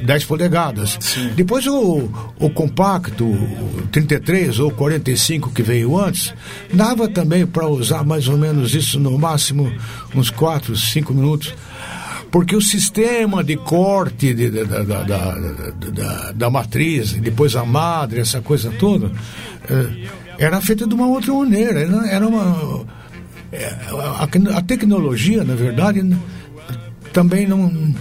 eh, 0.00 0.04
10 0.04 0.24
polegadas. 0.26 0.98
Depois 1.34 1.66
o, 1.66 2.08
o 2.38 2.50
compacto, 2.50 3.24
o 3.24 3.82
33 3.90 4.58
ou 4.60 4.70
45 4.70 5.50
que 5.50 5.62
veio 5.62 5.98
antes, 5.98 6.32
dava 6.72 7.08
também 7.08 7.44
para 7.46 7.66
usar 7.66 8.04
mais 8.04 8.28
ou 8.28 8.38
menos 8.38 8.74
isso 8.74 9.00
no 9.00 9.18
máximo 9.18 9.70
uns 10.14 10.30
4, 10.30 10.76
5 10.76 11.12
minutos. 11.12 11.52
porque 12.30 12.54
o 12.54 12.60
sistema 12.60 13.42
de 13.42 13.56
corte 13.56 14.34
de, 14.34 14.50
de, 14.50 14.64
da, 14.64 14.82
da, 14.82 15.02
da, 15.02 16.32
da, 16.32 16.50
matriz, 16.50 17.12
depois 17.14 17.56
a 17.56 17.64
madre, 17.64 18.20
essa 18.20 18.40
coisa 18.42 18.70
toda, 18.78 19.10
eh, 19.70 20.06
era 20.38 20.60
feita 20.60 20.86
de 20.86 20.94
uma 20.94 21.06
outra 21.08 21.32
maneira. 21.32 21.80
Era 22.10 22.26
uma. 22.28 22.84
Eh, 23.52 23.76
a, 23.92 24.58
a 24.58 24.62
tecnologia, 24.62 25.44
na 25.44 25.54
verdade, 25.54 26.02
também 27.12 27.46
não 27.46 27.94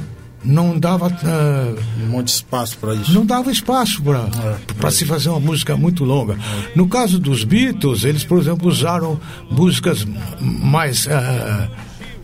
não 0.45 0.79
dava 0.79 1.07
uh, 1.07 2.03
um 2.03 2.07
monte 2.07 2.27
de 2.27 2.31
espaço 2.33 2.77
para 2.77 2.93
isso. 2.93 3.11
Não 3.11 3.25
dava 3.25 3.51
espaço 3.51 4.01
para 4.03 4.87
é, 4.87 4.91
se 4.91 5.03
fazer 5.05 5.29
uma 5.29 5.39
música 5.39 5.75
muito 5.75 6.05
longa. 6.05 6.33
É. 6.33 6.77
No 6.77 6.87
caso 6.87 7.17
dos 7.19 7.43
Beatles, 7.43 8.03
eles, 8.03 8.23
por 8.23 8.37
exemplo, 8.37 8.67
usaram 8.69 9.19
músicas 9.49 10.05
mais 10.39 11.07
uh, 11.07 11.67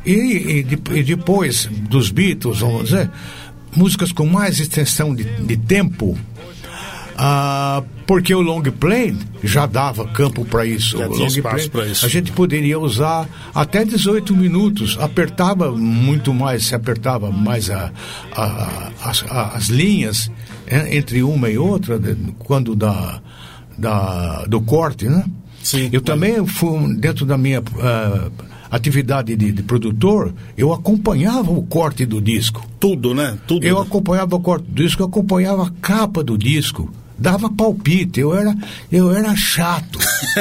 e, 0.05 0.11
e, 0.11 0.97
e, 0.99 1.03
depois 1.03 1.67
dos 1.89 2.11
Beatles, 2.11 2.59
vamos 2.59 2.85
dizer, 2.85 3.09
músicas 3.75 4.11
com 4.11 4.25
mais 4.25 4.59
extensão 4.59 5.15
de, 5.15 5.23
de 5.23 5.57
tempo 5.57 6.17
ah, 7.23 7.83
porque 8.07 8.33
o 8.33 8.41
long 8.41 8.63
play 8.63 9.15
já 9.43 9.67
dava 9.67 10.07
campo 10.07 10.43
para 10.43 10.65
isso. 10.65 10.97
Já 10.97 11.07
o 11.07 11.15
long 11.15 11.69
play, 11.69 11.91
isso. 11.91 12.03
A 12.03 12.09
gente 12.09 12.31
poderia 12.31 12.79
usar 12.79 13.29
até 13.53 13.85
18 13.85 14.35
minutos, 14.35 14.97
apertava 14.99 15.71
muito 15.71 16.33
mais, 16.33 16.65
se 16.65 16.73
apertava 16.73 17.29
mais 17.29 17.69
a, 17.69 17.91
a, 18.31 18.43
a, 18.43 18.91
as, 19.03 19.23
as, 19.29 19.67
linhas 19.67 20.31
é, 20.65 20.97
entre 20.97 21.21
uma 21.21 21.47
e 21.47 21.59
outra, 21.59 22.01
quando 22.39 22.75
da, 22.75 23.21
da, 23.77 24.45
do 24.45 24.59
corte, 24.59 25.07
né? 25.07 25.23
Sim, 25.61 25.89
eu 25.93 26.01
também 26.01 26.43
fui 26.47 26.95
dentro 26.95 27.23
da 27.23 27.37
minha 27.37 27.59
uh, 27.59 28.31
atividade 28.71 29.35
de, 29.35 29.51
de, 29.51 29.61
produtor, 29.61 30.33
eu 30.57 30.73
acompanhava 30.73 31.51
o 31.51 31.61
corte 31.61 32.03
do 32.03 32.19
disco. 32.19 32.65
Tudo, 32.79 33.13
né? 33.13 33.37
Tudo. 33.45 33.63
Eu 33.63 33.75
né? 33.75 33.81
acompanhava 33.83 34.35
o 34.35 34.39
corte 34.39 34.65
do 34.65 34.73
disco, 34.73 35.03
eu 35.03 35.05
acompanhava 35.05 35.67
a 35.67 35.69
capa 35.79 36.23
do 36.23 36.35
disco 36.35 36.91
dava 37.21 37.49
palpite, 37.51 38.19
eu 38.19 38.33
era, 38.33 38.55
eu 38.91 39.15
era 39.15 39.35
chato. 39.35 39.99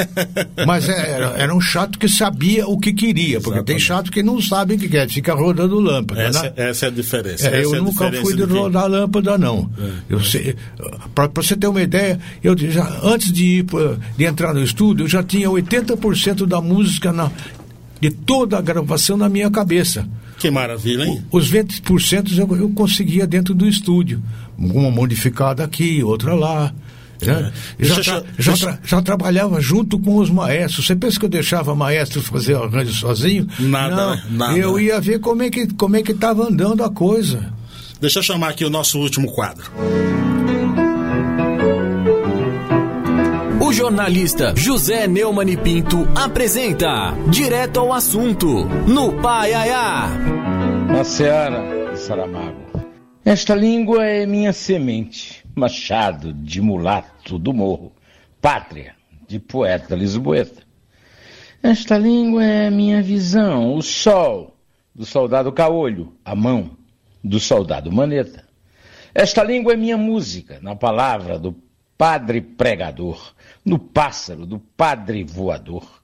Mas 0.65 0.89
é, 0.89 1.11
era, 1.11 1.25
era 1.37 1.55
um 1.55 1.61
chato 1.61 1.99
que 1.99 2.09
sabia 2.09 2.67
o 2.67 2.79
que 2.79 2.91
queria, 2.91 3.39
porque 3.39 3.59
Exatamente. 3.59 3.65
tem 3.67 3.79
chato 3.79 4.11
que 4.11 4.23
não 4.23 4.41
sabe 4.41 4.73
o 4.73 4.77
que 4.79 4.89
quer, 4.89 5.07
fica 5.07 5.35
rodando 5.35 5.79
lâmpada. 5.79 6.23
Essa, 6.23 6.43
né? 6.43 6.53
essa 6.57 6.85
é 6.87 6.89
a 6.89 6.91
diferença. 6.91 7.47
É, 7.47 7.63
eu 7.63 7.75
é 7.75 7.79
nunca 7.79 8.11
fui 8.13 8.35
de 8.35 8.43
rodar 8.43 8.87
lâmpada, 8.87 9.37
não. 9.37 9.69
É. 10.09 10.55
Para 11.13 11.29
você 11.35 11.55
ter 11.55 11.67
uma 11.67 11.81
ideia, 11.81 12.19
eu 12.43 12.57
já, 12.57 12.99
antes 13.03 13.31
de, 13.31 13.59
ir, 13.59 13.65
de 14.17 14.25
entrar 14.25 14.53
no 14.53 14.63
estúdio, 14.63 15.03
eu 15.03 15.07
já 15.07 15.21
tinha 15.21 15.47
80% 15.47 16.47
da 16.47 16.59
música 16.59 17.13
na, 17.13 17.31
de 18.01 18.09
toda 18.09 18.57
a 18.57 18.61
gravação 18.61 19.15
na 19.15 19.29
minha 19.29 19.49
cabeça. 19.49 20.07
Que 20.39 20.49
maravilha, 20.49 21.03
hein? 21.03 21.23
Os 21.31 21.51
20% 21.51 22.35
eu, 22.37 22.57
eu 22.57 22.69
conseguia 22.71 23.27
dentro 23.27 23.53
do 23.53 23.67
estúdio. 23.67 24.21
Uma 24.57 24.89
modificada 24.89 25.63
aqui, 25.63 26.03
outra 26.03 26.33
lá. 26.33 26.73
Né? 27.21 27.51
É. 27.79 27.85
Já, 27.85 28.01
tra 28.01 28.23
já, 28.39 28.57
tra 28.57 28.79
já, 28.83 29.01
trabalhava 29.03 29.61
junto 29.61 29.99
com 29.99 30.17
os 30.17 30.31
maestros. 30.31 30.87
Você 30.87 30.95
pensa 30.95 31.19
que 31.19 31.25
eu 31.25 31.29
deixava 31.29 31.75
maestros 31.75 32.25
fazer 32.25 32.55
arranjo 32.55 32.91
sozinho? 32.93 33.47
Nada, 33.59 33.95
Não, 33.95 34.15
né? 34.15 34.23
nada. 34.31 34.57
Eu 34.57 34.79
ia 34.79 34.99
ver 34.99 35.19
como 35.19 35.43
é 35.43 35.51
que 35.51 35.67
como 35.67 35.95
é 35.95 36.01
que 36.01 36.11
estava 36.11 36.47
andando 36.47 36.83
a 36.83 36.89
coisa. 36.89 37.53
Deixa 38.01 38.17
eu 38.17 38.23
chamar 38.23 38.49
aqui 38.49 38.65
o 38.65 38.69
nosso 38.69 38.97
último 38.97 39.31
quadro. 39.31 39.71
O 43.71 43.73
jornalista 43.73 44.53
José 44.53 45.07
Neumann 45.07 45.55
Pinto 45.55 46.05
apresenta 46.13 47.13
Direto 47.29 47.79
ao 47.79 47.93
Assunto, 47.93 48.65
no 48.65 49.21
Pai 49.21 49.53
Aiá. 49.53 50.09
Na 50.89 51.05
Seara, 51.05 51.95
Saramago. 51.95 52.59
Esta 53.23 53.55
língua 53.55 54.05
é 54.05 54.25
minha 54.25 54.51
semente, 54.51 55.45
machado 55.55 56.33
de 56.33 56.59
mulato 56.61 57.39
do 57.39 57.53
morro, 57.53 57.93
pátria 58.41 58.93
de 59.25 59.39
poeta 59.39 59.95
lisboeta. 59.95 60.63
Esta 61.63 61.97
língua 61.97 62.43
é 62.43 62.69
minha 62.69 63.01
visão, 63.01 63.73
o 63.75 63.81
sol 63.81 64.53
do 64.93 65.05
soldado 65.05 65.49
caolho, 65.53 66.13
a 66.25 66.35
mão 66.35 66.71
do 67.23 67.39
soldado 67.39 67.89
maneta. 67.89 68.43
Esta 69.15 69.41
língua 69.41 69.71
é 69.71 69.77
minha 69.77 69.97
música, 69.97 70.59
na 70.61 70.75
palavra 70.75 71.39
do 71.39 71.55
padre 72.01 72.41
pregador, 72.41 73.31
no 73.63 73.77
pássaro 73.77 74.45
do 74.45 74.59
padre 74.59 75.23
voador. 75.23 76.01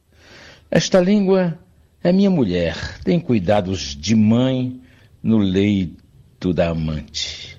Esta 0.69 0.99
língua 0.99 1.57
é 2.03 2.11
minha 2.11 2.29
mulher, 2.29 2.99
tem 3.03 3.19
cuidados 3.19 3.95
de 3.95 4.15
mãe 4.15 4.79
no 5.21 5.37
leito 5.37 6.53
da 6.53 6.69
amante. 6.69 7.57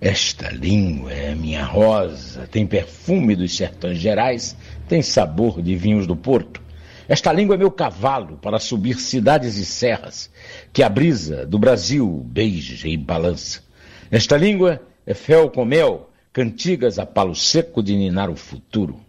Esta 0.00 0.48
língua 0.50 1.12
é 1.12 1.34
minha 1.34 1.64
rosa, 1.64 2.46
tem 2.46 2.66
perfume 2.66 3.34
dos 3.34 3.56
sertões 3.56 3.98
gerais, 3.98 4.56
tem 4.88 5.02
sabor 5.02 5.60
de 5.60 5.74
vinhos 5.74 6.06
do 6.06 6.14
porto. 6.16 6.62
Esta 7.08 7.32
língua 7.32 7.56
é 7.56 7.58
meu 7.58 7.70
cavalo 7.70 8.36
para 8.36 8.58
subir 8.58 9.00
cidades 9.00 9.56
e 9.56 9.64
serras, 9.64 10.30
que 10.72 10.82
a 10.82 10.88
brisa 10.88 11.44
do 11.44 11.58
Brasil 11.58 12.22
beija 12.26 12.86
e 12.86 12.96
balança. 12.96 13.62
Esta 14.10 14.36
língua 14.36 14.80
é 15.04 15.14
fel 15.14 15.50
com 15.50 15.64
mel, 15.64 16.10
cantigas 16.32 16.98
a 16.98 17.06
palo 17.06 17.34
seco 17.34 17.82
de 17.82 17.96
ninar 17.96 18.30
o 18.30 18.36
futuro. 18.36 19.07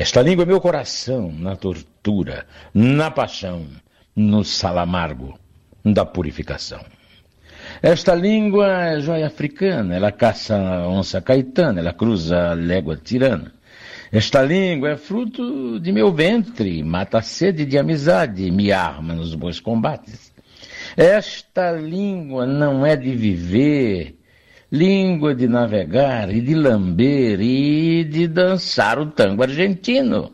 Esta 0.00 0.22
língua 0.22 0.44
é 0.44 0.46
meu 0.46 0.62
coração 0.62 1.30
na 1.30 1.54
tortura, 1.54 2.46
na 2.72 3.10
paixão, 3.10 3.66
no 4.16 4.42
salamargo 4.42 5.38
da 5.84 6.06
purificação. 6.06 6.80
Esta 7.82 8.14
língua 8.14 8.66
é 8.66 9.00
joia 9.00 9.26
africana, 9.26 9.94
ela 9.94 10.10
caça 10.10 10.56
a 10.56 10.88
onça 10.88 11.20
caetana, 11.20 11.80
ela 11.80 11.92
cruza 11.92 12.52
a 12.52 12.54
légua 12.54 12.96
tirana. 12.96 13.52
Esta 14.10 14.40
língua 14.40 14.92
é 14.92 14.96
fruto 14.96 15.78
de 15.78 15.92
meu 15.92 16.10
ventre, 16.10 16.82
mata 16.82 17.18
a 17.18 17.22
sede 17.22 17.66
de 17.66 17.76
amizade, 17.76 18.50
me 18.50 18.72
arma 18.72 19.12
nos 19.12 19.34
bons 19.34 19.60
combates. 19.60 20.32
Esta 20.96 21.72
língua 21.72 22.46
não 22.46 22.86
é 22.86 22.96
de 22.96 23.14
viver, 23.14 24.16
língua 24.70 25.34
de 25.34 25.48
navegar 25.48 26.32
e 26.32 26.40
de 26.40 26.54
lamber 26.54 27.40
e 27.40 28.04
de 28.04 28.28
dançar 28.28 28.98
o 28.98 29.06
tango 29.06 29.42
argentino. 29.42 30.30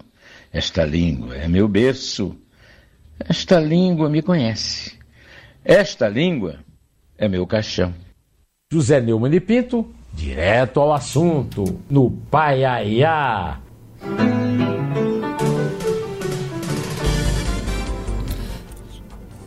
Esta 0.53 0.85
língua 0.85 1.37
é 1.37 1.49
meu 1.49 1.67
berço. 1.69 2.37
Esta 3.19 3.59
língua 3.59 4.11
me 4.11 4.23
conhece. 4.23 4.95
Esta 5.65 6.09
língua 6.09 6.61
é 7.17 7.29
meu 7.29 7.47
caixão. 7.47 7.95
José 8.73 9.01
Neumann 9.01 9.31
de 9.31 9.41
Pinto, 9.41 9.89
direto 10.13 10.81
ao 10.81 10.93
assunto, 10.93 11.81
no 11.89 12.11
Paiaiá. 12.11 13.61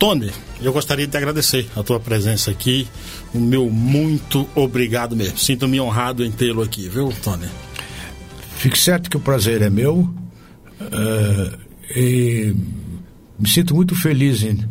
Tony, 0.00 0.32
eu 0.62 0.72
gostaria 0.72 1.04
de 1.04 1.12
te 1.12 1.18
agradecer 1.18 1.68
a 1.76 1.82
tua 1.82 2.00
presença 2.00 2.50
aqui. 2.50 2.88
O 3.34 3.38
meu 3.38 3.68
muito 3.68 4.48
obrigado 4.54 5.14
mesmo. 5.14 5.36
Sinto-me 5.36 5.78
honrado 5.78 6.24
em 6.24 6.32
tê-lo 6.32 6.62
aqui, 6.62 6.88
viu, 6.88 7.12
Tony? 7.22 7.46
Fique 8.56 8.78
certo 8.78 9.10
que 9.10 9.18
o 9.18 9.20
prazer 9.20 9.60
é 9.60 9.68
meu. 9.68 10.08
Uh, 10.80 11.58
e 11.94 12.56
me 13.38 13.46
sinto 13.46 13.74
muito 13.74 13.94
feliz 13.94 14.42
em 14.42 14.66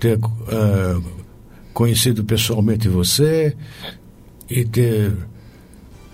ter 0.00 0.18
uh, 0.18 1.04
conhecido 1.72 2.24
pessoalmente 2.24 2.88
você 2.88 3.56
e 4.50 4.64
ter 4.64 5.16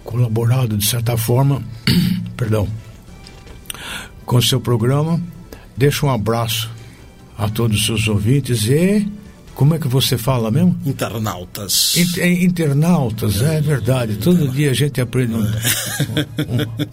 colaborado 0.04 0.76
de 0.76 0.84
certa 0.84 1.16
forma, 1.16 1.62
perdão, 2.36 2.68
com 4.26 4.36
o 4.36 4.42
seu 4.42 4.60
programa. 4.60 5.18
Deixo 5.74 6.04
um 6.04 6.10
abraço 6.10 6.70
a 7.42 7.48
todos 7.48 7.80
os 7.80 7.86
seus 7.86 8.06
ouvintes 8.06 8.64
e 8.68 9.06
como 9.54 9.74
é 9.74 9.78
que 9.78 9.88
você 9.88 10.16
fala 10.16 10.50
mesmo? 10.50 10.78
Internautas. 10.86 11.96
Inter, 11.96 12.24
é, 12.24 12.32
internautas, 12.42 13.42
é, 13.42 13.58
é 13.58 13.60
verdade. 13.60 14.16
Todo 14.16 14.48
dia 14.48 14.70
a 14.70 14.74
gente 14.74 15.00
aprende 15.00 15.34
um, 15.34 15.42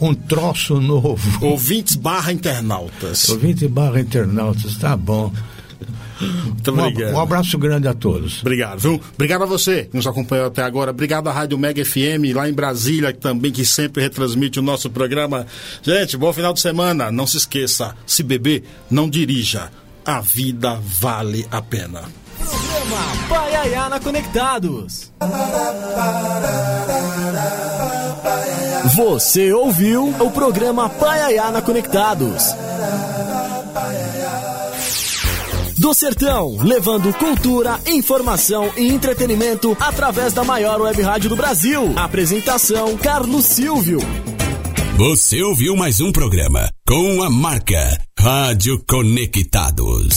um, 0.02 0.10
um 0.10 0.14
troço 0.14 0.82
novo. 0.82 1.46
Ouvintes 1.46 1.96
barra 1.96 2.34
internautas. 2.34 3.30
Ouvintes 3.30 3.70
barra 3.70 4.02
internautas, 4.02 4.76
tá 4.76 4.98
bom. 4.98 5.32
Muito 6.20 6.72
obrigado. 6.72 7.14
Um, 7.14 7.16
um, 7.16 7.20
abraço 7.22 7.58
grande 7.58 7.88
a 7.88 7.94
todos. 7.94 8.42
Obrigado, 8.42 8.80
viu? 8.80 9.02
Obrigado 9.14 9.44
a 9.44 9.46
você 9.46 9.86
que 9.86 9.96
nos 9.96 10.06
acompanhou 10.06 10.48
até 10.48 10.62
agora. 10.62 10.92
Obrigado 10.92 11.30
à 11.30 11.32
Rádio 11.32 11.58
Mega 11.58 11.84
FM, 11.86 12.36
lá 12.36 12.50
em 12.50 12.54
Brasília, 12.54 13.14
também, 13.14 13.54
que 13.54 13.64
sempre 13.64 14.04
retransmite 14.04 14.60
o 14.60 14.62
nosso 14.62 14.90
programa. 14.90 15.48
Gente, 15.82 16.18
bom 16.18 16.34
final 16.34 16.52
de 16.52 16.60
semana. 16.60 17.10
Não 17.10 17.26
se 17.26 17.38
esqueça, 17.38 17.96
se 18.06 18.22
beber, 18.22 18.64
não 18.92 19.10
dirija 19.10 19.72
a 20.06 20.22
vida 20.22 20.80
vale 20.82 21.48
a 21.52 21.62
pena. 21.62 22.04
Programa 22.38 23.28
Paiaiana 23.28 24.00
Conectados. 24.00 25.12
Você 28.96 29.52
ouviu 29.54 30.10
o 30.20 30.32
programa 30.32 30.90
Paiaiana 30.90 31.62
Conectados 31.62 32.56
do 35.80 35.94
Sertão, 35.94 36.58
levando 36.62 37.14
cultura, 37.14 37.80
informação 37.88 38.70
e 38.76 38.90
entretenimento 38.90 39.76
através 39.80 40.34
da 40.34 40.44
maior 40.44 40.82
web 40.82 41.02
rádio 41.02 41.30
do 41.30 41.38
Brasil. 41.38 41.94
Apresentação 41.96 42.98
Carlos 42.98 43.46
Silvio. 43.46 44.00
Você 44.98 45.42
ouviu 45.42 45.78
mais 45.78 46.02
um 46.02 46.12
programa 46.12 46.70
com 46.86 47.24
a 47.24 47.30
marca 47.30 47.98
Rádio 48.22 48.84
Conectados. 48.86 50.10